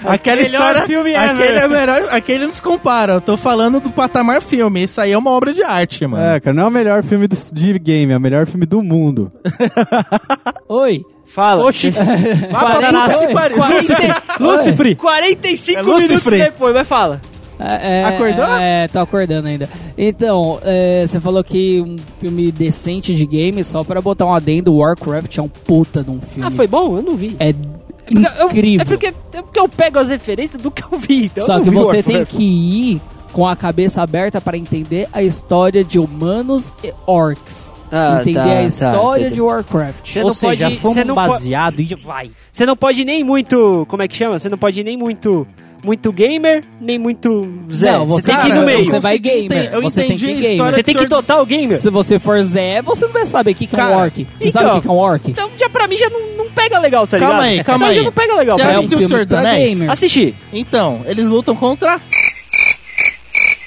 Aquela 0.06 0.42
Melhor 0.42 0.60
história. 0.70 0.82
filme 0.84 1.12
ever. 1.12 1.30
aquele 1.30 1.60
é 1.60 1.68
melhor, 1.68 2.08
aquele 2.10 2.46
não 2.46 2.54
se 2.54 2.62
compara. 2.62 3.14
Eu 3.14 3.22
tô 3.22 3.36
falando 3.36 3.82
do 3.82 3.90
patamar 3.90 4.42
filme. 4.42 4.84
Isso 4.84 5.00
aí 5.02 5.12
é 5.12 5.18
uma 5.18 5.30
obra 5.32 5.54
de 5.54 5.62
arte, 5.62 6.08
mano. 6.08 6.24
É, 6.24 6.40
cara, 6.40 6.54
não 6.56 6.64
é 6.64 6.68
o 6.68 6.72
melhor 6.72 7.04
filme 7.04 7.28
do, 7.28 7.36
de 7.52 7.69
game, 7.78 8.12
é 8.14 8.18
o 8.18 8.22
melhor 8.22 8.48
filme 8.48 8.66
do 8.66 8.82
mundo. 8.82 9.32
Oi. 10.68 11.04
Fala. 11.28 11.64
Oxi. 11.66 11.92
40, 11.92 13.06
Lúcifer. 14.40 14.96
45 14.98 15.80
É 15.80 15.84
minutos 15.84 16.24
depois, 16.32 16.74
vai 16.74 16.84
fala. 16.86 17.22
É, 17.60 18.00
é, 18.00 18.04
Acordou? 18.06 18.46
É, 18.56 18.88
tô 18.88 19.00
acordando 19.00 19.48
ainda. 19.50 19.68
Então, 19.98 20.60
é, 20.64 21.06
você 21.06 21.20
falou 21.20 21.44
que 21.44 21.82
um 21.82 21.98
filme 22.18 22.52
decente 22.54 23.14
de 23.14 23.26
game, 23.26 23.64
só 23.66 23.84
pra 23.84 24.00
botar 24.02 24.26
um 24.26 24.34
adendo, 24.34 24.74
Warcraft 24.78 25.38
é 25.38 25.42
um 25.42 25.50
puta 25.50 26.02
de 26.02 26.10
um 26.10 26.22
filme. 26.22 26.48
Ah, 26.48 26.52
foi 26.52 26.68
bom? 26.68 26.96
Eu 26.98 27.04
não 27.04 27.18
vi. 27.18 27.36
É 27.38 27.50
Eu- 27.50 28.48
incrível. 28.48 28.82
é, 28.82 28.86
porque, 28.86 29.08
é 29.08 29.42
porque 29.42 29.60
eu 29.60 29.68
pego 29.68 30.00
as 30.00 30.10
referências 30.10 30.62
do 30.62 30.72
que 30.72 30.82
eu 30.84 30.98
vi. 30.98 31.26
Então 31.26 31.44
eu 31.44 31.46
Só 31.46 31.58
não 31.58 31.64
que 31.64 31.70
vi 31.70 31.76
você 31.76 31.98
Warcraft. 31.98 32.06
tem 32.08 32.26
que 32.26 32.44
ir 32.44 33.02
com 33.32 33.48
a 33.48 33.56
cabeça 33.56 34.02
aberta 34.02 34.40
pra 34.42 34.58
entender 34.58 35.08
a 35.14 35.22
história 35.22 35.84
de 35.84 36.00
humanos 36.00 36.74
e 36.84 36.94
orcs. 37.06 37.74
Ah, 37.92 38.20
entender 38.22 38.34
tá, 38.40 38.44
a 38.44 38.56
tá, 38.56 38.64
história 38.64 39.22
entendi. 39.22 39.36
de 39.36 39.42
Warcraft. 39.42 40.12
Você 40.14 40.20
Ou 40.20 40.28
não 40.28 40.34
seja, 40.34 40.66
pode- 40.66 40.78
fomos 40.80 40.96
você 40.98 41.04
não 41.04 41.16
po- 41.16 41.22
baseado 41.28 41.80
e 41.80 41.96
vai. 41.96 42.30
Você 42.52 42.66
não 42.66 42.78
pode 42.78 43.04
nem 43.04 43.24
muito. 43.24 43.86
Como 43.90 44.04
é 44.04 44.08
que 44.08 44.16
chama? 44.16 44.38
Você 44.38 44.48
não 44.50 44.58
pode 44.58 44.80
ir 44.80 44.84
nem 44.84 44.96
muito. 44.98 45.48
Muito 45.82 46.12
gamer, 46.12 46.66
nem 46.82 47.00
muito 47.00 47.48
Zé. 47.74 47.94
Não, 47.94 48.06
você 48.06 48.24
você- 48.24 48.32
tem 48.32 48.36
que 48.42 48.46
ir 48.48 48.50
Cara, 48.50 48.60
no 48.60 48.66
meio. 48.66 48.84
você 48.84 49.00
vai 49.00 49.18
gamer, 49.18 49.70
Eu 49.72 49.82
você 49.82 50.02
tem 50.02 50.10
entendi 50.10 50.26
que 50.26 50.32
a 50.32 50.36
gamer. 50.36 50.52
história 50.52 50.74
Você 50.76 50.84
tem 50.84 50.96
que 50.96 51.08
total 51.08 51.46
gamer. 51.46 51.80
Se 51.80 51.90
você 51.90 52.20
for 52.20 52.42
Zé, 52.44 52.82
você 52.82 53.06
não 53.06 53.14
vai 53.14 53.26
saber 53.26 53.52
o 53.52 53.56
que, 53.56 53.66
que 53.66 53.76
é 53.76 53.80
um 53.80 53.88
Cara, 53.88 53.98
orc. 53.98 54.28
Você 54.38 54.50
então- 54.50 54.62
sabe 54.62 54.66
o 54.66 54.76
que, 54.76 54.82
que 54.82 54.88
é 54.90 54.92
um 54.92 54.98
orc? 54.98 55.32
Então 55.32 55.50
já 55.58 55.70
pra 55.70 55.88
mim 55.88 55.96
já 55.96 56.10
não, 56.10 56.20
não 56.36 56.52
pega 56.52 56.78
legal, 56.80 57.08
tá 57.08 57.16
ligado? 57.16 57.30
Calma 57.32 57.46
aí, 57.46 57.64
calma 57.64 57.86
mim 57.86 57.92
aí. 57.94 57.98
Já 58.00 58.04
não 58.04 58.12
pega 58.12 58.36
legal 58.36 58.58
Você 58.58 58.62
pra 58.64 58.72
é 58.74 58.76
um 58.76 58.80
assistiu 58.80 58.98
o 59.00 59.08
Senhor 59.08 59.26
dos 59.26 59.34
Anéis? 59.34 59.70
gamer. 59.70 59.90
Assisti. 59.90 60.36
Então, 60.52 61.02
eles 61.06 61.30
lutam 61.30 61.56
contra. 61.56 62.02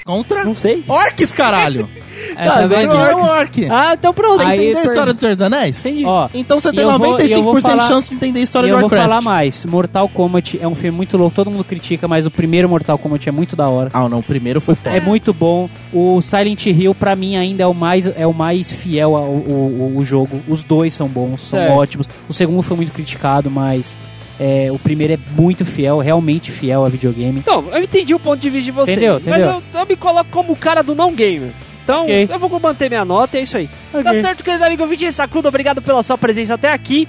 Contra? 0.04 0.44
Não 0.44 0.54
sei. 0.56 0.82
Orcs, 0.88 1.32
caralho! 1.32 1.88
É, 2.36 2.44
Tá, 2.46 2.60
tá 2.60 2.66
vendo? 2.66 2.94
É 2.94 3.16
um 3.16 3.20
orc. 3.22 3.66
Ah, 3.68 3.94
então 3.94 4.14
pronto. 4.14 4.38
Você 4.42 4.48
Aí 4.48 4.60
entendeu 4.70 4.78
a 4.78 4.84
história 4.84 5.12
do 5.12 5.20
Senhor 5.20 5.34
dos 5.34 5.42
Anéis? 5.42 5.80
Entendi. 5.80 6.04
Ó, 6.04 6.28
Então 6.32 6.60
você 6.60 6.70
tem 6.70 6.84
eu 6.84 6.98
vou- 6.98 7.16
95% 7.16 7.28
e 7.28 7.32
eu 7.32 7.42
vou 7.42 7.60
falar- 7.60 7.82
de 7.82 7.88
chance 7.88 8.08
de 8.10 8.14
entender 8.14 8.40
a 8.40 8.42
história 8.44 8.68
do 8.68 8.72
eu 8.74 8.80
vou 8.80 8.88
Warcraft. 8.88 9.08
falar 9.08 9.20
mais. 9.22 9.66
Mortal 9.66 10.08
Kombat 10.08 10.58
é 10.62 10.68
um 10.68 10.74
filme 10.74 10.96
muito 10.96 11.16
louco. 11.16 11.34
Todo 11.34 11.50
mundo 11.50 11.64
critica, 11.64 12.06
mas 12.06 12.24
o 12.24 12.30
primeiro 12.30 12.68
Mortal 12.68 12.96
Kombat 12.96 13.28
é 13.28 13.32
muito 13.32 13.56
da 13.56 13.68
hora. 13.68 13.90
Ah, 13.92 14.08
não, 14.08 14.20
o 14.20 14.22
primeiro 14.22 14.60
foi 14.60 14.76
foda. 14.76 14.96
É 14.96 15.00
muito 15.00 15.34
bom. 15.34 15.68
O 15.92 16.22
Silent 16.22 16.64
Hill, 16.66 16.94
pra 16.94 17.16
mim, 17.16 17.36
ainda 17.36 17.64
é 17.64 17.66
o 17.66 17.74
mais, 17.74 18.06
é 18.06 18.26
o 18.26 18.32
mais 18.32 18.70
fiel 18.70 19.16
ao, 19.16 19.24
ao- 19.24 19.96
ao 19.98 20.04
jogo. 20.04 20.40
Os 20.48 20.62
dois 20.62 20.94
são 20.94 21.08
bons, 21.08 21.40
são 21.42 21.58
Certo. 21.58 21.72
ótimos. 21.76 22.08
O 22.28 22.32
segundo 22.32 22.62
foi 22.62 22.76
muito 22.76 22.92
criticado, 22.92 23.50
mas 23.50 23.96
é, 24.44 24.72
o 24.72 24.78
primeiro 24.78 25.12
é 25.12 25.18
muito 25.40 25.64
fiel, 25.64 25.98
realmente 25.98 26.50
fiel 26.50 26.84
a 26.84 26.88
videogame. 26.88 27.38
Então, 27.38 27.64
eu 27.72 27.80
entendi 27.80 28.12
o 28.12 28.18
ponto 28.18 28.40
de 28.40 28.50
vista 28.50 28.64
de 28.64 28.72
vocês. 28.72 28.96
Entendeu, 28.98 29.14
Mas 29.24 29.38
entendeu? 29.40 29.62
eu, 29.72 29.80
eu 29.80 29.86
me 29.86 29.94
coloco 29.94 30.28
como 30.32 30.52
o 30.52 30.56
cara 30.56 30.82
do 30.82 30.96
não 30.96 31.12
gamer. 31.14 31.50
Então, 31.84 32.02
Ok. 32.02 32.28
eu 32.28 32.38
vou 32.40 32.58
manter 32.58 32.88
minha 32.88 33.04
nota 33.04 33.36
e 33.36 33.40
é 33.40 33.42
isso 33.44 33.56
aí. 33.56 33.68
Tá 33.92 34.00
Ok. 34.00 34.14
certo, 34.14 34.42
querido 34.42 34.64
amigo 34.64 34.84
Vitinho 34.86 35.12
Sacudo, 35.12 35.46
obrigado 35.46 35.80
pela 35.80 36.02
sua 36.02 36.18
presença 36.18 36.54
até 36.54 36.72
aqui. 36.72 37.06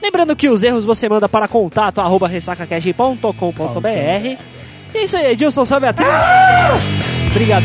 Lembrando 0.00 0.36
que 0.36 0.48
os 0.48 0.62
erros 0.62 0.84
você 0.84 1.08
manda 1.08 1.28
para 1.28 1.48
contato 1.48 2.00
arroba 2.00 2.28
ressacacast.com.br. 2.28 3.88
E 4.94 4.98
é 4.98 5.04
isso 5.04 5.16
aí, 5.16 5.32
Edilson, 5.32 5.64
sobe 5.64 5.86
a 5.88 5.92
trilha. 5.92 6.12
Obrigado. 7.30 7.64